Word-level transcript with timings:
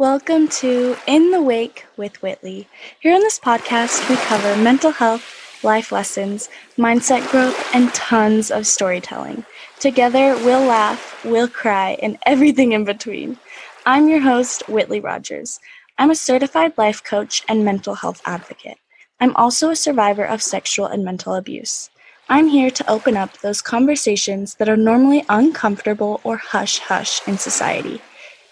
Welcome 0.00 0.48
to 0.60 0.96
In 1.06 1.30
the 1.30 1.42
Wake 1.42 1.84
with 1.98 2.22
Whitley. 2.22 2.66
Here 3.00 3.14
on 3.14 3.20
this 3.20 3.38
podcast, 3.38 4.08
we 4.08 4.16
cover 4.16 4.56
mental 4.56 4.92
health, 4.92 5.62
life 5.62 5.92
lessons, 5.92 6.48
mindset 6.78 7.30
growth, 7.30 7.68
and 7.74 7.92
tons 7.92 8.50
of 8.50 8.66
storytelling. 8.66 9.44
Together, 9.78 10.36
we'll 10.36 10.64
laugh, 10.64 11.22
we'll 11.22 11.48
cry, 11.48 11.98
and 12.00 12.16
everything 12.24 12.72
in 12.72 12.86
between. 12.86 13.36
I'm 13.84 14.08
your 14.08 14.20
host, 14.20 14.66
Whitley 14.70 15.00
Rogers. 15.00 15.60
I'm 15.98 16.10
a 16.10 16.14
certified 16.14 16.78
life 16.78 17.04
coach 17.04 17.44
and 17.46 17.62
mental 17.62 17.96
health 17.96 18.22
advocate. 18.24 18.78
I'm 19.20 19.36
also 19.36 19.68
a 19.68 19.76
survivor 19.76 20.24
of 20.24 20.40
sexual 20.40 20.86
and 20.86 21.04
mental 21.04 21.34
abuse. 21.34 21.90
I'm 22.30 22.48
here 22.48 22.70
to 22.70 22.90
open 22.90 23.18
up 23.18 23.36
those 23.40 23.60
conversations 23.60 24.54
that 24.54 24.68
are 24.70 24.78
normally 24.78 25.26
uncomfortable 25.28 26.22
or 26.24 26.38
hush 26.38 26.78
hush 26.78 27.20
in 27.28 27.36
society. 27.36 28.00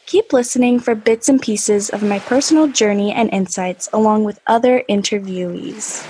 Keep 0.08 0.32
listening 0.32 0.80
for 0.80 0.94
bits 0.94 1.28
and 1.28 1.38
pieces 1.38 1.90
of 1.90 2.02
my 2.02 2.18
personal 2.18 2.66
journey 2.66 3.12
and 3.12 3.28
insights 3.28 3.90
along 3.92 4.24
with 4.24 4.40
other 4.46 4.82
interviewees. 4.88 6.02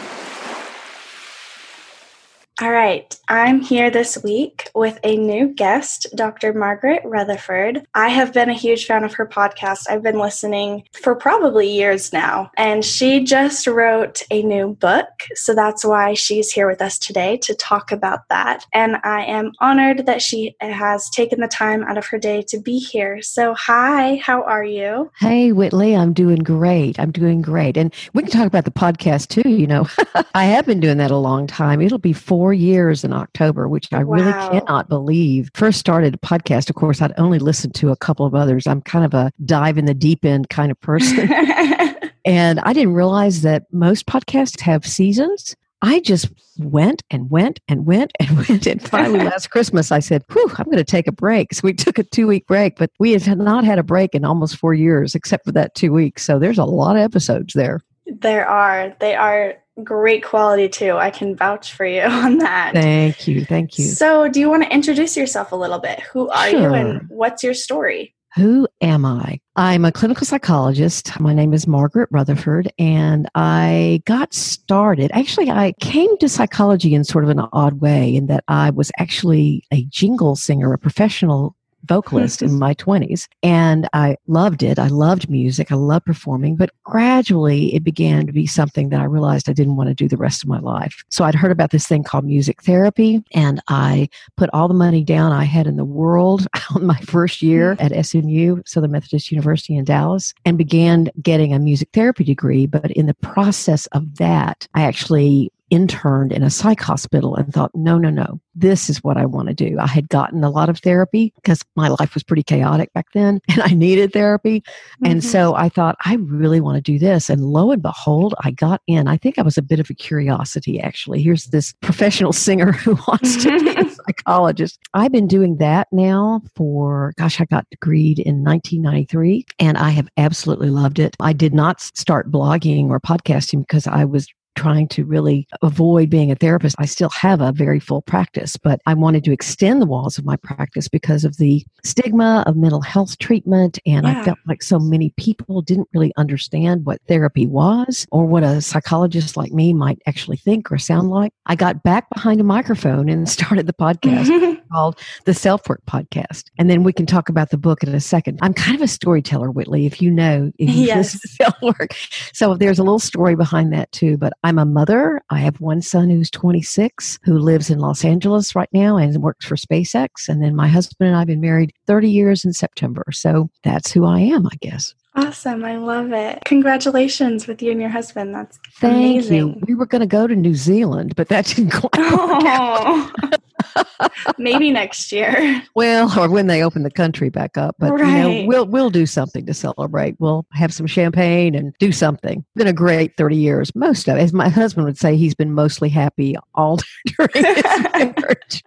All 2.60 2.72
right, 2.72 3.16
I'm 3.28 3.60
here 3.60 3.88
this 3.88 4.20
week 4.24 4.68
with 4.74 4.98
a 5.04 5.16
new 5.16 5.46
guest, 5.46 6.08
Dr. 6.16 6.52
Margaret 6.52 7.02
Rutherford. 7.04 7.86
I 7.94 8.08
have 8.08 8.34
been 8.34 8.50
a 8.50 8.54
huge 8.54 8.84
fan 8.84 9.04
of 9.04 9.14
her 9.14 9.28
podcast. 9.28 9.88
I've 9.88 10.02
been 10.02 10.18
listening 10.18 10.82
for 11.00 11.14
probably 11.14 11.70
years 11.70 12.12
now, 12.12 12.50
and 12.56 12.84
she 12.84 13.22
just 13.22 13.68
wrote 13.68 14.24
a 14.32 14.42
new 14.42 14.74
book. 14.74 15.06
So 15.34 15.54
that's 15.54 15.84
why 15.84 16.14
she's 16.14 16.50
here 16.50 16.68
with 16.68 16.82
us 16.82 16.98
today 16.98 17.36
to 17.42 17.54
talk 17.54 17.92
about 17.92 18.28
that. 18.28 18.66
And 18.74 18.96
I 19.04 19.22
am 19.26 19.52
honored 19.60 20.06
that 20.06 20.20
she 20.20 20.56
has 20.58 21.08
taken 21.10 21.38
the 21.38 21.46
time 21.46 21.84
out 21.84 21.96
of 21.96 22.06
her 22.06 22.18
day 22.18 22.42
to 22.48 22.58
be 22.58 22.78
here. 22.78 23.22
So, 23.22 23.54
hi, 23.54 24.16
how 24.16 24.42
are 24.42 24.64
you? 24.64 25.12
Hey, 25.20 25.52
Whitley, 25.52 25.94
I'm 25.94 26.12
doing 26.12 26.40
great. 26.40 26.98
I'm 26.98 27.12
doing 27.12 27.40
great. 27.40 27.76
And 27.76 27.94
we 28.14 28.22
can 28.22 28.32
talk 28.32 28.48
about 28.48 28.64
the 28.64 28.72
podcast 28.72 29.28
too. 29.28 29.48
You 29.48 29.68
know, 29.68 29.86
I 30.34 30.46
have 30.46 30.66
been 30.66 30.80
doing 30.80 30.96
that 30.96 31.12
a 31.12 31.16
long 31.16 31.46
time. 31.46 31.80
It'll 31.80 31.98
be 31.98 32.12
four 32.12 32.47
four 32.48 32.54
years 32.54 33.04
in 33.04 33.12
October, 33.12 33.68
which 33.68 33.92
I 33.92 34.02
wow. 34.04 34.14
really 34.14 34.32
cannot 34.32 34.88
believe. 34.88 35.50
First 35.52 35.78
started 35.78 36.14
a 36.14 36.18
podcast, 36.18 36.70
of 36.70 36.76
course, 36.76 37.02
I'd 37.02 37.12
only 37.18 37.38
listened 37.38 37.74
to 37.74 37.90
a 37.90 37.96
couple 37.96 38.24
of 38.24 38.34
others. 38.34 38.66
I'm 38.66 38.80
kind 38.80 39.04
of 39.04 39.12
a 39.12 39.30
dive 39.44 39.76
in 39.76 39.84
the 39.84 39.92
deep 39.92 40.24
end 40.24 40.48
kind 40.48 40.70
of 40.70 40.80
person. 40.80 41.30
and 42.24 42.58
I 42.60 42.72
didn't 42.72 42.94
realize 42.94 43.42
that 43.42 43.64
most 43.70 44.06
podcasts 44.06 44.62
have 44.62 44.86
seasons. 44.86 45.54
I 45.82 46.00
just 46.00 46.30
went 46.58 47.02
and 47.10 47.30
went 47.30 47.60
and 47.68 47.84
went 47.84 48.12
and 48.18 48.38
went. 48.48 48.66
And 48.66 48.80
finally, 48.80 49.22
last 49.22 49.50
Christmas, 49.50 49.92
I 49.92 49.98
said, 49.98 50.24
Whew, 50.32 50.50
I'm 50.56 50.64
going 50.64 50.78
to 50.78 50.84
take 50.84 51.06
a 51.06 51.12
break. 51.12 51.52
So 51.52 51.60
we 51.64 51.74
took 51.74 51.98
a 51.98 52.02
two 52.02 52.26
week 52.26 52.46
break, 52.46 52.76
but 52.78 52.90
we 52.98 53.12
have 53.12 53.36
not 53.36 53.64
had 53.64 53.78
a 53.78 53.82
break 53.82 54.14
in 54.14 54.24
almost 54.24 54.56
four 54.56 54.72
years, 54.72 55.14
except 55.14 55.44
for 55.44 55.52
that 55.52 55.74
two 55.74 55.92
weeks. 55.92 56.24
So 56.24 56.38
there's 56.38 56.56
a 56.56 56.64
lot 56.64 56.96
of 56.96 57.02
episodes 57.02 57.52
there. 57.52 57.82
There 58.06 58.48
are. 58.48 58.96
They 59.00 59.14
are 59.14 59.56
great 59.84 60.24
quality 60.24 60.68
too. 60.68 60.96
I 60.96 61.10
can 61.10 61.36
vouch 61.36 61.72
for 61.72 61.86
you 61.86 62.02
on 62.02 62.38
that. 62.38 62.72
Thank 62.74 63.26
you. 63.26 63.44
Thank 63.44 63.78
you. 63.78 63.86
So, 63.86 64.28
do 64.28 64.40
you 64.40 64.48
want 64.48 64.64
to 64.64 64.72
introduce 64.72 65.16
yourself 65.16 65.52
a 65.52 65.56
little 65.56 65.78
bit? 65.78 66.00
Who 66.00 66.28
are 66.28 66.50
sure. 66.50 66.60
you 66.60 66.74
and 66.74 67.08
what's 67.08 67.42
your 67.42 67.54
story? 67.54 68.14
Who 68.36 68.68
am 68.82 69.04
I? 69.04 69.40
I'm 69.56 69.84
a 69.84 69.90
clinical 69.90 70.26
psychologist. 70.26 71.18
My 71.18 71.32
name 71.32 71.54
is 71.54 71.66
Margaret 71.66 72.08
Rutherford, 72.12 72.70
and 72.78 73.28
I 73.34 74.02
got 74.04 74.34
started. 74.34 75.10
Actually, 75.12 75.50
I 75.50 75.72
came 75.80 76.16
to 76.18 76.28
psychology 76.28 76.94
in 76.94 77.04
sort 77.04 77.24
of 77.24 77.30
an 77.30 77.40
odd 77.52 77.80
way, 77.80 78.14
in 78.14 78.26
that 78.26 78.44
I 78.46 78.70
was 78.70 78.92
actually 78.98 79.64
a 79.72 79.84
jingle 79.86 80.36
singer, 80.36 80.72
a 80.72 80.78
professional 80.78 81.56
vocalist 81.84 82.42
in 82.42 82.58
my 82.58 82.74
20s 82.74 83.28
and 83.42 83.88
I 83.92 84.16
loved 84.26 84.62
it. 84.62 84.78
I 84.78 84.88
loved 84.88 85.30
music. 85.30 85.72
I 85.72 85.76
loved 85.76 86.06
performing, 86.06 86.56
but 86.56 86.70
gradually 86.84 87.74
it 87.74 87.84
began 87.84 88.26
to 88.26 88.32
be 88.32 88.46
something 88.46 88.88
that 88.90 89.00
I 89.00 89.04
realized 89.04 89.48
I 89.48 89.52
didn't 89.52 89.76
want 89.76 89.88
to 89.88 89.94
do 89.94 90.08
the 90.08 90.16
rest 90.16 90.42
of 90.42 90.48
my 90.48 90.58
life. 90.58 91.04
So 91.08 91.24
I'd 91.24 91.34
heard 91.34 91.52
about 91.52 91.70
this 91.70 91.86
thing 91.86 92.02
called 92.02 92.24
music 92.24 92.62
therapy 92.62 93.22
and 93.32 93.60
I 93.68 94.08
put 94.36 94.50
all 94.52 94.68
the 94.68 94.74
money 94.74 95.04
down 95.04 95.32
I 95.32 95.44
had 95.44 95.66
in 95.66 95.76
the 95.76 95.84
world 95.84 96.46
on 96.74 96.86
my 96.86 96.98
first 97.00 97.42
year 97.42 97.74
hmm. 97.74 97.82
at 97.82 98.06
SMU, 98.06 98.62
Southern 98.66 98.92
Methodist 98.92 99.30
University 99.30 99.76
in 99.76 99.84
Dallas, 99.84 100.34
and 100.44 100.58
began 100.58 101.10
getting 101.22 101.52
a 101.52 101.58
music 101.58 101.88
therapy 101.92 102.24
degree. 102.24 102.66
But 102.66 102.90
in 102.92 103.06
the 103.06 103.14
process 103.14 103.86
of 103.86 104.16
that, 104.16 104.66
I 104.74 104.82
actually 104.82 105.52
interned 105.70 106.32
in 106.32 106.42
a 106.42 106.50
psych 106.50 106.80
hospital 106.80 107.36
and 107.36 107.52
thought, 107.52 107.70
no, 107.74 107.98
no, 107.98 108.10
no, 108.10 108.40
this 108.54 108.90
is 108.90 109.02
what 109.04 109.16
I 109.16 109.26
want 109.26 109.48
to 109.48 109.54
do. 109.54 109.76
I 109.78 109.86
had 109.86 110.08
gotten 110.08 110.42
a 110.42 110.50
lot 110.50 110.68
of 110.68 110.78
therapy 110.78 111.32
because 111.36 111.62
my 111.76 111.88
life 111.88 112.14
was 112.14 112.22
pretty 112.22 112.42
chaotic 112.42 112.92
back 112.92 113.06
then 113.14 113.40
and 113.48 113.62
I 113.62 113.68
needed 113.68 114.12
therapy. 114.12 114.60
Mm-hmm. 114.60 115.06
And 115.06 115.24
so 115.24 115.54
I 115.54 115.68
thought, 115.68 115.96
I 116.04 116.14
really 116.14 116.60
want 116.60 116.76
to 116.76 116.80
do 116.80 116.98
this. 116.98 117.30
And 117.30 117.44
lo 117.44 117.70
and 117.70 117.82
behold, 117.82 118.34
I 118.40 118.50
got 118.50 118.82
in. 118.86 119.08
I 119.08 119.16
think 119.16 119.38
I 119.38 119.42
was 119.42 119.58
a 119.58 119.62
bit 119.62 119.80
of 119.80 119.90
a 119.90 119.94
curiosity, 119.94 120.80
actually. 120.80 121.22
Here's 121.22 121.46
this 121.46 121.74
professional 121.80 122.32
singer 122.48 122.72
who 122.72 122.96
wants 123.06 123.42
to 123.44 123.60
be 123.60 123.70
a 123.70 123.90
psychologist. 124.06 124.78
I've 124.94 125.12
been 125.12 125.28
doing 125.28 125.58
that 125.58 125.88
now 125.92 126.42
for, 126.54 127.12
gosh, 127.16 127.40
I 127.40 127.44
got 127.44 127.66
degreed 127.74 128.18
in 128.18 128.44
1993 128.44 129.46
and 129.58 129.78
I 129.78 129.90
have 129.90 130.08
absolutely 130.16 130.70
loved 130.70 130.98
it. 130.98 131.16
I 131.20 131.32
did 131.32 131.54
not 131.54 131.80
start 131.80 132.30
blogging 132.30 132.88
or 132.88 133.00
podcasting 133.00 133.60
because 133.60 133.86
I 133.86 134.04
was 134.04 134.26
trying 134.58 134.88
to 134.88 135.04
really 135.04 135.46
avoid 135.62 136.10
being 136.10 136.32
a 136.32 136.34
therapist. 136.34 136.74
I 136.80 136.86
still 136.86 137.10
have 137.10 137.40
a 137.40 137.52
very 137.52 137.78
full 137.78 138.02
practice, 138.02 138.56
but 138.56 138.80
I 138.86 138.94
wanted 138.94 139.22
to 139.22 139.32
extend 139.32 139.80
the 139.80 139.86
walls 139.86 140.18
of 140.18 140.24
my 140.24 140.34
practice 140.34 140.88
because 140.88 141.24
of 141.24 141.36
the 141.36 141.64
stigma 141.84 142.42
of 142.44 142.56
mental 142.56 142.80
health 142.80 143.18
treatment. 143.18 143.78
And 143.86 144.04
yeah. 144.04 144.20
I 144.20 144.24
felt 144.24 144.38
like 144.48 144.64
so 144.64 144.80
many 144.80 145.10
people 145.16 145.62
didn't 145.62 145.88
really 145.94 146.12
understand 146.16 146.84
what 146.84 147.00
therapy 147.06 147.46
was 147.46 148.04
or 148.10 148.26
what 148.26 148.42
a 148.42 148.60
psychologist 148.60 149.36
like 149.36 149.52
me 149.52 149.72
might 149.72 150.02
actually 150.06 150.38
think 150.38 150.72
or 150.72 150.78
sound 150.78 151.08
like. 151.08 151.32
I 151.46 151.54
got 151.54 151.84
back 151.84 152.08
behind 152.12 152.40
a 152.40 152.44
microphone 152.44 153.08
and 153.08 153.28
started 153.38 153.68
the 153.68 153.72
podcast 153.72 154.60
called 154.72 154.98
the 155.24 155.34
Self 155.34 155.68
Work 155.68 155.82
Podcast. 155.86 156.50
And 156.58 156.68
then 156.68 156.82
we 156.82 156.92
can 156.92 157.06
talk 157.06 157.28
about 157.28 157.50
the 157.50 157.58
book 157.58 157.84
in 157.84 157.94
a 157.94 158.00
second. 158.00 158.40
I'm 158.42 158.54
kind 158.54 158.74
of 158.74 158.82
a 158.82 158.88
storyteller, 158.88 159.52
Whitley, 159.52 159.86
if 159.86 160.02
you 160.02 160.10
know, 160.10 160.50
if 160.58 160.68
you 160.68 160.84
yes. 160.86 161.16
Self 161.36 161.54
Work. 161.62 161.94
So 162.32 162.56
there's 162.56 162.80
a 162.80 162.82
little 162.82 162.98
story 162.98 163.36
behind 163.36 163.72
that 163.72 163.92
too. 163.92 164.16
But 164.16 164.32
I'm 164.48 164.58
a 164.58 164.64
mother. 164.64 165.20
I 165.28 165.40
have 165.40 165.60
one 165.60 165.82
son 165.82 166.08
who's 166.08 166.30
26 166.30 167.18
who 167.22 167.38
lives 167.38 167.68
in 167.68 167.80
Los 167.80 168.02
Angeles 168.02 168.54
right 168.54 168.70
now 168.72 168.96
and 168.96 169.22
works 169.22 169.44
for 169.44 169.56
SpaceX. 169.56 170.26
And 170.26 170.42
then 170.42 170.56
my 170.56 170.68
husband 170.68 171.08
and 171.08 171.16
I 171.16 171.18
have 171.18 171.26
been 171.26 171.42
married 171.42 171.74
30 171.86 172.10
years 172.10 172.46
in 172.46 172.54
September. 172.54 173.04
So 173.12 173.50
that's 173.62 173.92
who 173.92 174.06
I 174.06 174.20
am, 174.20 174.46
I 174.46 174.56
guess. 174.62 174.94
Awesome. 175.14 175.66
I 175.66 175.76
love 175.76 176.12
it. 176.12 176.42
Congratulations 176.46 177.46
with 177.46 177.60
you 177.60 177.72
and 177.72 177.80
your 177.80 177.90
husband. 177.90 178.34
That's 178.34 178.58
Thank 178.78 179.16
amazing. 179.16 179.36
you. 179.36 179.60
We 179.66 179.74
were 179.74 179.84
going 179.84 180.00
to 180.00 180.06
go 180.06 180.26
to 180.26 180.34
New 180.34 180.54
Zealand, 180.54 181.14
but 181.14 181.28
that 181.28 181.44
didn't 181.44 181.72
quite 181.72 181.90
oh. 181.96 183.12
Maybe 184.38 184.70
next 184.70 185.12
year. 185.12 185.62
Well, 185.74 186.18
or 186.18 186.28
when 186.28 186.48
they 186.48 186.64
open 186.64 186.82
the 186.82 186.90
country 186.90 187.28
back 187.28 187.56
up. 187.56 187.76
But 187.78 187.92
right. 187.92 188.08
you 188.08 188.42
know, 188.42 188.46
we'll 188.46 188.66
we'll 188.66 188.90
do 188.90 189.06
something 189.06 189.46
to 189.46 189.54
celebrate. 189.54 190.16
We'll 190.18 190.44
have 190.52 190.74
some 190.74 190.86
champagne 190.86 191.54
and 191.54 191.72
do 191.78 191.92
something. 191.92 192.38
It's 192.38 192.56
been 192.56 192.66
a 192.66 192.72
great 192.72 193.16
30 193.16 193.36
years. 193.36 193.74
Most 193.76 194.08
of 194.08 194.16
it. 194.16 194.20
As 194.20 194.32
my 194.32 194.48
husband 194.48 194.86
would 194.86 194.98
say, 194.98 195.16
he's 195.16 195.34
been 195.34 195.52
mostly 195.52 195.88
happy 195.88 196.36
all 196.54 196.78
during 197.06 197.44
his 197.44 197.64
marriage. 197.92 198.64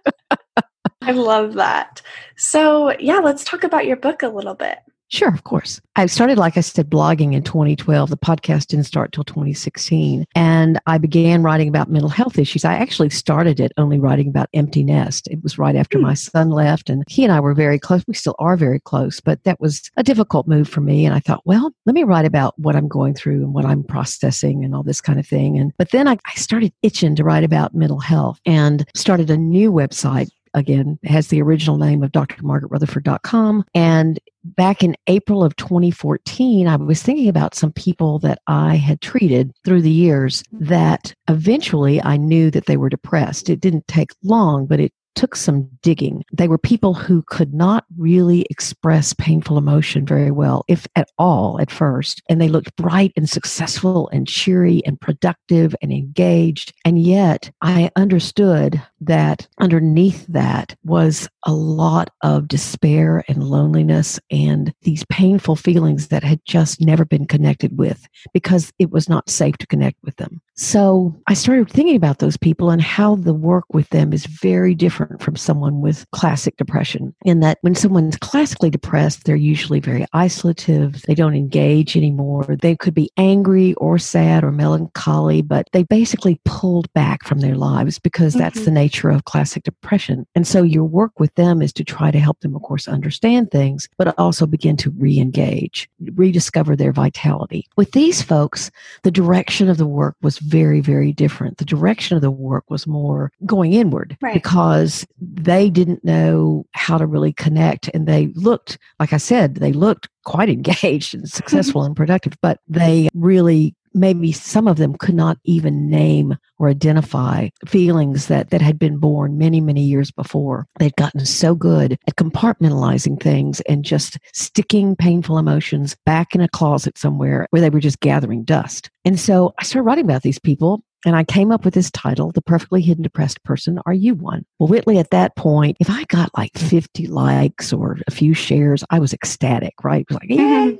I 1.02 1.12
love 1.12 1.54
that. 1.54 2.00
So, 2.36 2.96
yeah, 2.98 3.18
let's 3.18 3.44
talk 3.44 3.64
about 3.64 3.86
your 3.86 3.96
book 3.96 4.22
a 4.22 4.28
little 4.28 4.54
bit. 4.54 4.78
Sure, 5.12 5.28
of 5.28 5.44
course. 5.44 5.78
I 5.94 6.06
started, 6.06 6.38
like 6.38 6.56
I 6.56 6.62
said, 6.62 6.88
blogging 6.88 7.34
in 7.34 7.42
2012. 7.42 8.08
The 8.08 8.16
podcast 8.16 8.68
didn't 8.68 8.86
start 8.86 9.12
till 9.12 9.24
2016. 9.24 10.24
And 10.34 10.80
I 10.86 10.96
began 10.96 11.42
writing 11.42 11.68
about 11.68 11.90
mental 11.90 12.08
health 12.08 12.38
issues. 12.38 12.64
I 12.64 12.76
actually 12.76 13.10
started 13.10 13.60
it 13.60 13.72
only 13.76 14.00
writing 14.00 14.26
about 14.26 14.48
empty 14.54 14.82
nest. 14.82 15.28
It 15.28 15.42
was 15.42 15.58
right 15.58 15.76
after 15.76 15.98
hmm. 15.98 16.04
my 16.04 16.14
son 16.14 16.48
left, 16.48 16.88
and 16.88 17.04
he 17.08 17.24
and 17.24 17.32
I 17.32 17.40
were 17.40 17.52
very 17.52 17.78
close. 17.78 18.02
We 18.08 18.14
still 18.14 18.36
are 18.38 18.56
very 18.56 18.80
close, 18.80 19.20
but 19.20 19.44
that 19.44 19.60
was 19.60 19.90
a 19.98 20.02
difficult 20.02 20.48
move 20.48 20.66
for 20.66 20.80
me. 20.80 21.04
And 21.04 21.14
I 21.14 21.20
thought, 21.20 21.42
well, 21.44 21.74
let 21.84 21.94
me 21.94 22.04
write 22.04 22.24
about 22.24 22.58
what 22.58 22.74
I'm 22.74 22.88
going 22.88 23.12
through 23.12 23.44
and 23.44 23.52
what 23.52 23.66
I'm 23.66 23.84
processing 23.84 24.64
and 24.64 24.74
all 24.74 24.82
this 24.82 25.02
kind 25.02 25.20
of 25.20 25.26
thing. 25.26 25.58
And 25.58 25.74
but 25.76 25.90
then 25.90 26.08
I, 26.08 26.16
I 26.24 26.34
started 26.36 26.72
itching 26.80 27.16
to 27.16 27.24
write 27.24 27.44
about 27.44 27.74
mental 27.74 28.00
health 28.00 28.40
and 28.46 28.88
started 28.94 29.28
a 29.28 29.36
new 29.36 29.70
website 29.70 30.30
again 30.54 30.98
has 31.04 31.28
the 31.28 31.42
original 31.42 31.78
name 31.78 32.02
of 32.02 32.12
drmargaretrutherford.com 32.12 33.64
and 33.74 34.20
back 34.44 34.82
in 34.82 34.96
April 35.06 35.44
of 35.44 35.56
2014, 35.56 36.66
I 36.66 36.76
was 36.76 37.02
thinking 37.02 37.28
about 37.28 37.54
some 37.54 37.72
people 37.72 38.18
that 38.20 38.40
I 38.46 38.76
had 38.76 39.00
treated 39.00 39.52
through 39.64 39.82
the 39.82 39.90
years 39.90 40.42
that 40.52 41.14
eventually 41.28 42.02
I 42.02 42.16
knew 42.16 42.50
that 42.50 42.66
they 42.66 42.76
were 42.76 42.88
depressed. 42.88 43.48
It 43.48 43.60
didn't 43.60 43.86
take 43.88 44.10
long, 44.22 44.66
but 44.66 44.80
it 44.80 44.92
took 45.14 45.36
some 45.36 45.68
digging. 45.82 46.24
They 46.32 46.48
were 46.48 46.58
people 46.58 46.94
who 46.94 47.22
could 47.26 47.52
not 47.54 47.84
really 47.96 48.46
express 48.50 49.12
painful 49.12 49.58
emotion 49.58 50.06
very 50.06 50.30
well, 50.30 50.64
if 50.68 50.86
at 50.96 51.08
all, 51.18 51.60
at 51.60 51.70
first. 51.70 52.22
And 52.28 52.40
they 52.40 52.48
looked 52.48 52.74
bright 52.76 53.12
and 53.16 53.28
successful 53.28 54.08
and 54.08 54.26
cheery 54.26 54.82
and 54.86 55.00
productive 55.00 55.74
and 55.82 55.92
engaged. 55.92 56.72
And 56.84 57.00
yet 57.00 57.50
I 57.60 57.90
understood 57.96 58.82
that 59.00 59.48
underneath 59.60 60.26
that 60.28 60.76
was 60.84 61.28
a 61.44 61.52
lot 61.52 62.10
of 62.22 62.48
despair 62.48 63.24
and 63.28 63.42
loneliness 63.42 64.20
and 64.30 64.72
these 64.82 65.04
painful 65.06 65.56
feelings 65.56 66.08
that 66.08 66.22
had 66.22 66.40
just 66.44 66.80
never 66.80 67.04
been 67.04 67.26
connected 67.26 67.76
with 67.78 68.06
because 68.32 68.72
it 68.78 68.90
was 68.90 69.08
not 69.08 69.28
safe 69.28 69.58
to 69.58 69.66
connect 69.66 69.96
with 70.04 70.16
them. 70.16 70.40
So 70.54 71.14
I 71.26 71.34
started 71.34 71.70
thinking 71.70 71.96
about 71.96 72.18
those 72.18 72.36
people 72.36 72.70
and 72.70 72.80
how 72.80 73.16
the 73.16 73.34
work 73.34 73.64
with 73.72 73.88
them 73.88 74.12
is 74.12 74.26
very 74.26 74.74
different 74.74 75.01
from 75.20 75.36
someone 75.36 75.80
with 75.80 76.06
classic 76.12 76.56
depression. 76.56 77.14
In 77.24 77.40
that 77.40 77.58
when 77.62 77.74
someone's 77.74 78.16
classically 78.16 78.70
depressed, 78.70 79.24
they're 79.24 79.36
usually 79.36 79.80
very 79.80 80.06
isolative. 80.14 81.02
They 81.02 81.14
don't 81.14 81.34
engage 81.34 81.96
anymore. 81.96 82.56
They 82.60 82.76
could 82.76 82.94
be 82.94 83.10
angry 83.16 83.74
or 83.74 83.98
sad 83.98 84.44
or 84.44 84.52
melancholy, 84.52 85.42
but 85.42 85.68
they 85.72 85.82
basically 85.82 86.40
pulled 86.44 86.92
back 86.92 87.24
from 87.24 87.40
their 87.40 87.56
lives 87.56 87.98
because 87.98 88.34
that's 88.34 88.56
mm-hmm. 88.56 88.64
the 88.66 88.70
nature 88.70 89.10
of 89.10 89.24
classic 89.24 89.62
depression. 89.64 90.26
And 90.34 90.46
so 90.46 90.62
your 90.62 90.84
work 90.84 91.18
with 91.18 91.34
them 91.34 91.62
is 91.62 91.72
to 91.74 91.84
try 91.84 92.10
to 92.10 92.18
help 92.18 92.40
them, 92.40 92.54
of 92.54 92.62
course, 92.62 92.88
understand 92.88 93.50
things, 93.50 93.88
but 93.98 94.14
also 94.18 94.46
begin 94.46 94.76
to 94.78 94.90
re 94.90 95.18
engage, 95.18 95.88
rediscover 96.14 96.76
their 96.76 96.92
vitality. 96.92 97.66
With 97.76 97.92
these 97.92 98.22
folks, 98.22 98.70
the 99.02 99.10
direction 99.10 99.68
of 99.68 99.78
the 99.78 99.86
work 99.86 100.16
was 100.22 100.38
very, 100.38 100.80
very 100.80 101.12
different. 101.12 101.58
The 101.58 101.64
direction 101.64 102.16
of 102.16 102.22
the 102.22 102.30
work 102.30 102.64
was 102.68 102.86
more 102.86 103.32
going 103.46 103.72
inward 103.72 104.16
right. 104.20 104.34
because 104.34 104.91
they 105.20 105.70
didn't 105.70 106.04
know 106.04 106.66
how 106.72 106.98
to 106.98 107.06
really 107.06 107.32
connect. 107.32 107.90
And 107.94 108.06
they 108.06 108.28
looked, 108.34 108.78
like 109.00 109.12
I 109.12 109.18
said, 109.18 109.56
they 109.56 109.72
looked 109.72 110.08
quite 110.24 110.48
engaged 110.48 111.14
and 111.14 111.28
successful 111.28 111.82
and 111.84 111.96
productive, 111.96 112.34
but 112.40 112.60
they 112.68 113.08
really 113.14 113.74
maybe 113.94 114.32
some 114.32 114.68
of 114.68 114.76
them 114.76 114.94
could 114.96 115.14
not 115.14 115.38
even 115.44 115.88
name 115.88 116.36
or 116.58 116.68
identify 116.68 117.48
feelings 117.66 118.26
that, 118.26 118.50
that 118.50 118.62
had 118.62 118.78
been 118.78 118.98
born 118.98 119.38
many, 119.38 119.60
many 119.60 119.82
years 119.82 120.10
before. 120.10 120.66
They'd 120.78 120.96
gotten 120.96 121.26
so 121.26 121.54
good 121.54 121.98
at 122.06 122.16
compartmentalizing 122.16 123.20
things 123.20 123.60
and 123.62 123.84
just 123.84 124.18
sticking 124.32 124.96
painful 124.96 125.38
emotions 125.38 125.96
back 126.06 126.34
in 126.34 126.40
a 126.40 126.48
closet 126.48 126.98
somewhere 126.98 127.46
where 127.50 127.60
they 127.60 127.70
were 127.70 127.80
just 127.80 128.00
gathering 128.00 128.44
dust. 128.44 128.90
And 129.04 129.18
so 129.18 129.52
I 129.58 129.64
started 129.64 129.86
writing 129.86 130.04
about 130.04 130.22
these 130.22 130.38
people 130.38 130.82
and 131.04 131.16
I 131.16 131.24
came 131.24 131.50
up 131.50 131.64
with 131.64 131.74
this 131.74 131.90
title, 131.90 132.32
The 132.32 132.42
Perfectly 132.42 132.82
Hidden 132.82 133.02
Depressed 133.02 133.42
Person. 133.44 133.80
Are 133.86 133.92
you 133.92 134.14
one? 134.14 134.44
Well, 134.58 134.68
Whitley, 134.68 134.98
at 134.98 135.10
that 135.10 135.36
point, 135.36 135.76
if 135.80 135.90
I 135.90 136.04
got 136.04 136.36
like 136.36 136.56
50 136.56 137.06
likes 137.08 137.72
or 137.72 137.98
a 138.06 138.10
few 138.10 138.34
shares, 138.34 138.84
I 138.90 138.98
was 138.98 139.12
ecstatic, 139.12 139.74
right? 139.82 140.02
It 140.02 140.10
was 140.10 140.20
like, 140.20 140.28
mm-hmm. 140.28 140.70
yay 140.70 140.78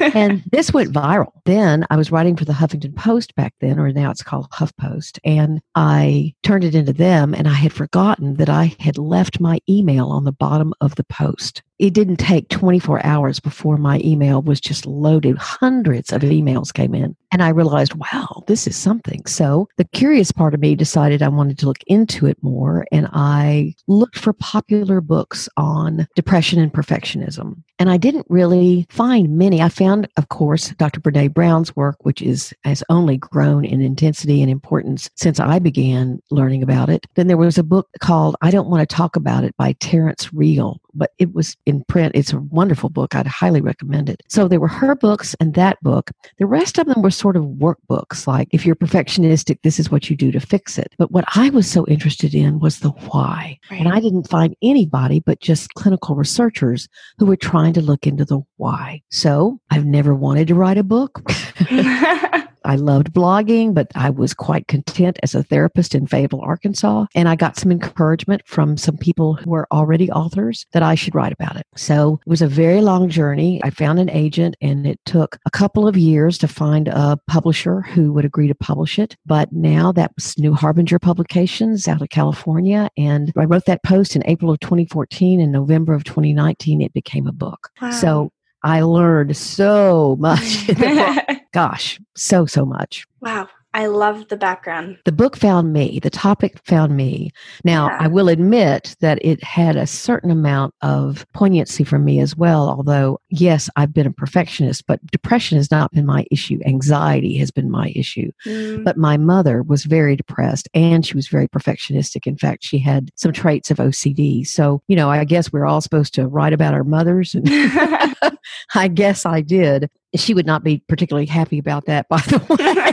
and 0.00 0.42
this 0.50 0.72
went 0.72 0.92
viral. 0.92 1.32
Then 1.44 1.86
I 1.90 1.96
was 1.96 2.10
writing 2.10 2.36
for 2.36 2.44
the 2.44 2.52
Huffington 2.52 2.94
Post 2.94 3.34
back 3.34 3.54
then, 3.60 3.78
or 3.78 3.90
now 3.92 4.10
it's 4.10 4.22
called 4.22 4.50
HuffPost, 4.50 5.18
and 5.24 5.60
I 5.74 6.34
turned 6.42 6.64
it 6.64 6.74
into 6.74 6.92
them, 6.92 7.34
and 7.34 7.48
I 7.48 7.54
had 7.54 7.72
forgotten 7.72 8.34
that 8.34 8.48
I 8.48 8.76
had 8.80 8.98
left 8.98 9.40
my 9.40 9.60
email 9.68 10.08
on 10.08 10.24
the 10.24 10.32
bottom 10.32 10.72
of 10.80 10.94
the 10.96 11.04
post 11.04 11.62
it 11.78 11.92
didn't 11.92 12.16
take 12.16 12.48
24 12.48 13.04
hours 13.04 13.40
before 13.40 13.76
my 13.76 14.00
email 14.04 14.42
was 14.42 14.60
just 14.60 14.86
loaded. 14.86 15.36
Hundreds 15.38 16.12
of 16.12 16.22
emails 16.22 16.72
came 16.72 16.94
in. 16.94 17.16
And 17.32 17.42
I 17.42 17.50
realized, 17.50 17.94
wow, 17.94 18.44
this 18.46 18.66
is 18.66 18.76
something. 18.76 19.26
So 19.26 19.68
the 19.76 19.84
curious 19.84 20.32
part 20.32 20.54
of 20.54 20.60
me 20.60 20.74
decided 20.74 21.22
I 21.22 21.28
wanted 21.28 21.58
to 21.58 21.66
look 21.66 21.82
into 21.86 22.26
it 22.26 22.38
more. 22.42 22.86
And 22.92 23.08
I 23.12 23.74
looked 23.88 24.18
for 24.18 24.32
popular 24.32 25.00
books 25.00 25.48
on 25.56 26.06
depression 26.14 26.60
and 26.60 26.72
perfectionism. 26.72 27.62
And 27.78 27.90
I 27.90 27.98
didn't 27.98 28.26
really 28.30 28.86
find 28.88 29.36
many. 29.36 29.60
I 29.60 29.68
found, 29.68 30.08
of 30.16 30.30
course, 30.30 30.70
Dr. 30.78 31.00
Brene 31.00 31.34
Brown's 31.34 31.76
work, 31.76 31.96
which 32.00 32.22
is 32.22 32.54
has 32.64 32.82
only 32.88 33.18
grown 33.18 33.66
in 33.66 33.82
intensity 33.82 34.40
and 34.40 34.50
importance 34.50 35.10
since 35.14 35.38
I 35.38 35.58
began 35.58 36.22
learning 36.30 36.62
about 36.62 36.88
it. 36.88 37.06
Then 37.16 37.26
there 37.26 37.36
was 37.36 37.58
a 37.58 37.62
book 37.62 37.88
called 38.00 38.36
I 38.40 38.50
Don't 38.50 38.70
Want 38.70 38.88
to 38.88 38.94
Talk 38.96 39.16
About 39.16 39.44
It 39.44 39.54
by 39.58 39.72
Terrence 39.74 40.32
Real, 40.32 40.80
but 40.94 41.10
it 41.18 41.34
was 41.34 41.56
in 41.66 41.84
print. 41.84 42.12
It's 42.14 42.32
a 42.32 42.40
wonderful 42.40 42.88
book. 42.88 43.14
I'd 43.14 43.26
highly 43.26 43.60
recommend 43.60 44.08
it. 44.08 44.22
So 44.28 44.48
there 44.48 44.60
were 44.60 44.68
her 44.68 44.94
books 44.94 45.34
and 45.40 45.54
that 45.54 45.80
book. 45.82 46.10
The 46.38 46.46
rest 46.46 46.78
of 46.78 46.86
them 46.86 47.02
were 47.02 47.10
sort 47.10 47.36
of 47.36 47.44
workbooks, 47.44 48.26
like 48.26 48.48
if 48.52 48.64
you're 48.64 48.76
perfectionistic, 48.76 49.58
this 49.62 49.78
is 49.78 49.90
what 49.90 50.08
you 50.08 50.16
do 50.16 50.30
to 50.32 50.40
fix 50.40 50.78
it. 50.78 50.94
But 50.98 51.10
what 51.10 51.24
I 51.34 51.50
was 51.50 51.70
so 51.70 51.86
interested 51.86 52.34
in 52.34 52.60
was 52.60 52.80
the 52.80 52.90
why. 52.90 53.58
Right. 53.70 53.80
And 53.80 53.88
I 53.88 54.00
didn't 54.00 54.28
find 54.28 54.56
anybody 54.62 55.20
but 55.20 55.40
just 55.40 55.74
clinical 55.74 56.14
researchers 56.14 56.88
who 57.18 57.26
were 57.26 57.36
trying 57.36 57.72
to 57.74 57.82
look 57.82 58.06
into 58.06 58.24
the 58.24 58.40
why. 58.56 59.02
So 59.10 59.60
I've 59.70 59.86
never 59.86 60.14
wanted 60.14 60.48
to 60.48 60.54
write 60.54 60.78
a 60.78 60.84
book. 60.84 61.22
I 62.66 62.74
loved 62.76 63.12
blogging, 63.12 63.72
but 63.72 63.86
I 63.94 64.10
was 64.10 64.34
quite 64.34 64.66
content 64.66 65.18
as 65.22 65.34
a 65.34 65.42
therapist 65.42 65.94
in 65.94 66.06
Fayetteville, 66.06 66.40
Arkansas. 66.42 67.06
And 67.14 67.28
I 67.28 67.36
got 67.36 67.56
some 67.56 67.70
encouragement 67.70 68.42
from 68.46 68.76
some 68.76 68.96
people 68.96 69.34
who 69.34 69.50
were 69.50 69.66
already 69.72 70.10
authors 70.10 70.66
that 70.72 70.82
I 70.82 70.94
should 70.94 71.14
write 71.14 71.32
about 71.32 71.56
it. 71.56 71.66
So 71.76 72.20
it 72.26 72.28
was 72.28 72.42
a 72.42 72.48
very 72.48 72.80
long 72.80 73.08
journey. 73.08 73.60
I 73.62 73.70
found 73.70 73.98
an 73.98 74.10
agent 74.10 74.56
and 74.60 74.86
it 74.86 75.00
took 75.06 75.38
a 75.46 75.50
couple 75.50 75.86
of 75.86 75.96
years 75.96 76.38
to 76.38 76.48
find 76.48 76.88
a 76.88 77.18
publisher 77.28 77.82
who 77.82 78.12
would 78.12 78.24
agree 78.24 78.48
to 78.48 78.54
publish 78.54 78.98
it. 78.98 79.16
But 79.24 79.52
now 79.52 79.92
that 79.92 80.12
was 80.16 80.36
New 80.38 80.54
Harbinger 80.54 80.98
Publications 80.98 81.86
out 81.86 82.02
of 82.02 82.10
California. 82.10 82.90
And 82.96 83.32
I 83.38 83.44
wrote 83.44 83.66
that 83.66 83.84
post 83.84 84.16
in 84.16 84.22
April 84.26 84.50
of 84.50 84.60
2014. 84.60 85.40
In 85.40 85.52
November 85.52 85.94
of 85.94 86.04
2019, 86.04 86.82
it 86.82 86.92
became 86.92 87.26
a 87.26 87.32
book. 87.32 87.70
Wow. 87.80 87.90
So 87.90 88.30
I 88.62 88.80
learned 88.82 89.36
so 89.36 90.16
much. 90.18 90.68
Gosh, 91.56 91.98
so, 92.14 92.44
so 92.44 92.66
much. 92.66 93.06
Wow. 93.22 93.48
I 93.72 93.86
love 93.86 94.28
the 94.28 94.36
background. 94.36 94.98
The 95.06 95.12
book 95.12 95.36
found 95.36 95.72
me. 95.72 96.00
The 96.02 96.10
topic 96.10 96.58
found 96.64 96.96
me. 96.96 97.30
Now, 97.64 97.88
yeah. 97.88 97.96
I 98.00 98.08
will 98.08 98.28
admit 98.28 98.94
that 99.00 99.18
it 99.22 99.42
had 99.42 99.76
a 99.76 99.86
certain 99.86 100.30
amount 100.30 100.74
of 100.82 101.26
poignancy 101.32 101.82
for 101.82 101.98
me 101.98 102.20
as 102.20 102.36
well. 102.36 102.68
Although, 102.68 103.20
yes, 103.30 103.70
I've 103.76 103.94
been 103.94 104.06
a 104.06 104.12
perfectionist, 104.12 104.86
but 104.86 105.04
depression 105.06 105.56
has 105.56 105.70
not 105.70 105.92
been 105.92 106.04
my 106.04 106.26
issue. 106.30 106.58
Anxiety 106.66 107.38
has 107.38 107.50
been 107.50 107.70
my 107.70 107.92
issue. 107.94 108.30
Mm. 108.46 108.84
But 108.84 108.98
my 108.98 109.16
mother 109.16 109.62
was 109.62 109.84
very 109.84 110.14
depressed 110.14 110.68
and 110.74 111.06
she 111.06 111.14
was 111.14 111.28
very 111.28 111.48
perfectionistic. 111.48 112.26
In 112.26 112.36
fact, 112.36 112.64
she 112.64 112.78
had 112.78 113.10
some 113.14 113.32
traits 113.32 113.70
of 113.70 113.78
OCD. 113.78 114.46
So, 114.46 114.82
you 114.88 114.96
know, 114.96 115.08
I 115.08 115.24
guess 115.24 115.52
we're 115.52 115.66
all 115.66 115.80
supposed 115.80 116.12
to 116.14 116.28
write 116.28 116.52
about 116.52 116.74
our 116.74 116.84
mothers. 116.84 117.34
And 117.34 117.46
I 118.74 118.88
guess 118.88 119.26
I 119.26 119.40
did. 119.40 119.90
She 120.16 120.34
would 120.34 120.46
not 120.46 120.64
be 120.64 120.78
particularly 120.88 121.26
happy 121.26 121.58
about 121.58 121.86
that, 121.86 122.08
by 122.08 122.18
the 122.18 122.38
way. 122.48 122.85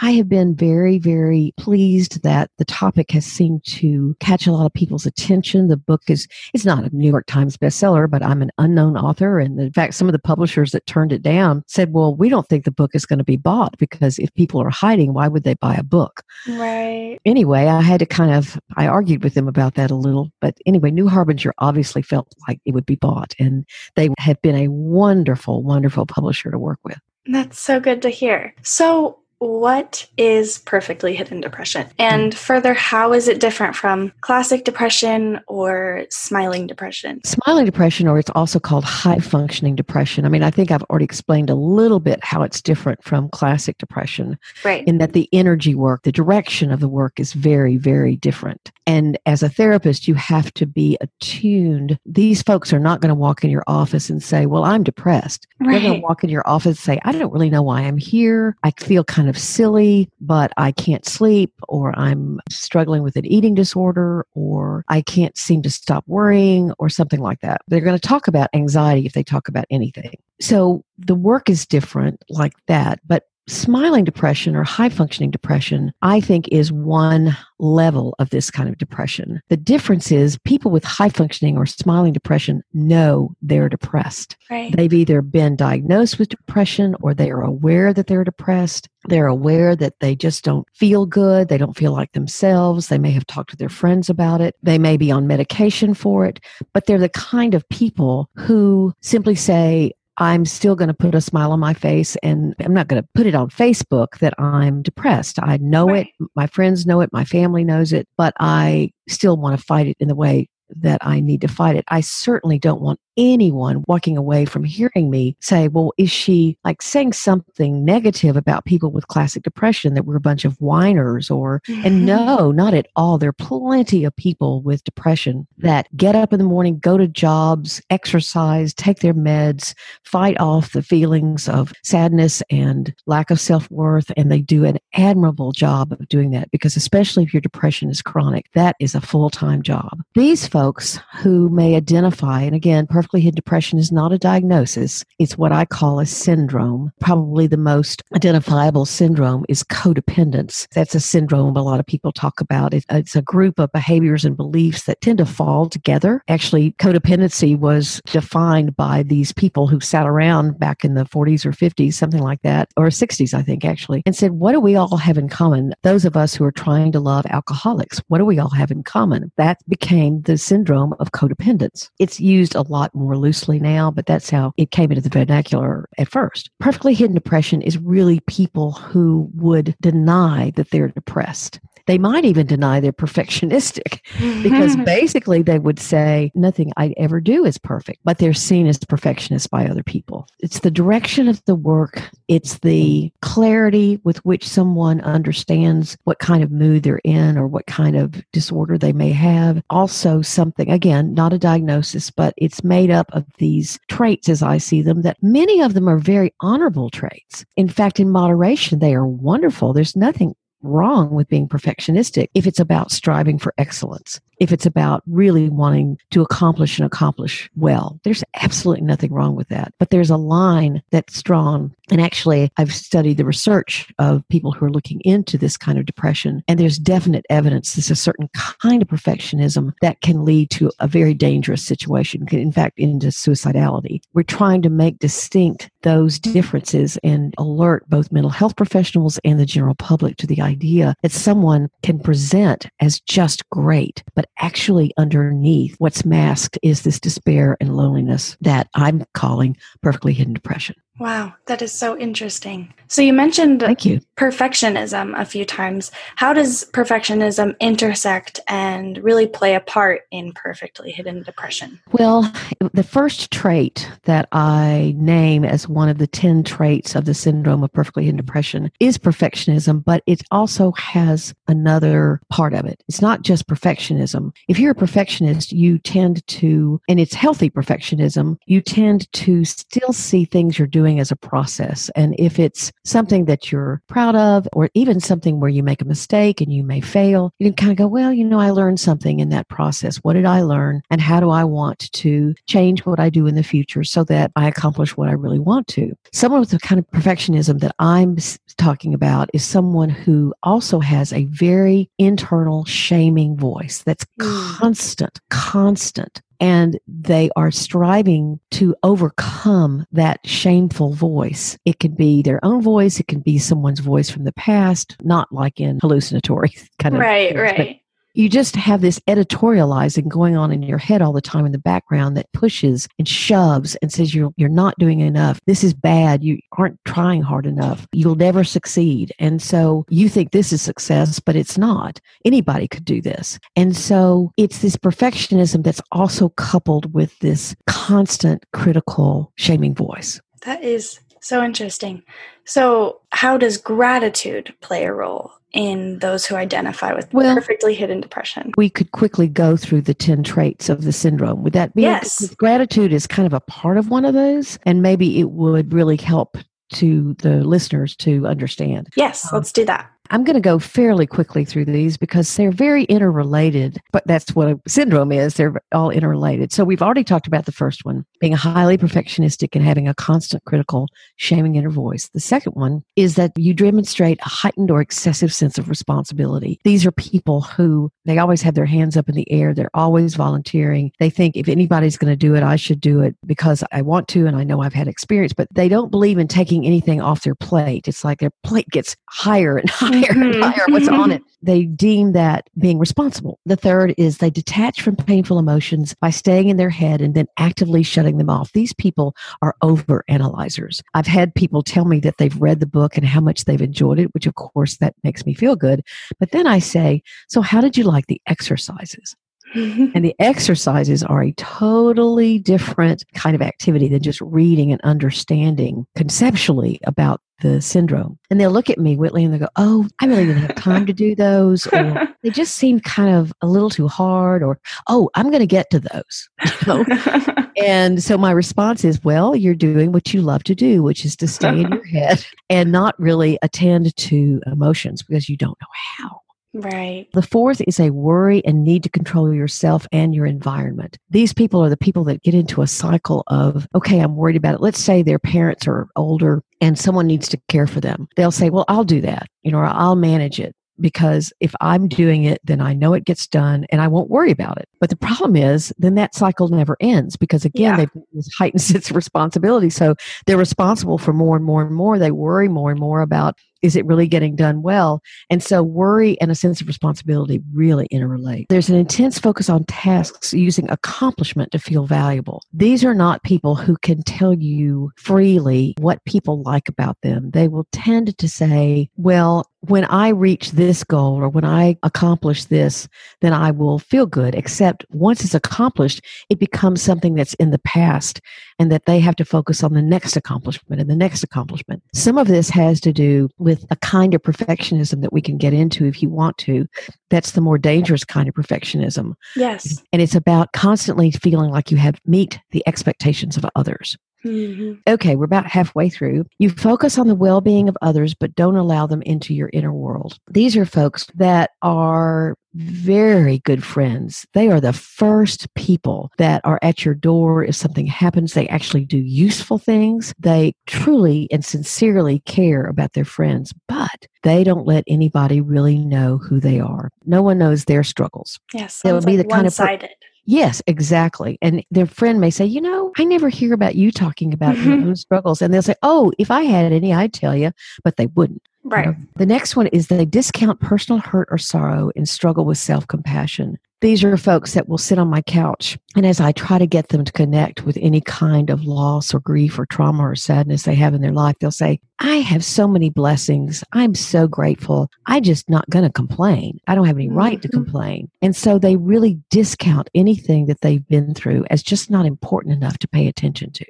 I 0.00 0.12
have 0.12 0.28
been 0.28 0.54
very, 0.54 0.98
very 0.98 1.52
pleased 1.56 2.22
that 2.22 2.50
the 2.56 2.64
topic 2.64 3.10
has 3.10 3.26
seemed 3.26 3.64
to 3.64 4.16
catch 4.20 4.46
a 4.46 4.52
lot 4.52 4.66
of 4.66 4.72
people's 4.72 5.06
attention. 5.06 5.66
The 5.66 5.76
book 5.76 6.02
is, 6.06 6.28
it's 6.54 6.64
not 6.64 6.84
a 6.84 6.96
New 6.96 7.10
York 7.10 7.26
Times 7.26 7.56
bestseller, 7.56 8.08
but 8.08 8.22
I'm 8.22 8.40
an 8.40 8.52
unknown 8.58 8.96
author. 8.96 9.40
And 9.40 9.58
in 9.58 9.72
fact, 9.72 9.94
some 9.94 10.06
of 10.06 10.12
the 10.12 10.20
publishers 10.20 10.70
that 10.70 10.86
turned 10.86 11.12
it 11.12 11.22
down 11.22 11.64
said, 11.66 11.92
well, 11.92 12.14
we 12.14 12.28
don't 12.28 12.46
think 12.46 12.64
the 12.64 12.70
book 12.70 12.94
is 12.94 13.06
going 13.06 13.18
to 13.18 13.24
be 13.24 13.36
bought 13.36 13.76
because 13.78 14.20
if 14.20 14.32
people 14.34 14.62
are 14.62 14.70
hiding, 14.70 15.14
why 15.14 15.26
would 15.26 15.42
they 15.42 15.54
buy 15.54 15.74
a 15.74 15.82
book? 15.82 16.22
Right. 16.48 17.18
Anyway, 17.24 17.66
I 17.66 17.82
had 17.82 17.98
to 17.98 18.06
kind 18.06 18.32
of, 18.32 18.58
I 18.76 18.86
argued 18.86 19.24
with 19.24 19.34
them 19.34 19.48
about 19.48 19.74
that 19.74 19.90
a 19.90 19.96
little. 19.96 20.30
But 20.40 20.56
anyway, 20.64 20.92
New 20.92 21.08
Harbinger 21.08 21.52
obviously 21.58 22.02
felt 22.02 22.32
like 22.46 22.60
it 22.64 22.72
would 22.72 22.86
be 22.86 22.96
bought. 22.96 23.34
And 23.40 23.66
they 23.96 24.10
have 24.18 24.40
been 24.42 24.56
a 24.56 24.68
wonderful, 24.68 25.64
wonderful 25.64 26.06
publisher 26.06 26.52
to 26.52 26.58
work 26.58 26.78
with. 26.84 26.98
That's 27.28 27.60
so 27.60 27.78
good 27.78 28.02
to 28.02 28.08
hear. 28.08 28.54
So, 28.62 29.20
what 29.38 30.06
is 30.16 30.58
perfectly 30.58 31.14
hidden 31.14 31.40
depression? 31.40 31.86
And 31.98 32.34
further, 32.34 32.74
how 32.74 33.12
is 33.12 33.28
it 33.28 33.40
different 33.40 33.76
from 33.76 34.12
classic 34.20 34.64
depression 34.64 35.40
or 35.46 36.06
smiling 36.10 36.66
depression? 36.66 37.20
Smiling 37.24 37.64
depression, 37.64 38.08
or 38.08 38.18
it's 38.18 38.30
also 38.30 38.58
called 38.58 38.84
high 38.84 39.18
functioning 39.18 39.76
depression. 39.76 40.24
I 40.24 40.28
mean, 40.28 40.42
I 40.42 40.50
think 40.50 40.70
I've 40.70 40.82
already 40.84 41.04
explained 41.04 41.50
a 41.50 41.54
little 41.54 42.00
bit 42.00 42.22
how 42.24 42.42
it's 42.42 42.60
different 42.60 43.02
from 43.04 43.28
classic 43.28 43.78
depression. 43.78 44.38
Right. 44.64 44.86
In 44.86 44.98
that 44.98 45.12
the 45.12 45.28
energy 45.32 45.74
work, 45.74 46.02
the 46.02 46.12
direction 46.12 46.72
of 46.72 46.80
the 46.80 46.88
work 46.88 47.20
is 47.20 47.32
very, 47.32 47.76
very 47.76 48.16
different. 48.16 48.72
And 48.86 49.18
as 49.26 49.42
a 49.42 49.50
therapist, 49.50 50.08
you 50.08 50.14
have 50.14 50.52
to 50.54 50.66
be 50.66 50.96
attuned. 51.00 51.98
These 52.06 52.42
folks 52.42 52.72
are 52.72 52.78
not 52.78 53.00
going 53.00 53.10
to 53.10 53.14
walk 53.14 53.44
in 53.44 53.50
your 53.50 53.64
office 53.66 54.08
and 54.08 54.22
say, 54.22 54.46
Well, 54.46 54.64
I'm 54.64 54.82
depressed. 54.82 55.46
Right. 55.60 55.72
They're 55.72 55.80
going 55.82 56.00
to 56.00 56.06
walk 56.06 56.24
in 56.24 56.30
your 56.30 56.46
office 56.48 56.66
and 56.68 56.78
say, 56.78 57.00
I 57.04 57.12
don't 57.12 57.32
really 57.32 57.50
know 57.50 57.62
why 57.62 57.82
I'm 57.82 57.98
here. 57.98 58.56
I 58.62 58.70
feel 58.70 59.04
kind 59.04 59.27
of 59.28 59.38
silly, 59.38 60.08
but 60.20 60.52
I 60.56 60.72
can't 60.72 61.06
sleep, 61.06 61.52
or 61.68 61.98
I'm 61.98 62.40
struggling 62.50 63.02
with 63.02 63.16
an 63.16 63.26
eating 63.26 63.54
disorder, 63.54 64.26
or 64.34 64.84
I 64.88 65.02
can't 65.02 65.36
seem 65.36 65.62
to 65.62 65.70
stop 65.70 66.04
worrying, 66.06 66.72
or 66.78 66.88
something 66.88 67.20
like 67.20 67.40
that. 67.40 67.62
They're 67.68 67.80
going 67.80 67.98
to 67.98 68.08
talk 68.08 68.28
about 68.28 68.50
anxiety 68.54 69.06
if 69.06 69.12
they 69.12 69.22
talk 69.22 69.48
about 69.48 69.66
anything. 69.70 70.14
So 70.40 70.84
the 70.98 71.14
work 71.14 71.48
is 71.48 71.66
different 71.66 72.22
like 72.28 72.54
that. 72.66 73.00
But 73.06 73.24
smiling 73.48 74.04
depression 74.04 74.54
or 74.54 74.62
high 74.62 74.88
functioning 74.88 75.30
depression, 75.30 75.92
I 76.02 76.20
think, 76.20 76.48
is 76.48 76.70
one 76.72 77.36
level 77.58 78.14
of 78.18 78.30
this 78.30 78.50
kind 78.50 78.68
of 78.68 78.78
depression. 78.78 79.40
The 79.48 79.56
difference 79.56 80.12
is 80.12 80.38
people 80.44 80.70
with 80.70 80.84
high 80.84 81.08
functioning 81.08 81.56
or 81.56 81.66
smiling 81.66 82.12
depression 82.12 82.62
know 82.72 83.34
they're 83.42 83.68
depressed. 83.68 84.36
Right. 84.50 84.74
They've 84.76 84.92
either 84.92 85.22
been 85.22 85.56
diagnosed 85.56 86.18
with 86.18 86.28
depression 86.28 86.94
or 87.00 87.14
they 87.14 87.30
are 87.30 87.42
aware 87.42 87.92
that 87.92 88.06
they're 88.06 88.24
depressed. 88.24 88.88
They're 89.08 89.26
aware 89.26 89.74
that 89.76 89.94
they 90.00 90.14
just 90.14 90.44
don't 90.44 90.66
feel 90.74 91.06
good. 91.06 91.48
They 91.48 91.58
don't 91.58 91.76
feel 91.76 91.92
like 91.92 92.12
themselves. 92.12 92.88
They 92.88 92.98
may 92.98 93.10
have 93.12 93.26
talked 93.26 93.50
to 93.50 93.56
their 93.56 93.68
friends 93.68 94.10
about 94.10 94.40
it. 94.40 94.54
They 94.62 94.78
may 94.78 94.96
be 94.96 95.10
on 95.10 95.26
medication 95.26 95.94
for 95.94 96.26
it, 96.26 96.40
but 96.72 96.86
they're 96.86 96.98
the 96.98 97.08
kind 97.08 97.54
of 97.54 97.68
people 97.68 98.28
who 98.36 98.92
simply 99.00 99.34
say, 99.34 99.92
I'm 100.18 100.44
still 100.44 100.74
going 100.74 100.88
to 100.88 100.94
put 100.94 101.14
a 101.14 101.20
smile 101.20 101.52
on 101.52 101.60
my 101.60 101.74
face 101.74 102.16
and 102.22 102.54
I'm 102.58 102.74
not 102.74 102.88
going 102.88 103.00
to 103.00 103.08
put 103.14 103.26
it 103.26 103.36
on 103.36 103.50
Facebook 103.50 104.18
that 104.18 104.34
I'm 104.38 104.82
depressed. 104.82 105.38
I 105.40 105.58
know 105.58 105.86
right. 105.86 106.08
it. 106.20 106.28
My 106.34 106.48
friends 106.48 106.86
know 106.86 107.00
it. 107.00 107.10
My 107.12 107.24
family 107.24 107.62
knows 107.64 107.92
it, 107.92 108.08
but 108.16 108.34
I 108.40 108.90
still 109.08 109.36
want 109.36 109.58
to 109.58 109.64
fight 109.64 109.86
it 109.86 109.96
in 110.00 110.08
the 110.08 110.16
way 110.16 110.48
that 110.70 110.98
I 111.02 111.20
need 111.20 111.40
to 111.42 111.48
fight 111.48 111.76
it. 111.76 111.84
I 111.88 112.00
certainly 112.00 112.58
don't 112.58 112.82
want 112.82 113.00
anyone 113.18 113.84
walking 113.88 114.16
away 114.16 114.44
from 114.44 114.64
hearing 114.64 115.10
me 115.10 115.36
say, 115.40 115.68
well, 115.68 115.92
is 115.98 116.10
she 116.10 116.56
like 116.64 116.80
saying 116.80 117.12
something 117.12 117.84
negative 117.84 118.36
about 118.36 118.64
people 118.64 118.92
with 118.92 119.08
classic 119.08 119.42
depression 119.42 119.94
that 119.94 120.04
we're 120.04 120.16
a 120.16 120.20
bunch 120.20 120.44
of 120.44 120.56
whiners 120.60 121.30
or, 121.30 121.60
and 121.68 121.84
mm-hmm. 121.84 122.04
no, 122.06 122.52
not 122.52 122.72
at 122.72 122.86
all. 122.94 123.18
There 123.18 123.30
are 123.30 123.32
plenty 123.32 124.04
of 124.04 124.14
people 124.14 124.62
with 124.62 124.84
depression 124.84 125.46
that 125.58 125.88
get 125.96 126.14
up 126.14 126.32
in 126.32 126.38
the 126.38 126.44
morning, 126.44 126.78
go 126.78 126.96
to 126.96 127.08
jobs, 127.08 127.82
exercise, 127.90 128.72
take 128.72 129.00
their 129.00 129.14
meds, 129.14 129.74
fight 130.04 130.38
off 130.38 130.72
the 130.72 130.82
feelings 130.82 131.48
of 131.48 131.72
sadness 131.82 132.42
and 132.50 132.94
lack 133.06 133.30
of 133.30 133.40
self 133.40 133.68
worth. 133.70 134.12
And 134.16 134.30
they 134.30 134.40
do 134.40 134.64
an 134.64 134.78
admirable 134.94 135.52
job 135.52 135.92
of 135.92 136.08
doing 136.08 136.30
that 136.30 136.50
because, 136.52 136.76
especially 136.76 137.24
if 137.24 137.34
your 137.34 137.40
depression 137.40 137.90
is 137.90 138.00
chronic, 138.00 138.46
that 138.54 138.76
is 138.78 138.94
a 138.94 139.00
full 139.00 139.30
time 139.30 139.62
job. 139.62 139.98
These 140.14 140.46
folks 140.46 141.00
who 141.16 141.48
may 141.48 141.74
identify, 141.74 142.42
and 142.42 142.54
again, 142.54 142.86
perfectly 142.86 143.07
depression 143.12 143.78
is 143.78 143.92
not 143.92 144.12
a 144.12 144.18
diagnosis, 144.18 145.04
it's 145.18 145.36
what 145.36 145.52
I 145.52 145.64
call 145.64 146.00
a 146.00 146.06
syndrome. 146.06 146.92
Probably 147.00 147.46
the 147.46 147.56
most 147.56 148.02
identifiable 148.14 148.84
syndrome 148.84 149.44
is 149.48 149.64
codependence. 149.64 150.66
That's 150.74 150.94
a 150.94 151.00
syndrome 151.00 151.56
a 151.56 151.62
lot 151.62 151.80
of 151.80 151.86
people 151.86 152.12
talk 152.12 152.40
about. 152.40 152.74
It's 152.74 153.16
a 153.16 153.22
group 153.22 153.58
of 153.58 153.72
behaviors 153.72 154.24
and 154.24 154.36
beliefs 154.36 154.84
that 154.84 155.00
tend 155.00 155.18
to 155.18 155.26
fall 155.26 155.68
together. 155.68 156.22
Actually, 156.28 156.72
codependency 156.72 157.58
was 157.58 158.00
defined 158.06 158.76
by 158.76 159.02
these 159.02 159.32
people 159.32 159.66
who 159.66 159.80
sat 159.80 160.06
around 160.06 160.58
back 160.58 160.84
in 160.84 160.94
the 160.94 161.04
40s 161.04 161.44
or 161.44 161.52
50s, 161.52 161.94
something 161.94 162.22
like 162.22 162.42
that, 162.42 162.68
or 162.76 162.86
60s, 162.86 163.34
I 163.34 163.42
think, 163.42 163.64
actually, 163.64 164.02
and 164.06 164.16
said, 164.16 164.32
What 164.32 164.52
do 164.52 164.60
we 164.60 164.76
all 164.76 164.96
have 164.96 165.18
in 165.18 165.28
common? 165.28 165.74
Those 165.82 166.04
of 166.04 166.16
us 166.16 166.34
who 166.34 166.44
are 166.44 166.52
trying 166.52 166.92
to 166.92 167.00
love 167.00 167.26
alcoholics, 167.26 168.00
what 168.08 168.18
do 168.18 168.24
we 168.24 168.38
all 168.38 168.50
have 168.50 168.70
in 168.70 168.82
common? 168.82 169.32
That 169.36 169.58
became 169.68 170.22
the 170.22 170.38
syndrome 170.38 170.94
of 170.98 171.12
codependence. 171.12 171.90
It's 171.98 172.20
used 172.20 172.54
a 172.54 172.62
lot 172.62 172.94
more 172.98 173.16
loosely 173.16 173.58
now, 173.58 173.90
but 173.90 174.06
that's 174.06 174.30
how 174.30 174.52
it 174.56 174.70
came 174.70 174.90
into 174.90 175.02
the 175.02 175.08
vernacular 175.08 175.88
at 175.98 176.08
first. 176.08 176.50
Perfectly 176.60 176.94
hidden 176.94 177.14
depression 177.14 177.62
is 177.62 177.78
really 177.78 178.20
people 178.20 178.72
who 178.72 179.30
would 179.34 179.76
deny 179.80 180.52
that 180.56 180.70
they're 180.70 180.88
depressed. 180.88 181.60
They 181.88 181.96
might 181.96 182.26
even 182.26 182.46
deny 182.46 182.80
they're 182.80 182.92
perfectionistic 182.92 184.00
because 184.42 184.76
mm-hmm. 184.76 184.84
basically 184.84 185.40
they 185.40 185.58
would 185.58 185.78
say, 185.78 186.30
nothing 186.34 186.70
I 186.76 186.92
ever 186.98 187.18
do 187.18 187.46
is 187.46 187.56
perfect, 187.56 188.00
but 188.04 188.18
they're 188.18 188.34
seen 188.34 188.66
as 188.66 188.78
perfectionists 188.78 189.48
by 189.48 189.66
other 189.66 189.82
people. 189.82 190.28
It's 190.40 190.60
the 190.60 190.70
direction 190.70 191.28
of 191.28 191.42
the 191.46 191.54
work, 191.54 192.02
it's 192.28 192.58
the 192.58 193.10
clarity 193.22 194.00
with 194.04 194.22
which 194.26 194.46
someone 194.46 195.00
understands 195.00 195.96
what 196.04 196.18
kind 196.18 196.44
of 196.44 196.50
mood 196.50 196.82
they're 196.82 197.00
in 197.04 197.38
or 197.38 197.46
what 197.46 197.66
kind 197.66 197.96
of 197.96 198.22
disorder 198.32 198.76
they 198.76 198.92
may 198.92 199.10
have. 199.12 199.62
Also, 199.70 200.20
something, 200.20 200.70
again, 200.70 201.14
not 201.14 201.32
a 201.32 201.38
diagnosis, 201.38 202.10
but 202.10 202.34
it's 202.36 202.62
made 202.62 202.90
up 202.90 203.06
of 203.14 203.24
these 203.38 203.78
traits 203.88 204.28
as 204.28 204.42
I 204.42 204.58
see 204.58 204.82
them 204.82 205.00
that 205.02 205.16
many 205.22 205.62
of 205.62 205.72
them 205.72 205.88
are 205.88 205.98
very 205.98 206.34
honorable 206.42 206.90
traits. 206.90 207.46
In 207.56 207.70
fact, 207.70 207.98
in 207.98 208.10
moderation, 208.10 208.78
they 208.78 208.94
are 208.94 209.06
wonderful. 209.06 209.72
There's 209.72 209.96
nothing 209.96 210.34
wrong 210.62 211.10
with 211.10 211.28
being 211.28 211.48
perfectionistic 211.48 212.28
if 212.34 212.46
it's 212.46 212.60
about 212.60 212.90
striving 212.90 213.38
for 213.38 213.54
excellence 213.58 214.20
if 214.40 214.52
it's 214.52 214.66
about 214.66 215.02
really 215.06 215.48
wanting 215.48 215.98
to 216.10 216.22
accomplish 216.22 216.78
and 216.78 216.86
accomplish 216.86 217.50
well. 217.56 217.98
There's 218.04 218.24
absolutely 218.36 218.84
nothing 218.84 219.12
wrong 219.12 219.34
with 219.34 219.48
that. 219.48 219.72
But 219.78 219.90
there's 219.90 220.10
a 220.10 220.16
line 220.16 220.82
that's 220.90 221.22
drawn. 221.22 221.74
And 221.90 222.00
actually, 222.00 222.50
I've 222.58 222.74
studied 222.74 223.16
the 223.16 223.24
research 223.24 223.90
of 223.98 224.26
people 224.28 224.52
who 224.52 224.66
are 224.66 224.70
looking 224.70 225.00
into 225.04 225.38
this 225.38 225.56
kind 225.56 225.78
of 225.78 225.86
depression, 225.86 226.42
and 226.46 226.60
there's 226.60 226.78
definite 226.78 227.24
evidence 227.30 227.74
there's 227.74 227.90
a 227.90 227.96
certain 227.96 228.28
kind 228.34 228.82
of 228.82 228.88
perfectionism 228.88 229.72
that 229.80 230.00
can 230.02 230.24
lead 230.24 230.50
to 230.50 230.70
a 230.80 230.86
very 230.86 231.14
dangerous 231.14 231.64
situation, 231.64 232.26
Can 232.26 232.40
in 232.40 232.52
fact, 232.52 232.78
into 232.78 233.08
suicidality. 233.08 234.00
We're 234.12 234.22
trying 234.22 234.62
to 234.62 234.70
make 234.70 234.98
distinct 234.98 235.70
those 235.82 236.18
differences 236.18 236.98
and 237.02 237.34
alert 237.38 237.88
both 237.88 238.12
mental 238.12 238.30
health 238.30 238.56
professionals 238.56 239.18
and 239.24 239.38
the 239.40 239.46
general 239.46 239.74
public 239.74 240.16
to 240.18 240.26
the 240.26 240.42
idea 240.42 240.94
that 241.02 241.12
someone 241.12 241.70
can 241.82 241.98
present 241.98 242.66
as 242.80 243.00
just 243.00 243.48
great, 243.50 244.02
but 244.14 244.27
actually 244.38 244.92
underneath 244.96 245.74
what's 245.78 246.04
masked 246.04 246.58
is 246.62 246.82
this 246.82 247.00
despair 247.00 247.56
and 247.60 247.76
loneliness 247.76 248.36
that 248.40 248.68
I'm 248.74 249.04
calling 249.14 249.56
perfectly 249.82 250.12
hidden 250.12 250.34
depression. 250.34 250.76
Wow, 250.98 251.34
that 251.46 251.62
is 251.62 251.72
so 251.72 251.96
interesting. 251.96 252.74
So 252.88 253.02
you 253.02 253.12
mentioned 253.12 253.60
Thank 253.60 253.84
you. 253.84 254.00
perfectionism 254.16 255.18
a 255.18 255.24
few 255.24 255.44
times. 255.44 255.92
How 256.16 256.32
does 256.32 256.64
perfectionism 256.72 257.58
intersect 257.60 258.40
and 258.48 258.98
really 258.98 259.26
play 259.26 259.54
a 259.54 259.60
part 259.60 260.02
in 260.10 260.32
perfectly 260.32 260.90
hidden 260.90 261.22
depression? 261.22 261.78
Well, 261.92 262.32
the 262.72 262.82
first 262.82 263.30
trait 263.30 263.90
that 264.04 264.26
I 264.32 264.94
name 264.96 265.44
as 265.44 265.68
one 265.68 265.88
of 265.88 265.98
the 265.98 266.06
10 266.06 266.42
traits 266.44 266.94
of 266.94 267.04
the 267.04 267.14
syndrome 267.14 267.62
of 267.62 267.72
perfectly 267.72 268.04
hidden 268.04 268.16
depression 268.16 268.72
is 268.80 268.96
perfectionism, 268.96 269.84
but 269.84 270.02
it 270.06 270.22
also 270.30 270.72
has 270.72 271.34
another 271.46 272.20
part 272.30 272.54
of 272.54 272.64
it. 272.64 272.82
It's 272.88 273.02
not 273.02 273.22
just 273.22 273.46
perfectionism. 273.46 274.32
If 274.48 274.58
you're 274.58 274.72
a 274.72 274.74
perfectionist, 274.74 275.52
you 275.52 275.78
tend 275.78 276.26
to, 276.28 276.80
and 276.88 276.98
it's 276.98 277.14
healthy 277.14 277.50
perfectionism, 277.50 278.38
you 278.46 278.62
tend 278.62 279.12
to 279.12 279.44
still 279.44 279.92
see 279.92 280.24
things 280.24 280.58
you're 280.58 280.66
doing 280.66 280.87
doing 280.88 281.00
as 281.00 281.10
a 281.10 281.16
process. 281.16 281.90
And 281.94 282.14
if 282.18 282.38
it's 282.38 282.72
something 282.84 283.26
that 283.26 283.52
you're 283.52 283.82
proud 283.88 284.16
of, 284.16 284.48
or 284.52 284.70
even 284.74 285.00
something 285.00 285.38
where 285.40 285.50
you 285.50 285.62
make 285.62 285.82
a 285.82 285.84
mistake 285.84 286.40
and 286.40 286.52
you 286.52 286.64
may 286.64 286.80
fail, 286.80 287.32
you 287.38 287.48
can 287.48 287.56
kind 287.56 287.72
of 287.72 287.76
go, 287.76 287.86
well, 287.86 288.12
you 288.12 288.24
know, 288.24 288.40
I 288.40 288.50
learned 288.50 288.80
something 288.80 289.20
in 289.20 289.28
that 289.28 289.48
process. 289.48 289.98
What 289.98 290.14
did 290.14 290.24
I 290.24 290.42
learn? 290.42 290.82
And 290.90 291.00
how 291.00 291.20
do 291.20 291.30
I 291.30 291.44
want 291.44 291.92
to 291.92 292.34
change 292.46 292.86
what 292.86 293.00
I 293.00 293.10
do 293.10 293.26
in 293.26 293.34
the 293.34 293.42
future 293.42 293.84
so 293.84 294.04
that 294.04 294.30
I 294.36 294.48
accomplish 294.48 294.96
what 294.96 295.08
I 295.08 295.12
really 295.12 295.38
want 295.38 295.66
to? 295.68 295.94
Someone 296.12 296.40
with 296.40 296.50
the 296.50 296.58
kind 296.58 296.78
of 296.78 296.90
perfectionism 296.90 297.60
that 297.60 297.74
I'm 297.78 298.16
talking 298.56 298.94
about 298.94 299.28
is 299.34 299.44
someone 299.44 299.90
who 299.90 300.34
also 300.42 300.80
has 300.80 301.12
a 301.12 301.24
very 301.24 301.90
internal 301.98 302.64
shaming 302.64 303.36
voice 303.36 303.82
that's 303.84 304.06
mm. 304.18 304.58
constant, 304.58 305.20
constant 305.30 306.22
and 306.40 306.78
they 306.86 307.30
are 307.36 307.50
striving 307.50 308.40
to 308.52 308.74
overcome 308.82 309.86
that 309.92 310.20
shameful 310.24 310.92
voice. 310.92 311.58
It 311.64 311.80
can 311.80 311.94
be 311.94 312.22
their 312.22 312.44
own 312.44 312.62
voice, 312.62 313.00
it 313.00 313.08
can 313.08 313.20
be 313.20 313.38
someone's 313.38 313.80
voice 313.80 314.10
from 314.10 314.24
the 314.24 314.32
past, 314.32 314.96
not 315.02 315.32
like 315.32 315.60
in 315.60 315.78
hallucinatory 315.80 316.54
kind 316.78 316.94
of. 316.94 317.00
Right, 317.00 317.34
right 317.36 317.80
you 318.18 318.28
just 318.28 318.56
have 318.56 318.80
this 318.80 318.98
editorializing 319.06 320.08
going 320.08 320.36
on 320.36 320.50
in 320.50 320.60
your 320.60 320.76
head 320.76 321.00
all 321.00 321.12
the 321.12 321.20
time 321.20 321.46
in 321.46 321.52
the 321.52 321.58
background 321.58 322.16
that 322.16 322.30
pushes 322.32 322.88
and 322.98 323.06
shoves 323.06 323.76
and 323.76 323.92
says 323.92 324.12
you're 324.12 324.32
you're 324.36 324.48
not 324.48 324.76
doing 324.76 324.98
enough. 324.98 325.40
This 325.46 325.62
is 325.62 325.72
bad. 325.72 326.24
You 326.24 326.40
aren't 326.58 326.84
trying 326.84 327.22
hard 327.22 327.46
enough. 327.46 327.86
You'll 327.92 328.16
never 328.16 328.42
succeed. 328.42 329.12
And 329.20 329.40
so 329.40 329.84
you 329.88 330.08
think 330.08 330.32
this 330.32 330.52
is 330.52 330.60
success, 330.60 331.20
but 331.20 331.36
it's 331.36 331.56
not. 331.56 332.00
Anybody 332.24 332.66
could 332.66 332.84
do 332.84 333.00
this. 333.00 333.38
And 333.54 333.76
so 333.76 334.32
it's 334.36 334.58
this 334.58 334.74
perfectionism 334.74 335.62
that's 335.62 335.80
also 335.92 336.30
coupled 336.30 336.92
with 336.92 337.16
this 337.20 337.54
constant 337.68 338.44
critical 338.52 339.32
shaming 339.36 339.76
voice. 339.76 340.20
That 340.44 340.64
is 340.64 340.98
so 341.20 341.42
interesting. 341.42 342.02
So, 342.44 343.00
how 343.12 343.36
does 343.36 343.56
gratitude 343.56 344.54
play 344.60 344.84
a 344.84 344.92
role 344.92 345.32
in 345.52 345.98
those 345.98 346.26
who 346.26 346.36
identify 346.36 346.92
with 346.92 347.12
well, 347.12 347.34
perfectly 347.34 347.74
hidden 347.74 348.00
depression? 348.00 348.52
We 348.56 348.70
could 348.70 348.92
quickly 348.92 349.28
go 349.28 349.56
through 349.56 349.82
the 349.82 349.94
10 349.94 350.22
traits 350.22 350.68
of 350.68 350.84
the 350.84 350.92
syndrome. 350.92 351.42
Would 351.42 351.52
that 351.54 351.74
be? 351.74 351.82
Yes. 351.82 352.34
Gratitude 352.34 352.92
is 352.92 353.06
kind 353.06 353.26
of 353.26 353.32
a 353.32 353.40
part 353.40 353.78
of 353.78 353.90
one 353.90 354.04
of 354.04 354.14
those, 354.14 354.58
and 354.64 354.82
maybe 354.82 355.20
it 355.20 355.30
would 355.30 355.72
really 355.72 355.96
help 355.96 356.38
to 356.70 357.14
the 357.20 357.44
listeners 357.44 357.96
to 357.96 358.26
understand. 358.26 358.88
Yes, 358.96 359.32
um, 359.32 359.38
let's 359.38 359.52
do 359.52 359.64
that. 359.64 359.90
I'm 360.10 360.24
going 360.24 360.34
to 360.34 360.40
go 360.40 360.58
fairly 360.58 361.06
quickly 361.06 361.44
through 361.44 361.66
these 361.66 361.96
because 361.96 362.34
they're 362.36 362.50
very 362.50 362.84
interrelated, 362.84 363.80
but 363.92 364.06
that's 364.06 364.34
what 364.34 364.48
a 364.48 364.60
syndrome 364.66 365.12
is. 365.12 365.34
They're 365.34 365.60
all 365.72 365.90
interrelated. 365.90 366.52
So 366.52 366.64
we've 366.64 366.82
already 366.82 367.04
talked 367.04 367.26
about 367.26 367.44
the 367.44 367.52
first 367.52 367.84
one 367.84 368.04
being 368.20 368.32
highly 368.32 368.78
perfectionistic 368.78 369.54
and 369.54 369.64
having 369.64 369.86
a 369.86 369.94
constant 369.94 370.44
critical, 370.44 370.88
shaming 371.16 371.56
inner 371.56 371.70
voice. 371.70 372.08
The 372.14 372.20
second 372.20 372.52
one 372.52 372.82
is 372.96 373.16
that 373.16 373.32
you 373.36 373.52
demonstrate 373.52 374.18
a 374.20 374.28
heightened 374.28 374.70
or 374.70 374.80
excessive 374.80 375.32
sense 375.32 375.58
of 375.58 375.68
responsibility. 375.68 376.58
These 376.64 376.86
are 376.86 376.92
people 376.92 377.42
who 377.42 377.90
they 378.04 378.18
always 378.18 378.42
have 378.42 378.54
their 378.54 378.66
hands 378.66 378.96
up 378.96 379.08
in 379.08 379.14
the 379.14 379.30
air. 379.30 379.52
They're 379.52 379.70
always 379.74 380.14
volunteering. 380.14 380.90
They 380.98 381.10
think 381.10 381.36
if 381.36 381.48
anybody's 381.48 381.98
going 381.98 382.12
to 382.12 382.16
do 382.16 382.34
it, 382.34 382.42
I 382.42 382.56
should 382.56 382.80
do 382.80 383.00
it 383.00 383.14
because 383.26 383.62
I 383.72 383.82
want 383.82 384.08
to 384.08 384.26
and 384.26 384.36
I 384.36 384.44
know 384.44 384.62
I've 384.62 384.72
had 384.72 384.88
experience, 384.88 385.34
but 385.34 385.48
they 385.52 385.68
don't 385.68 385.90
believe 385.90 386.18
in 386.18 386.28
taking 386.28 386.64
anything 386.64 387.00
off 387.00 387.22
their 387.22 387.34
plate. 387.34 387.86
It's 387.86 388.04
like 388.04 388.20
their 388.20 388.32
plate 388.42 388.68
gets 388.70 388.96
higher 389.10 389.58
and 389.58 389.68
higher 389.70 389.97
mm-hmm. 390.02 390.42
and. 390.42 390.72
What's 390.72 390.88
on 390.88 391.10
it? 391.10 391.22
They 391.40 391.64
deem 391.64 392.12
that 392.12 392.48
being 392.58 392.78
responsible. 392.78 393.38
The 393.46 393.56
third 393.56 393.94
is 393.96 394.18
they 394.18 394.30
detach 394.30 394.82
from 394.82 394.96
painful 394.96 395.38
emotions 395.38 395.94
by 396.00 396.10
staying 396.10 396.48
in 396.48 396.56
their 396.56 396.70
head 396.70 397.00
and 397.00 397.14
then 397.14 397.26
actively 397.38 397.82
shutting 397.82 398.18
them 398.18 398.30
off. 398.30 398.52
These 398.52 398.74
people 398.74 399.14
are 399.42 399.54
over 399.62 400.04
analyzers. 400.08 400.82
I've 400.94 401.06
had 401.06 401.34
people 401.34 401.62
tell 401.62 401.84
me 401.84 402.00
that 402.00 402.18
they've 402.18 402.36
read 402.40 402.60
the 402.60 402.66
book 402.66 402.96
and 402.96 403.06
how 403.06 403.20
much 403.20 403.44
they've 403.44 403.62
enjoyed 403.62 403.98
it, 403.98 404.12
which 404.14 404.26
of 404.26 404.34
course 404.34 404.78
that 404.78 404.94
makes 405.04 405.24
me 405.24 405.34
feel 405.34 405.56
good. 405.56 405.82
But 406.18 406.32
then 406.32 406.46
I 406.46 406.58
say, 406.58 407.02
So, 407.28 407.40
how 407.40 407.60
did 407.60 407.76
you 407.76 407.84
like 407.84 408.06
the 408.06 408.20
exercises? 408.26 409.14
and 409.54 410.04
the 410.04 410.14
exercises 410.18 411.02
are 411.02 411.22
a 411.22 411.32
totally 411.32 412.38
different 412.38 413.04
kind 413.14 413.34
of 413.34 413.40
activity 413.40 413.88
than 413.88 414.02
just 414.02 414.20
reading 414.20 414.72
and 414.72 414.80
understanding 414.82 415.86
conceptually 415.96 416.78
about 416.84 417.22
the 417.40 417.60
syndrome. 417.60 418.18
And 418.30 418.40
they'll 418.40 418.50
look 418.50 418.70
at 418.70 418.78
me, 418.78 418.96
Whitley, 418.96 419.24
and 419.24 419.32
they 419.32 419.38
go, 419.38 419.48
Oh, 419.56 419.88
I 420.00 420.06
really 420.06 420.26
didn't 420.26 420.42
have 420.42 420.56
time 420.56 420.86
to 420.86 420.92
do 420.92 421.14
those. 421.14 421.66
Or 421.68 422.08
they 422.22 422.30
just 422.30 422.56
seem 422.56 422.80
kind 422.80 423.14
of 423.14 423.32
a 423.42 423.46
little 423.46 423.70
too 423.70 423.88
hard, 423.88 424.42
or, 424.42 424.58
Oh, 424.88 425.10
I'm 425.14 425.30
going 425.30 425.40
to 425.40 425.46
get 425.46 425.70
to 425.70 425.80
those. 425.80 426.28
You 426.66 426.84
know? 426.84 427.44
and 427.64 428.02
so 428.02 428.18
my 428.18 428.30
response 428.30 428.84
is, 428.84 429.02
Well, 429.04 429.36
you're 429.36 429.54
doing 429.54 429.92
what 429.92 430.12
you 430.12 430.22
love 430.22 430.44
to 430.44 430.54
do, 430.54 430.82
which 430.82 431.04
is 431.04 431.16
to 431.16 431.28
stay 431.28 431.60
in 431.60 431.70
your 431.70 431.84
head 431.86 432.24
and 432.50 432.72
not 432.72 432.98
really 432.98 433.38
attend 433.42 433.96
to 433.96 434.40
emotions 434.46 435.02
because 435.02 435.28
you 435.28 435.36
don't 435.36 435.58
know 435.60 435.68
how. 435.98 436.20
Right. 436.54 437.06
The 437.12 437.22
fourth 437.22 437.60
is 437.66 437.78
a 437.78 437.90
worry 437.90 438.44
and 438.44 438.64
need 438.64 438.82
to 438.84 438.88
control 438.88 439.32
yourself 439.32 439.86
and 439.92 440.14
your 440.14 440.26
environment. 440.26 440.96
These 441.10 441.34
people 441.34 441.62
are 441.62 441.68
the 441.68 441.76
people 441.76 442.04
that 442.04 442.22
get 442.22 442.34
into 442.34 442.62
a 442.62 442.66
cycle 442.66 443.22
of, 443.26 443.66
okay, 443.74 444.00
I'm 444.00 444.16
worried 444.16 444.36
about 444.36 444.54
it. 444.54 444.60
Let's 444.60 444.80
say 444.80 445.02
their 445.02 445.18
parents 445.18 445.68
are 445.68 445.88
older 445.94 446.42
and 446.60 446.78
someone 446.78 447.06
needs 447.06 447.28
to 447.28 447.40
care 447.48 447.66
for 447.66 447.80
them. 447.80 448.08
They'll 448.16 448.30
say, 448.30 448.50
well, 448.50 448.64
I'll 448.68 448.84
do 448.84 449.00
that, 449.02 449.28
you 449.42 449.52
know, 449.52 449.58
or 449.58 449.66
I'll 449.66 449.96
manage 449.96 450.40
it 450.40 450.54
because 450.80 451.32
if 451.40 451.54
I'm 451.60 451.88
doing 451.88 452.24
it, 452.24 452.40
then 452.44 452.60
I 452.60 452.72
know 452.72 452.94
it 452.94 453.04
gets 453.04 453.26
done 453.26 453.66
and 453.70 453.80
I 453.80 453.88
won't 453.88 454.10
worry 454.10 454.30
about 454.30 454.58
it. 454.58 454.68
But 454.80 454.90
the 454.90 454.96
problem 454.96 455.36
is, 455.36 455.72
then 455.78 455.94
that 455.96 456.14
cycle 456.14 456.48
never 456.48 456.76
ends 456.80 457.16
because 457.16 457.44
again, 457.44 457.62
yeah. 457.62 457.76
they've 457.76 458.24
heightened 458.38 458.62
sense 458.62 458.90
of 458.90 458.96
responsibility. 458.96 459.70
So 459.70 459.94
they're 460.26 460.36
responsible 460.36 460.98
for 460.98 461.12
more 461.12 461.36
and 461.36 461.44
more 461.44 461.62
and 461.62 461.74
more. 461.74 461.98
They 461.98 462.10
worry 462.10 462.48
more 462.48 462.70
and 462.70 462.80
more 462.80 463.00
about 463.00 463.36
is 463.62 463.76
it 463.76 463.86
really 463.86 464.06
getting 464.06 464.36
done 464.36 464.62
well? 464.62 465.02
And 465.30 465.42
so 465.42 465.62
worry 465.62 466.20
and 466.20 466.30
a 466.30 466.34
sense 466.34 466.60
of 466.60 466.66
responsibility 466.66 467.40
really 467.52 467.88
interrelate. 467.92 468.46
There's 468.48 468.68
an 468.68 468.76
intense 468.76 469.18
focus 469.18 469.48
on 469.48 469.64
tasks 469.64 470.32
using 470.32 470.70
accomplishment 470.70 471.52
to 471.52 471.58
feel 471.58 471.86
valuable. 471.86 472.42
These 472.52 472.84
are 472.84 472.94
not 472.94 473.22
people 473.22 473.54
who 473.54 473.76
can 473.78 474.02
tell 474.02 474.34
you 474.34 474.90
freely 474.96 475.74
what 475.78 476.04
people 476.04 476.42
like 476.42 476.68
about 476.68 476.96
them. 477.02 477.30
They 477.30 477.48
will 477.48 477.66
tend 477.72 478.16
to 478.16 478.28
say, 478.28 478.90
well, 478.96 479.50
when 479.62 479.84
I 479.86 480.08
reach 480.08 480.52
this 480.52 480.84
goal 480.84 481.16
or 481.16 481.28
when 481.28 481.44
I 481.44 481.76
accomplish 481.82 482.44
this, 482.44 482.88
then 483.20 483.32
I 483.32 483.50
will 483.50 483.78
feel 483.78 484.06
good. 484.06 484.34
Except 484.34 484.84
once 484.90 485.24
it's 485.24 485.34
accomplished, 485.34 486.00
it 486.28 486.38
becomes 486.38 486.80
something 486.80 487.14
that's 487.14 487.34
in 487.34 487.50
the 487.50 487.58
past 487.58 488.20
and 488.58 488.70
that 488.70 488.86
they 488.86 489.00
have 489.00 489.16
to 489.16 489.24
focus 489.24 489.64
on 489.64 489.74
the 489.74 489.82
next 489.82 490.16
accomplishment 490.16 490.80
and 490.80 490.88
the 490.88 490.96
next 490.96 491.22
accomplishment. 491.22 491.82
Some 491.92 492.18
of 492.18 492.28
this 492.28 492.50
has 492.50 492.80
to 492.80 492.92
do 492.92 493.28
with 493.38 493.66
a 493.70 493.76
kind 493.76 494.14
of 494.14 494.22
perfectionism 494.22 495.02
that 495.02 495.12
we 495.12 495.20
can 495.20 495.38
get 495.38 495.52
into 495.52 495.86
if 495.86 496.02
you 496.02 496.08
want 496.08 496.38
to. 496.38 496.66
That's 497.10 497.32
the 497.32 497.40
more 497.40 497.58
dangerous 497.58 498.04
kind 498.04 498.28
of 498.28 498.34
perfectionism. 498.34 499.14
Yes. 499.34 499.82
And 499.92 500.00
it's 500.00 500.14
about 500.14 500.52
constantly 500.52 501.10
feeling 501.10 501.50
like 501.50 501.70
you 501.70 501.78
have 501.78 502.00
meet 502.06 502.38
the 502.52 502.62
expectations 502.66 503.36
of 503.36 503.44
others. 503.56 503.96
Mm-hmm. 504.24 504.74
Okay, 504.88 505.16
we're 505.16 505.24
about 505.24 505.46
halfway 505.46 505.88
through. 505.88 506.26
You 506.38 506.50
focus 506.50 506.98
on 506.98 507.08
the 507.08 507.14
well 507.14 507.40
being 507.40 507.68
of 507.68 507.78
others, 507.82 508.14
but 508.14 508.34
don't 508.34 508.56
allow 508.56 508.86
them 508.86 509.02
into 509.02 509.34
your 509.34 509.50
inner 509.52 509.72
world. 509.72 510.18
These 510.30 510.56
are 510.56 510.66
folks 510.66 511.06
that 511.14 511.50
are 511.62 512.36
very 512.54 513.38
good 513.40 513.62
friends. 513.62 514.26
They 514.34 514.48
are 514.48 514.60
the 514.60 514.72
first 514.72 515.52
people 515.54 516.10
that 516.18 516.40
are 516.44 516.58
at 516.62 516.84
your 516.84 516.94
door 516.94 517.44
if 517.44 517.54
something 517.54 517.86
happens. 517.86 518.32
They 518.32 518.48
actually 518.48 518.84
do 518.84 518.98
useful 518.98 519.58
things. 519.58 520.12
They 520.18 520.54
truly 520.66 521.28
and 521.30 521.44
sincerely 521.44 522.20
care 522.20 522.64
about 522.64 522.94
their 522.94 523.04
friends, 523.04 523.52
but 523.68 524.06
they 524.22 524.44
don't 524.44 524.66
let 524.66 524.84
anybody 524.88 525.40
really 525.40 525.78
know 525.78 526.18
who 526.18 526.40
they 526.40 526.58
are. 526.58 526.90
No 527.04 527.22
one 527.22 527.38
knows 527.38 527.66
their 527.66 527.84
struggles. 527.84 528.40
Yes, 528.52 528.80
it 528.84 528.92
would 528.92 529.06
be 529.06 529.18
like 529.18 529.28
the 529.28 529.32
kind 529.32 529.46
of 529.46 529.56
per- 529.56 529.88
Yes, 530.30 530.60
exactly. 530.66 531.38
And 531.40 531.64
their 531.70 531.86
friend 531.86 532.20
may 532.20 532.28
say, 532.28 532.44
You 532.44 532.60
know, 532.60 532.92
I 532.98 533.04
never 533.04 533.30
hear 533.30 533.54
about 533.54 533.76
you 533.76 533.90
talking 533.90 534.34
about 534.34 534.56
mm-hmm. 534.56 534.68
your 534.68 534.88
own 534.88 534.96
struggles. 534.96 535.40
And 535.40 535.54
they'll 535.54 535.62
say, 535.62 535.74
Oh, 535.82 536.12
if 536.18 536.30
I 536.30 536.42
had 536.42 536.70
any, 536.70 536.92
I'd 536.92 537.14
tell 537.14 537.34
you, 537.34 537.52
but 537.82 537.96
they 537.96 538.08
wouldn't. 538.08 538.42
Right. 538.70 538.96
The 539.16 539.26
next 539.26 539.56
one 539.56 539.66
is 539.68 539.86
they 539.86 540.04
discount 540.04 540.60
personal 540.60 541.00
hurt 541.00 541.28
or 541.30 541.38
sorrow 541.38 541.90
and 541.96 542.08
struggle 542.08 542.44
with 542.44 542.58
self 542.58 542.86
compassion. 542.86 543.58
These 543.80 544.02
are 544.02 544.16
folks 544.16 544.54
that 544.54 544.68
will 544.68 544.78
sit 544.78 544.98
on 544.98 545.08
my 545.08 545.22
couch, 545.22 545.78
and 545.94 546.04
as 546.04 546.20
I 546.20 546.32
try 546.32 546.58
to 546.58 546.66
get 546.66 546.88
them 546.88 547.04
to 547.04 547.12
connect 547.12 547.64
with 547.64 547.78
any 547.80 548.00
kind 548.00 548.50
of 548.50 548.64
loss 548.64 549.14
or 549.14 549.20
grief 549.20 549.56
or 549.56 549.66
trauma 549.66 550.02
or 550.02 550.16
sadness 550.16 550.64
they 550.64 550.74
have 550.74 550.94
in 550.94 551.00
their 551.00 551.12
life, 551.12 551.36
they'll 551.38 551.52
say, 551.52 551.78
I 552.00 552.16
have 552.16 552.44
so 552.44 552.66
many 552.66 552.90
blessings. 552.90 553.62
I'm 553.72 553.94
so 553.94 554.26
grateful. 554.26 554.90
I'm 555.06 555.22
just 555.22 555.48
not 555.48 555.70
going 555.70 555.84
to 555.84 555.92
complain. 555.92 556.58
I 556.66 556.74
don't 556.74 556.86
have 556.86 556.96
any 556.96 557.08
right 557.08 557.40
to 557.40 557.48
mm-hmm. 557.48 557.62
complain. 557.62 558.10
And 558.20 558.34
so 558.34 558.58
they 558.58 558.74
really 558.74 559.20
discount 559.30 559.90
anything 559.94 560.46
that 560.46 560.60
they've 560.60 560.86
been 560.88 561.14
through 561.14 561.44
as 561.48 561.62
just 561.62 561.88
not 561.88 562.04
important 562.04 562.56
enough 562.56 562.78
to 562.78 562.88
pay 562.88 563.06
attention 563.06 563.52
to. 563.52 563.64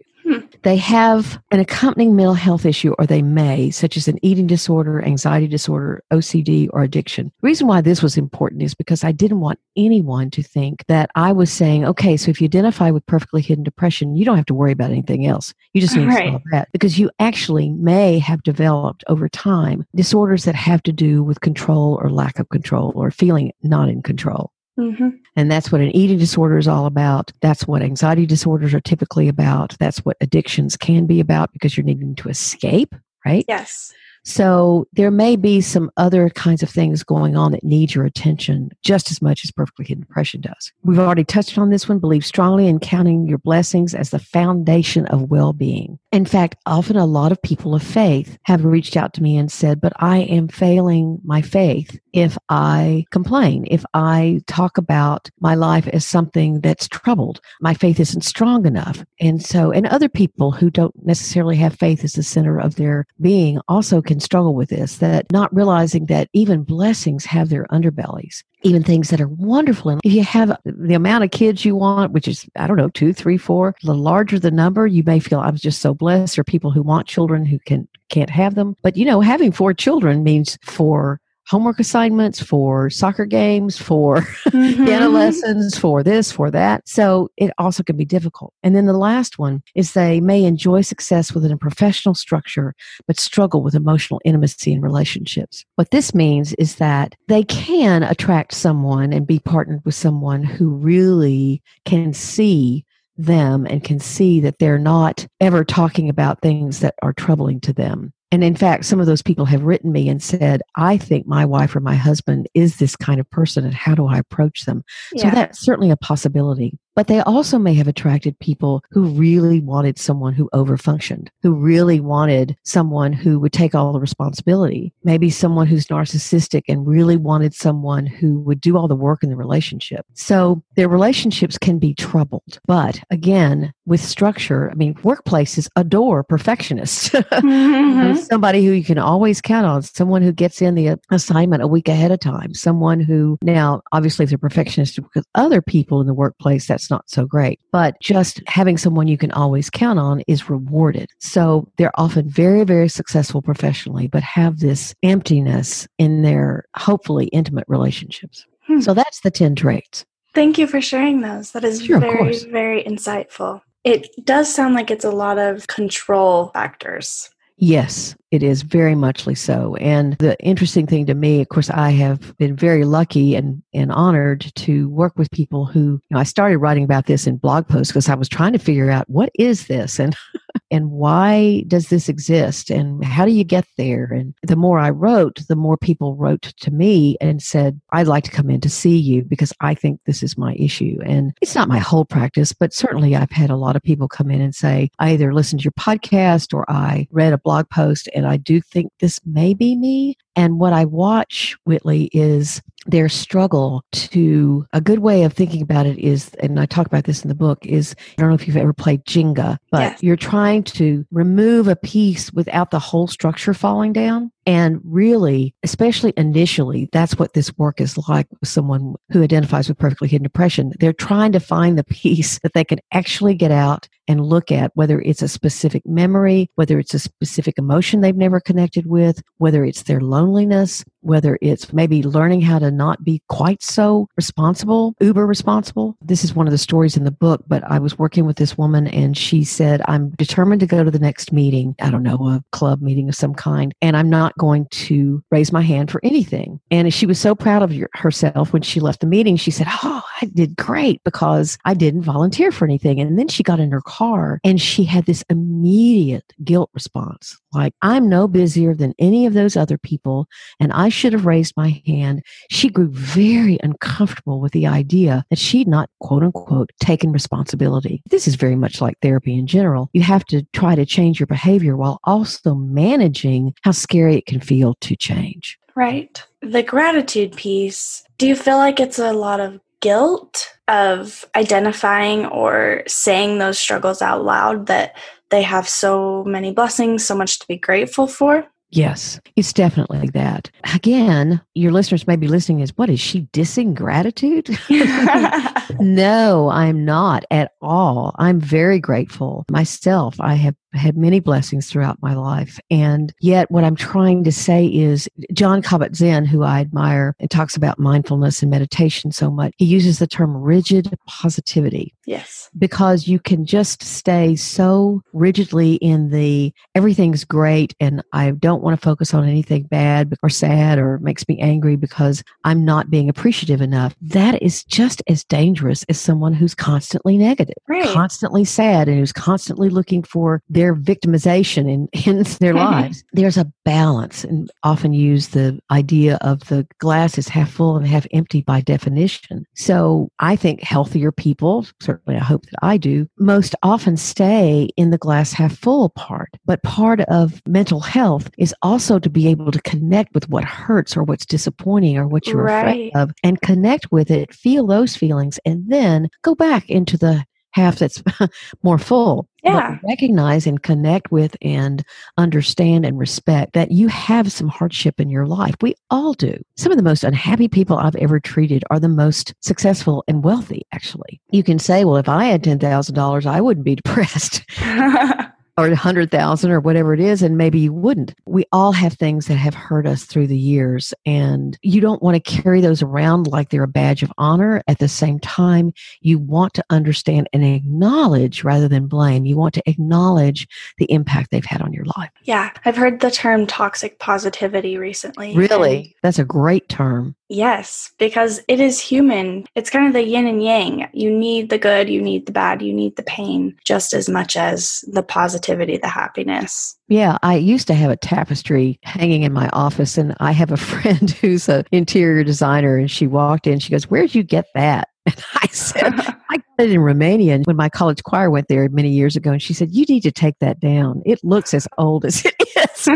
They 0.63 0.77
have 0.77 1.41
an 1.51 1.61
accompanying 1.61 2.17
mental 2.17 2.35
health 2.35 2.67
issue, 2.67 2.95
or 2.99 3.07
they 3.07 3.23
may, 3.23 3.71
such 3.71 3.97
as 3.97 4.09
an 4.09 4.19
eating 4.23 4.47
disorder, 4.47 5.03
anxiety 5.05 5.47
disorder, 5.47 6.03
OCD, 6.13 6.69
or 6.73 6.83
addiction. 6.83 7.33
The 7.41 7.47
reason 7.47 7.67
why 7.67 7.81
this 7.81 8.03
was 8.03 8.17
important 8.17 8.63
is 8.63 8.75
because 8.75 9.05
I 9.05 9.13
didn't 9.13 9.41
want 9.41 9.59
anyone 9.77 10.31
to 10.31 10.43
think 10.43 10.85
that 10.89 11.11
I 11.15 11.33
was 11.33 11.53
saying, 11.53 11.85
okay, 11.85 12.17
so 12.17 12.31
if 12.31 12.41
you 12.41 12.47
identify 12.47 12.91
with 12.91 13.07
perfectly 13.07 13.43
hidden 13.43 13.65
depression, 13.65 14.17
you 14.17 14.25
don't 14.25 14.37
have 14.37 14.47
to 14.47 14.55
worry 14.55 14.73
about 14.73 14.91
anything 14.91 15.27
else. 15.27 15.55
You 15.75 15.81
just 15.81 15.97
need 15.97 16.09
right. 16.09 16.25
to 16.25 16.31
solve 16.33 16.43
that. 16.53 16.69
Because 16.73 16.99
you 16.99 17.11
actually 17.19 17.71
may 17.71 18.19
have 18.19 18.43
developed 18.43 19.05
over 19.09 19.29
time 19.29 19.87
disorders 19.95 20.45
that 20.45 20.55
have 20.55 20.83
to 20.85 20.93
do 20.93 21.23
with 21.23 21.41
control 21.41 21.99
or 22.03 22.11
lack 22.11 22.39
of 22.39 22.49
control 22.49 22.93
or 22.95 23.11
feeling 23.11 23.53
not 23.63 23.89
in 23.89 24.03
control. 24.03 24.53
Mm-hmm. 24.79 25.09
And 25.37 25.51
that's 25.51 25.73
what 25.73 25.81
an 25.81 25.95
eating 25.95 26.19
disorder 26.19 26.57
is 26.57 26.69
all 26.69 26.87
about. 26.87 27.33
That's 27.41 27.67
what 27.67 27.83
anxiety 27.83 28.27
disorders 28.27 28.73
are 28.75 28.81
typically 28.81 29.29
about. 29.29 29.77
That's 29.79 30.05
what 30.05 30.17
addictions 30.21 30.77
can 30.77 31.07
be 31.07 31.21
about 31.21 31.53
because 31.53 31.77
you're 31.77 31.85
needing 31.85 32.15
to 32.17 32.29
escape, 32.29 32.95
right? 33.27 33.45
Yes. 33.49 33.93
So 34.25 34.87
there 34.93 35.11
may 35.11 35.37
be 35.37 35.61
some 35.61 35.91
other 35.97 36.29
kinds 36.29 36.63
of 36.63 36.69
things 36.69 37.03
going 37.03 37.35
on 37.35 37.53
that 37.53 37.65
need 37.65 37.95
your 37.95 38.05
attention 38.05 38.71
just 38.83 39.11
as 39.11 39.23
much 39.23 39.43
as 39.45 39.51
perfectly 39.51 39.87
hidden 39.87 40.03
depression 40.03 40.43
does. 40.43 40.71
We've 40.83 40.99
already 40.99 41.25
touched 41.25 41.57
on 41.57 41.71
this 41.71 41.89
one. 41.89 41.99
Believe 41.99 42.27
strongly 42.27 42.67
in 42.67 42.79
counting 42.79 43.27
your 43.27 43.39
blessings 43.39 43.95
as 43.95 44.11
the 44.11 44.19
foundation 44.19 45.07
of 45.07 45.31
well 45.31 45.53
being. 45.55 45.99
In 46.19 46.25
fact, 46.25 46.57
often 46.67 46.97
a 46.97 47.07
lot 47.07 47.31
of 47.31 47.41
people 47.43 47.77
of 47.77 47.83
faith 47.85 48.39
have 48.43 48.65
reached 48.65 48.97
out 48.97 49.13
to 49.13 49.23
me 49.23 49.37
and 49.37 49.53
said, 49.53 49.81
But 49.81 49.93
I 50.01 50.19
am 50.23 50.49
failing 50.49 51.21
my 51.23 51.41
faith 51.41 51.97
if 52.13 52.37
I 52.49 53.05
complain, 53.13 53.69
if 53.71 53.85
I 53.95 54.41
talk 54.49 54.79
about 54.79 55.31
my 55.39 55.55
life 55.55 55.87
as 55.87 56.05
something 56.05 56.61
that's 56.61 56.89
troubled. 56.89 57.41
My 57.61 57.73
faith 57.73 58.01
isn't 58.01 58.23
strong 58.23 58.67
enough. 58.67 59.05
And 59.21 59.41
so, 59.41 59.71
and 59.71 59.87
other 59.87 60.09
people 60.09 60.51
who 60.51 60.71
don't 60.71 61.07
necessarily 61.07 61.55
have 61.59 61.79
faith 61.79 62.03
as 62.03 62.15
the 62.15 62.25
center 62.25 62.59
of 62.59 62.75
their 62.75 63.07
being 63.21 63.61
also 63.69 64.03
can 64.03 64.19
struggle 64.19 64.57
with 64.57 64.71
this, 64.71 64.97
that 64.97 65.31
not 65.31 65.55
realizing 65.55 66.07
that 66.07 66.31
even 66.33 66.65
blessings 66.65 67.27
have 67.27 67.49
their 67.49 67.69
underbellies 67.69 68.43
even 68.63 68.83
things 68.83 69.11
that 69.11 69.21
are 69.21 69.29
wonderful. 69.29 69.91
And 69.91 70.01
if 70.05 70.13
you 70.13 70.23
have 70.25 70.57
the 70.65 70.95
amount 70.95 71.25
of 71.25 71.31
kids 71.31 71.65
you 71.65 71.77
want, 71.77 72.13
which 72.13 72.29
is, 72.29 72.49
I 72.57 72.67
don't 72.67 72.77
know, 72.77 72.89
two, 72.89 73.13
three, 73.13 73.37
four, 73.37 73.75
the 73.83 73.95
larger 73.95 74.39
the 74.39 74.51
number, 74.51 74.87
you 74.87 75.03
may 75.05 75.21
feel 75.21 75.41
I'm 75.41 75.57
just 75.57 75.81
so 75.81 75.95
blessed, 75.95 76.08
or 76.13 76.45
people 76.45 76.71
who 76.71 76.83
want 76.83 77.07
children 77.07 77.45
who 77.45 77.59
can, 77.61 77.89
can't 78.09 78.31
have 78.31 78.55
them. 78.55 78.77
But 78.83 78.97
you 78.97 79.05
know, 79.05 79.21
having 79.21 79.53
four 79.53 79.75
children 79.75 80.23
means 80.25 80.59
four 80.63 81.21
homework 81.47 81.81
assignments, 81.81 82.43
four 82.43 82.91
soccer 82.91 83.25
games, 83.25 83.79
four 83.79 84.21
Mhm. 84.49 84.77
piano 84.85 85.09
lessons, 85.09 85.79
for 85.79 86.03
this, 86.03 86.31
for 86.31 86.51
that. 86.51 86.87
So 86.87 87.31
it 87.39 87.51
also 87.57 87.83
can 87.83 87.97
be 87.97 88.05
difficult. 88.05 88.53
And 88.63 88.77
then 88.77 88.85
the 88.85 88.93
last 88.93 89.39
one 89.39 89.63
is 89.75 89.93
they 89.95 90.21
may 90.21 90.45
enjoy 90.45 90.83
success 90.83 91.33
within 91.33 91.51
a 91.51 91.57
professional 91.57 92.15
structure, 92.15 92.75
but 93.07 93.19
struggle 93.19 93.63
with 93.63 93.75
emotional 93.75 94.21
intimacy 94.27 94.73
in 94.75 94.83
relationships. 94.83 95.65
What 95.77 95.91
this 95.91 96.15
means 96.15 96.53
is 96.55 96.77
that 96.77 97.15
they 97.29 97.45
can 97.45 98.03
attract 98.03 98.53
someone 98.53 99.15
and 99.15 99.27
be 99.27 99.39
partnered 99.39 99.83
with 99.87 99.95
someone 99.95 100.43
who 100.43 100.69
really 100.69 101.63
can 101.87 102.13
see 102.13 102.85
them 103.19 103.67
and 103.67 103.85
can 103.85 103.99
see 103.99 104.41
that 104.41 104.59
they're 104.59 104.79
not 104.79 105.27
ever 105.41 105.65
talking 105.65 106.09
about 106.09 106.41
things 106.41 106.81
that 106.81 106.95
are 107.03 107.13
troubling 107.13 107.61
to 107.61 107.73
them. 107.73 108.13
And 108.31 108.45
in 108.45 108.55
fact, 108.55 108.85
some 108.85 109.01
of 109.01 109.07
those 109.07 109.23
people 109.23 109.47
have 109.47 109.63
written 109.63 109.91
me 109.91 110.09
and 110.09 110.23
said, 110.23 110.61
I 110.77 110.99
think 110.99 111.27
my 111.27 111.47
wife 111.47 111.75
or 111.75 111.81
my 111.81 111.95
husband 111.95 112.47
is 112.53 112.77
this 112.77 112.95
kind 112.95 113.21
of 113.21 113.31
person, 113.31 113.65
and 113.65 113.75
how 113.75 113.95
do 113.95 114.07
I 114.07 114.19
approach 114.19 114.67
them? 114.67 114.85
So 115.17 115.31
that's 115.31 115.59
certainly 115.59 115.91
a 115.91 115.97
possibility. 115.97 116.79
But 116.99 117.07
they 117.07 117.21
also 117.21 117.61
may 117.61 117.75
have 117.75 117.87
attracted 117.87 118.37
people 118.41 118.83
who 118.91 119.05
really 119.05 119.61
wanted 119.61 120.01
someone 120.01 120.33
who 120.33 120.51
overfunctioned, 120.53 121.29
who 121.45 121.55
really 121.55 122.01
wanted 122.01 122.57
someone 122.65 123.13
who 123.13 123.39
would 123.39 123.53
take 123.53 123.73
all 123.73 123.93
the 123.93 124.01
responsibility. 124.01 124.93
Maybe 125.05 125.31
someone 125.31 125.69
who's 125.69 125.87
narcissistic 125.87 126.63
and 126.67 126.89
really 126.89 127.17
wanted 127.17 127.55
someone 127.55 128.05
who 128.05 128.41
would 128.41 128.61
do 128.61 128.77
all 128.77 128.89
the 128.89 128.97
work 128.97 129.23
in 129.23 129.29
the 129.29 129.37
relationship. 129.37 130.07
So 130.15 130.61
their 130.75 130.89
relationships 130.89 131.57
can 131.57 131.79
be 131.79 131.95
troubled. 131.95 132.59
But 132.67 133.01
again, 133.11 133.73
with 133.87 134.01
structure, 134.01 134.69
I 134.69 134.75
mean, 134.75 134.95
workplaces 134.95 135.69
adore 135.77 136.25
perfectionists. 136.25 137.11
Mhm. 137.39 138.19
Somebody 138.19 138.65
who 138.65 138.73
you 138.73 138.83
can 138.85 138.99
always 138.99 139.41
count 139.41 139.67
on, 139.67 139.83
someone 139.83 140.23
who 140.23 140.33
gets 140.33 140.61
in 140.61 140.75
the 140.75 140.99
assignment 141.11 141.63
a 141.63 141.67
week 141.67 141.89
ahead 141.89 142.11
of 142.11 142.19
time, 142.19 142.53
someone 142.55 143.01
who 143.01 143.39
now, 143.43 143.83
obviously, 143.93 144.25
if 144.25 144.31
they're 144.31 144.39
perfectionist 144.39 144.97
because 144.97 145.25
other 145.35 145.63
people 145.63 146.01
in 146.01 146.07
the 146.07 146.15
workplace, 146.15 146.67
that's 146.67 146.88
not 146.91 147.09
so 147.09 147.25
great. 147.25 147.61
But 147.73 147.97
just 148.01 148.43
having 148.47 148.79
someone 148.79 149.09
you 149.09 149.19
can 149.19 149.33
always 149.33 149.71
count 149.71 149.99
on 149.99 150.23
is 150.27 150.51
rewarded. 150.51 151.09
So 151.19 151.69
they're 151.77 151.99
often 151.99 152.29
very, 152.29 152.65
very 152.65 152.89
successful 152.89 153.43
professionally, 153.43 154.09
but 154.09 154.23
have 154.23 154.61
this 154.61 154.95
emptiness 155.03 155.87
in 155.99 156.23
their 156.23 156.65
hopefully 156.77 157.27
intimate 157.29 157.65
relationships. 157.69 158.47
Hmm. 158.67 158.81
So 158.81 158.95
that's 158.95 159.21
the 159.21 159.31
10 159.31 159.55
traits. 159.55 160.05
Thank 160.35 160.59
you 160.59 160.67
for 160.67 160.81
sharing 160.81 161.21
those. 161.21 161.53
That 161.53 161.65
is 161.65 161.83
Sure, 161.83 161.99
very, 161.99 162.39
very 162.51 162.85
insightful. 162.85 163.63
It 163.85 164.09
does 164.25 164.53
sound 164.53 164.75
like 164.75 164.91
it's 164.91 165.05
a 165.05 165.11
lot 165.11 165.39
of 165.39 165.67
control 165.67 166.49
factors. 166.49 167.31
Yes, 167.61 168.15
it 168.31 168.45
is 168.45 168.63
very 168.63 168.95
muchly 168.95 169.35
so. 169.35 169.75
And 169.77 170.15
the 170.19 170.39
interesting 170.39 170.87
thing 170.87 171.07
to 171.07 171.15
me, 171.15 171.41
of 171.41 171.49
course, 171.49 171.71
I 171.71 171.91
have 171.91 172.37
been 172.39 172.55
very 172.55 172.85
lucky 172.85 173.35
and, 173.35 173.61
and 173.75 173.91
honored 173.91 174.53
to 174.57 174.89
work 174.91 175.19
with 175.19 175.29
people 175.33 175.67
who, 175.67 175.81
you 175.81 176.01
know, 176.13 176.21
I 176.21 176.23
started 176.23 176.59
writing 176.59 176.85
about 176.85 177.07
this 177.07 177.27
in 177.27 177.37
blog 177.37 177.67
posts 177.67 177.93
because 177.93 178.09
I 178.09 178.15
was 178.15 178.29
trying 178.29 178.53
to 178.53 178.61
figure 178.61 178.93
out 178.93 179.11
what 179.11 179.31
is 179.35 179.67
this 179.67 179.99
and 179.99 180.17
and 180.71 180.91
why 180.91 181.65
does 181.67 181.89
this 181.89 182.09
exist 182.09 182.71
and 182.71 183.05
how 183.05 183.25
do 183.25 183.33
you 183.33 183.45
get 183.45 183.67
there? 183.77 184.05
And 184.05 184.35
the 184.43 184.57
more 184.57 184.79
I 184.79 184.91
wrote, 184.91 185.41
the 185.49 185.57
more 185.57 185.77
people 185.77 186.17
wrote 186.17 186.53
to 186.61 186.71
me 186.71 187.17
and 187.21 187.43
said, 187.43 187.81
I'd 187.93 188.07
like 188.07 188.25
to 188.25 188.31
come 188.31 188.51
in 188.51 188.61
to 188.61 188.71
see 188.71 188.97
you 188.97 189.23
because 189.23 189.53
I 189.61 189.75
think 189.75 190.01
this 190.05 190.23
is 190.23 190.39
my 190.39 190.55
issue. 190.55 190.99
And 191.05 191.33
it's 191.41 191.55
not 191.55 191.69
my 191.69 191.79
whole 191.79 192.05
practice, 192.05 192.53
but 192.53 192.73
certainly 192.73 193.17
I've 193.17 193.31
had 193.31 193.51
a 193.51 193.57
lot 193.57 193.77
of 193.77 193.83
people 193.83 194.09
come 194.09 194.31
in 194.31 194.41
and 194.41 194.55
say, 194.55 194.91
I 194.99 195.11
either 195.11 195.33
listened 195.33 195.61
to 195.61 195.65
your 195.65 195.73
podcast 195.73 196.53
or 196.53 196.71
I 196.71 197.09
read 197.11 197.33
a 197.33 197.39
blog 197.39 197.69
post 197.71 198.09
and 198.15 198.27
I 198.27 198.37
do 198.37 198.61
think 198.61 198.93
this 199.01 199.21
may 199.25 199.55
be 199.55 199.77
me. 199.77 200.17
And 200.37 200.61
what 200.61 200.73
I 200.73 200.85
watch, 200.85 201.57
Whitley, 201.65 202.11
is 202.13 202.63
their 202.89 203.09
struggle 203.09 203.83
to 203.93 204.67
a 204.73 204.81
good 204.81 204.99
way 205.01 205.23
of 205.23 205.33
thinking 205.33 205.63
about 205.63 205.87
it 205.87 205.99
is, 205.99 206.31
and 206.41 206.59
I 206.59 206.67
talk 206.67 206.87
about 206.87 207.05
this 207.05 207.23
in 207.23 207.29
the 207.29 207.35
book, 207.35 207.65
is 207.65 207.95
I 208.17 208.23
don't 208.23 208.31
know 208.31 208.35
if 208.35 208.47
you've 208.49 208.57
ever 208.57 208.73
played 208.73 209.05
Jenga, 209.05 209.59
but 209.71 209.81
Yes. 209.93 210.03
you're 210.03 210.17
trying 210.17 210.63
to 210.65 211.05
remove 211.11 211.69
a 211.69 211.77
piece 211.77 212.33
without 212.33 212.71
the 212.71 212.79
whole 212.79 213.07
structure 213.07 213.55
falling 213.55 213.93
down. 213.93 214.33
And 214.49 214.81
really, 214.83 215.55
especially 215.63 216.15
initially, 216.17 216.89
that's 216.91 217.19
what 217.19 217.35
this 217.35 217.55
work 217.59 217.83
is 217.83 217.99
like 218.09 218.27
with 218.41 218.49
someone 218.49 218.95
who 219.13 219.23
identifies 219.23 219.69
with 219.69 219.77
perfectly 219.77 220.09
hidden 220.09 220.23
depression. 220.23 220.73
They're 220.81 220.95
trying 220.95 221.33
to 221.33 221.41
find 221.41 221.77
the 221.77 221.85
piece 221.99 222.39
that 222.39 222.55
they 222.55 222.65
can 222.65 222.79
actually 222.91 223.35
get 223.35 223.51
out 223.51 223.91
and 224.09 224.25
look 224.25 224.51
at, 224.51 224.73
whether 224.75 225.01
it's 225.03 225.21
a 225.21 225.29
specific 225.29 225.87
memory, 225.87 226.51
whether 226.55 226.79
it's 226.79 226.95
a 226.95 226.99
specific 226.99 227.59
emotion 227.59 228.01
they've 228.01 228.17
never 228.17 228.41
connected 228.41 228.87
with, 228.87 229.23
whether 229.37 229.65
it's 229.65 229.83
their 229.83 230.01
loneliness, 230.01 230.83
whether 231.03 231.39
it's 231.43 231.73
maybe 231.73 232.03
learning 232.03 232.41
how 232.41 232.59
to 232.59 232.71
not 232.71 233.05
be 233.05 233.23
quite 233.29 233.63
so 233.63 234.09
responsible, 234.17 234.95
uber 235.01 235.27
responsible. 235.27 235.97
This 236.01 236.25
is 236.25 236.35
one 236.35 236.47
of 236.47 236.53
the 236.53 236.59
stories 236.59 236.97
in 236.97 237.05
the 237.05 237.11
book, 237.11 237.45
but 237.47 237.63
I 237.65 237.79
was 237.79 237.99
working 237.99 238.25
with 238.25 238.37
this 238.37 238.57
woman 238.57 238.87
and 238.89 239.17
she 239.17 239.45
said, 239.45 239.83
I'm 239.87 240.11
determined 240.11 240.61
to 240.61 240.67
go 240.67 240.83
to 240.83 240.91
the 240.91 240.99
next 240.99 241.33
meeting. 241.33 241.77
I 241.81 241.91
don't 241.91 242.03
know, 242.03 242.17
a 242.17 242.43
club 242.53 242.81
meeting 242.81 243.09
of 243.09 243.15
some 243.15 243.35
kind, 243.35 243.75
and 243.83 243.97
I'm 243.97 244.11
not 244.11 244.38
going 244.39 244.67
to 244.71 245.23
raise 245.31 245.53
my 245.53 245.61
hand 245.61 245.91
for 245.91 246.01
anything. 246.03 246.61
And 246.71 246.93
she 246.95 247.05
was 247.05 247.19
so 247.19 247.35
proud 247.35 247.63
of 247.63 247.75
herself 247.95 248.53
when 248.53 248.63
she 248.63 248.81
left 248.81 249.01
the 249.01 249.07
meeting. 249.07 249.37
She 249.37 249.51
said, 249.51 249.67
Oh, 249.83 250.03
I 250.23 250.27
did 250.27 250.57
great 250.57 251.05
because 251.05 251.59
I 251.67 251.75
didn't 251.75 252.03
volunteer 252.03 252.51
for 252.51 252.65
anything. 252.65 253.01
And 253.01 253.19
then 253.19 253.29
she 253.29 253.43
got 253.43 253.61
in 253.61 253.71
her 253.73 253.83
car 253.83 254.41
and 254.45 254.61
she 254.61 254.85
had 254.85 255.05
this 255.05 255.25
immediate 255.29 256.33
guilt 256.43 256.71
response 256.73 257.39
like, 257.53 257.75
I'm 257.83 258.09
no 258.09 258.29
busier 258.29 258.75
than 258.75 258.95
any 258.99 259.27
of 259.27 259.35
those 259.35 259.57
other 259.57 259.79
people, 259.79 260.27
and 260.61 260.73
I 260.73 260.89
should 260.89 261.13
have 261.13 261.27
raised 261.27 261.55
my 261.57 261.83
hand. 261.87 262.23
She 262.51 262.69
grew 262.69 262.89
very 262.91 263.59
uncomfortable 263.63 264.41
with 264.41 264.53
the 264.53 264.67
idea 264.67 265.25
that 265.31 265.39
she'd 265.39 265.69
not, 265.69 265.91
quote 266.01 266.23
unquote, 266.23 266.71
taken 266.81 267.13
responsibility. 267.13 268.03
This 268.11 268.29
is 268.29 268.35
very 268.35 268.57
much 268.57 268.81
like 268.81 268.99
therapy 269.01 269.39
in 269.39 269.47
general. 269.47 269.91
You 269.93 270.03
have 270.03 270.25
to 270.27 270.43
try 270.53 270.75
to 270.75 270.87
change 270.87 271.21
your 271.21 271.27
behavior 271.27 271.77
while 271.77 272.01
also 272.05 272.55
managing 272.55 273.55
how 273.63 273.73
scary 273.73 274.17
it 274.17 274.27
can 274.27 274.41
feel 274.41 274.75
to 274.81 274.97
change. 274.97 275.59
Right. 275.75 276.23
The 276.43 276.63
gratitude 276.63 277.37
piece, 277.37 278.03
do 278.19 278.27
you 278.27 278.35
feel 278.35 278.57
like 278.57 278.81
it's 278.81 278.99
a 278.99 279.13
lot 279.13 279.41
of 279.41 279.61
guilt 279.81 280.49
of 280.67 281.25
identifying 281.37 282.27
or 282.27 282.83
saying 282.87 283.39
those 283.39 283.59
struggles 283.59 284.03
out 284.03 284.25
loud 284.25 284.67
that 284.67 284.97
they 285.31 285.43
have 285.43 285.69
so 285.69 286.25
many 286.25 286.53
blessings, 286.53 287.05
so 287.05 287.17
much 287.17 287.39
to 287.39 287.47
be 287.47 287.57
grateful 287.57 288.07
for? 288.07 288.47
Yes, 288.71 289.19
it's 289.35 289.55
definitely 289.55 290.11
that. 290.13 290.51
Again, 290.75 291.41
your 291.55 291.73
listeners 291.73 292.07
may 292.07 292.17
be 292.17 292.29
listening 292.29 292.61
as 292.61 292.77
what 292.77 292.91
is 292.91 293.01
she 293.01 293.23
dissing 293.33 293.75
gratitude? 293.75 294.59
no, 295.81 296.51
I'm 296.51 296.85
not 296.85 297.25
at 297.31 297.53
all. 297.63 298.15
I'm 298.19 298.41
very 298.41 298.79
grateful 298.79 299.47
myself. 299.51 300.21
I 300.21 300.35
have 300.35 300.55
had 300.75 300.97
many 300.97 301.21
blessings 301.21 301.69
throughout 301.69 302.01
my 302.03 302.15
life. 302.15 302.59
And 302.71 303.13
yet, 303.21 303.51
what 303.51 303.65
I'm 303.65 303.77
trying 303.77 304.25
to 304.25 304.33
say 304.33 304.67
is 304.67 305.09
Jon 305.33 305.63
Kabat-Zinn, 305.63 306.25
who 306.27 306.43
I 306.43 306.61
admire 306.61 307.15
and 307.19 307.31
talks 307.31 307.57
about 307.57 307.79
mindfulness 307.79 308.43
and 308.43 308.51
meditation 308.51 309.13
so 309.13 309.31
much, 309.31 309.55
he 309.59 309.65
uses 309.65 309.99
the 309.99 310.07
term 310.07 310.37
rigid 310.37 310.95
positivity 311.07 311.95
yes. 312.07 312.51
because 312.59 313.09
you 313.09 313.19
can 313.19 313.45
just 313.45 313.83
stay 313.83 314.37
so 314.37 315.03
rigidly 315.13 315.75
in 315.77 316.11
the 316.11 316.53
everything's 316.75 317.25
great 317.25 317.75
and 317.81 318.03
I 318.13 318.31
don't 318.33 318.63
want 318.63 318.79
to 318.81 318.85
focus 318.85 319.15
on 319.15 319.27
anything 319.27 319.65
bad 319.65 320.15
or 320.23 320.29
sad 320.29 320.79
or 320.79 320.99
makes 320.99 321.27
me 321.29 321.39
angry 321.41 321.77
because 321.77 322.23
I'm 322.45 322.65
not 322.65 322.91
being 322.91 323.09
appreciative 323.09 323.61
enough. 323.61 323.95
That 324.01 324.43
is 324.43 324.65
just 324.65 325.03
as 325.09 325.25
dangerous 325.25 325.85
as 325.89 326.01
someone 326.01 326.35
who's 326.35 326.55
constantly 326.55 327.19
negative, 327.19 327.57
Right. 327.69 327.89
constantly 327.89 328.45
sad 328.45 328.89
and 328.89 328.99
who's 328.99 329.13
constantly 329.13 329.69
looking 329.69 330.03
for 330.03 330.43
their 330.59 330.75
victimization 330.75 331.71
in, 331.73 331.89
in 332.05 332.25
their 332.41 332.53
mm-hmm. 332.53 332.57
lives. 332.57 333.05
There's 333.13 333.37
a 333.37 333.51
balance 333.65 334.25
and 334.25 334.51
often 334.65 334.93
use 334.93 335.29
the 335.29 335.61
idea 335.71 336.19
of 336.21 336.41
the 336.49 336.67
glass 336.81 337.17
is 337.17 337.29
half 337.29 337.51
full 337.51 337.77
and 337.77 337.87
half 337.87 338.09
empty 338.13 338.43
by 338.43 338.61
definition. 338.61 339.45
So 339.55 340.09
I 340.19 340.35
think 340.35 340.61
healthier 340.61 341.13
people, 341.13 341.65
certainly 341.81 342.19
I 342.19 342.25
hope 342.25 342.45
that 342.47 342.59
I 342.61 342.77
do, 342.77 343.07
most 343.21 343.55
often 343.63 343.97
stay 343.97 344.69
in 344.77 344.91
the 344.91 344.99
glass 344.99 345.33
half 345.33 345.57
full 345.57 345.91
part. 345.91 346.31
But 346.45 346.63
part 346.65 347.03
of 347.03 347.41
mental 347.47 347.79
health 347.79 348.29
is 348.37 348.53
also 348.61 348.99
to 348.99 349.09
be 349.09 349.29
able 349.29 349.53
to 349.53 349.63
connect 349.63 350.13
with 350.13 350.29
what 350.29 350.43
hurts 350.43 350.97
or 350.97 351.05
what's 351.05 351.27
disappointing 351.27 351.97
or 351.97 352.09
what 352.09 352.27
you're 352.27 352.49
afraid 352.49 352.97
of 352.97 353.13
and 353.23 353.41
connect 353.43 353.93
with 353.93 354.11
it, 354.11 354.35
feel 354.35 354.67
those 354.67 354.97
feelings, 354.97 355.39
and 355.45 355.71
then 355.71 356.09
go 356.23 356.35
back 356.35 356.69
into 356.69 356.99
the 356.99 357.25
half 357.53 357.79
that's 357.79 358.03
more 358.63 358.79
full. 358.79 359.29
Yeah. 359.45 359.79
recognize 359.85 360.47
and 360.47 360.63
connect 360.63 361.13
with 361.13 361.37
and 361.41 361.85
understand 362.19 362.85
and 362.85 362.99
respect 362.99 363.53
that 363.55 363.71
you 363.71 363.89
have 363.89 364.33
some 364.33 364.49
hardship 364.49 365.01
in 365.01 365.09
your 365.09 365.27
life. 365.27 365.55
We 365.63 365.75
all 365.91 366.13
do. 366.13 366.37
Some 366.57 366.73
of 366.73 366.77
the 366.77 366.83
most 366.83 367.05
unhappy 367.05 367.49
people 367.49 367.79
I've 367.79 367.97
ever 367.97 368.19
treated 368.21 368.65
are 368.71 368.81
the 368.81 368.89
most 368.89 369.33
successful 369.41 370.05
and 370.09 370.25
wealthy, 370.25 370.67
actually. 370.73 371.21
You 371.31 371.43
can 371.45 371.59
say, 371.59 371.85
well, 371.85 371.97
if 371.97 372.09
I 372.09 372.25
had 372.25 372.43
$10,000, 372.43 373.27
I 373.27 373.41
wouldn't 373.41 373.65
be 373.65 373.75
depressed. 373.83 374.43
or 375.59 375.67
a 375.67 375.77
hundred 375.77 376.11
thousand 376.11 376.53
or 376.53 376.61
whatever 376.61 376.95
it 376.95 377.01
is, 377.01 377.21
and 377.21 377.37
maybe 377.37 377.59
you 377.59 377.73
wouldn't. 377.73 378.15
We 378.27 378.45
all 378.53 378.73
have 378.73 378.93
things 378.95 379.27
that 379.27 379.37
have 379.37 379.55
hurt 379.55 379.87
us 379.87 380.05
through 380.05 380.29
the 380.29 380.39
years, 380.39 380.95
and 381.05 381.59
you 381.63 381.81
don't 381.81 382.03
want 382.03 382.15
to 382.15 382.21
carry 382.43 382.61
those 382.61 382.81
around 382.81 383.27
like 383.27 383.51
they're 383.51 383.65
a 383.65 383.69
badge 383.69 384.03
of 384.03 384.13
honor. 384.19 384.63
At 384.69 384.79
the 384.79 384.89
same 384.89 385.19
time, 385.19 385.73
you 386.01 386.19
want 386.19 386.55
to 386.55 386.65
understand 386.71 387.29
and 387.33 387.45
acknowledge 387.45 388.45
rather 388.45 388.69
than 388.69 388.87
blame. 388.87 389.27
You 389.27 389.37
want 389.37 389.55
to 389.55 389.63
acknowledge 389.67 390.47
the 390.79 390.91
impact 390.93 391.31
they've 391.31 391.45
had 391.45 391.61
on 391.61 391.73
your 391.73 391.87
life. 391.97 392.11
Yeah, 392.23 392.51
I've 392.65 392.77
heard 392.77 393.01
the 393.01 393.11
term 393.11 393.47
toxic 393.47 393.99
positivity 393.99 394.79
recently. 394.79 395.35
Really? 395.35 395.97
That's 396.03 396.19
a 396.21 396.25
great 396.25 396.69
term. 396.69 397.17
Yes, 397.29 397.93
because 397.99 398.41
it 398.49 398.59
is 398.59 398.81
human. 398.81 399.45
It's 399.55 399.69
kind 399.69 399.87
of 399.87 399.93
the 399.93 400.03
yin 400.03 400.27
and 400.27 400.43
yang. 400.43 400.89
You 400.93 401.11
need 401.11 401.51
the 401.51 401.59
good, 401.59 401.91
you 401.91 402.01
need 402.01 402.27
the 402.27 402.33
bad, 402.33 402.63
you 402.63 402.73
need 402.73 402.97
the 402.97 403.03
pain 403.03 403.55
just 403.65 403.93
as 403.93 404.09
much 404.09 404.37
as 404.37 404.83
the 404.93 405.03
positivity, 405.03 405.77
the 405.77 405.89
happiness. 405.89 406.77
Yeah, 406.89 407.19
I 407.23 407.37
used 407.37 407.67
to 407.67 407.75
have 407.75 407.91
a 407.91 407.97
tapestry 407.97 408.81
hanging 408.83 409.25
in 409.25 409.33
my 409.35 409.51
office, 409.53 409.99
and 409.99 410.17
I 410.21 410.33
have 410.33 410.51
a 410.51 410.57
friend 410.69 411.11
who's 411.11 411.49
an 411.49 411.65
interior 411.71 412.25
designer, 412.25 412.79
and 412.79 412.91
she 412.91 413.07
walked 413.07 413.47
in. 413.47 413.59
She 413.59 413.71
goes, 413.71 413.91
Where'd 413.91 414.15
you 414.15 414.23
get 414.23 414.47
that? 414.55 414.89
And 415.09 415.25
I 415.37 415.47
said, 415.47 415.95
I 416.31 416.37
got 416.37 416.45
it 416.59 416.71
in 416.71 416.81
Romania 416.81 417.39
when 417.45 417.57
my 417.57 417.71
college 417.71 418.03
choir 418.03 418.31
went 418.31 418.49
there 418.49 418.69
many 418.69 418.91
years 418.91 419.17
ago. 419.17 419.33
And 419.33 419.41
she 419.41 419.55
said, 419.55 419.71
You 419.71 419.87
need 419.87 420.03
to 420.03 420.13
take 420.13 420.39
that 420.41 420.61
down. 420.61 421.03
It 421.07 421.19
looks 421.25 421.55
as 421.55 421.67
old 421.79 422.05
as 422.05 422.27
it 422.27 422.35
is. 422.57 422.89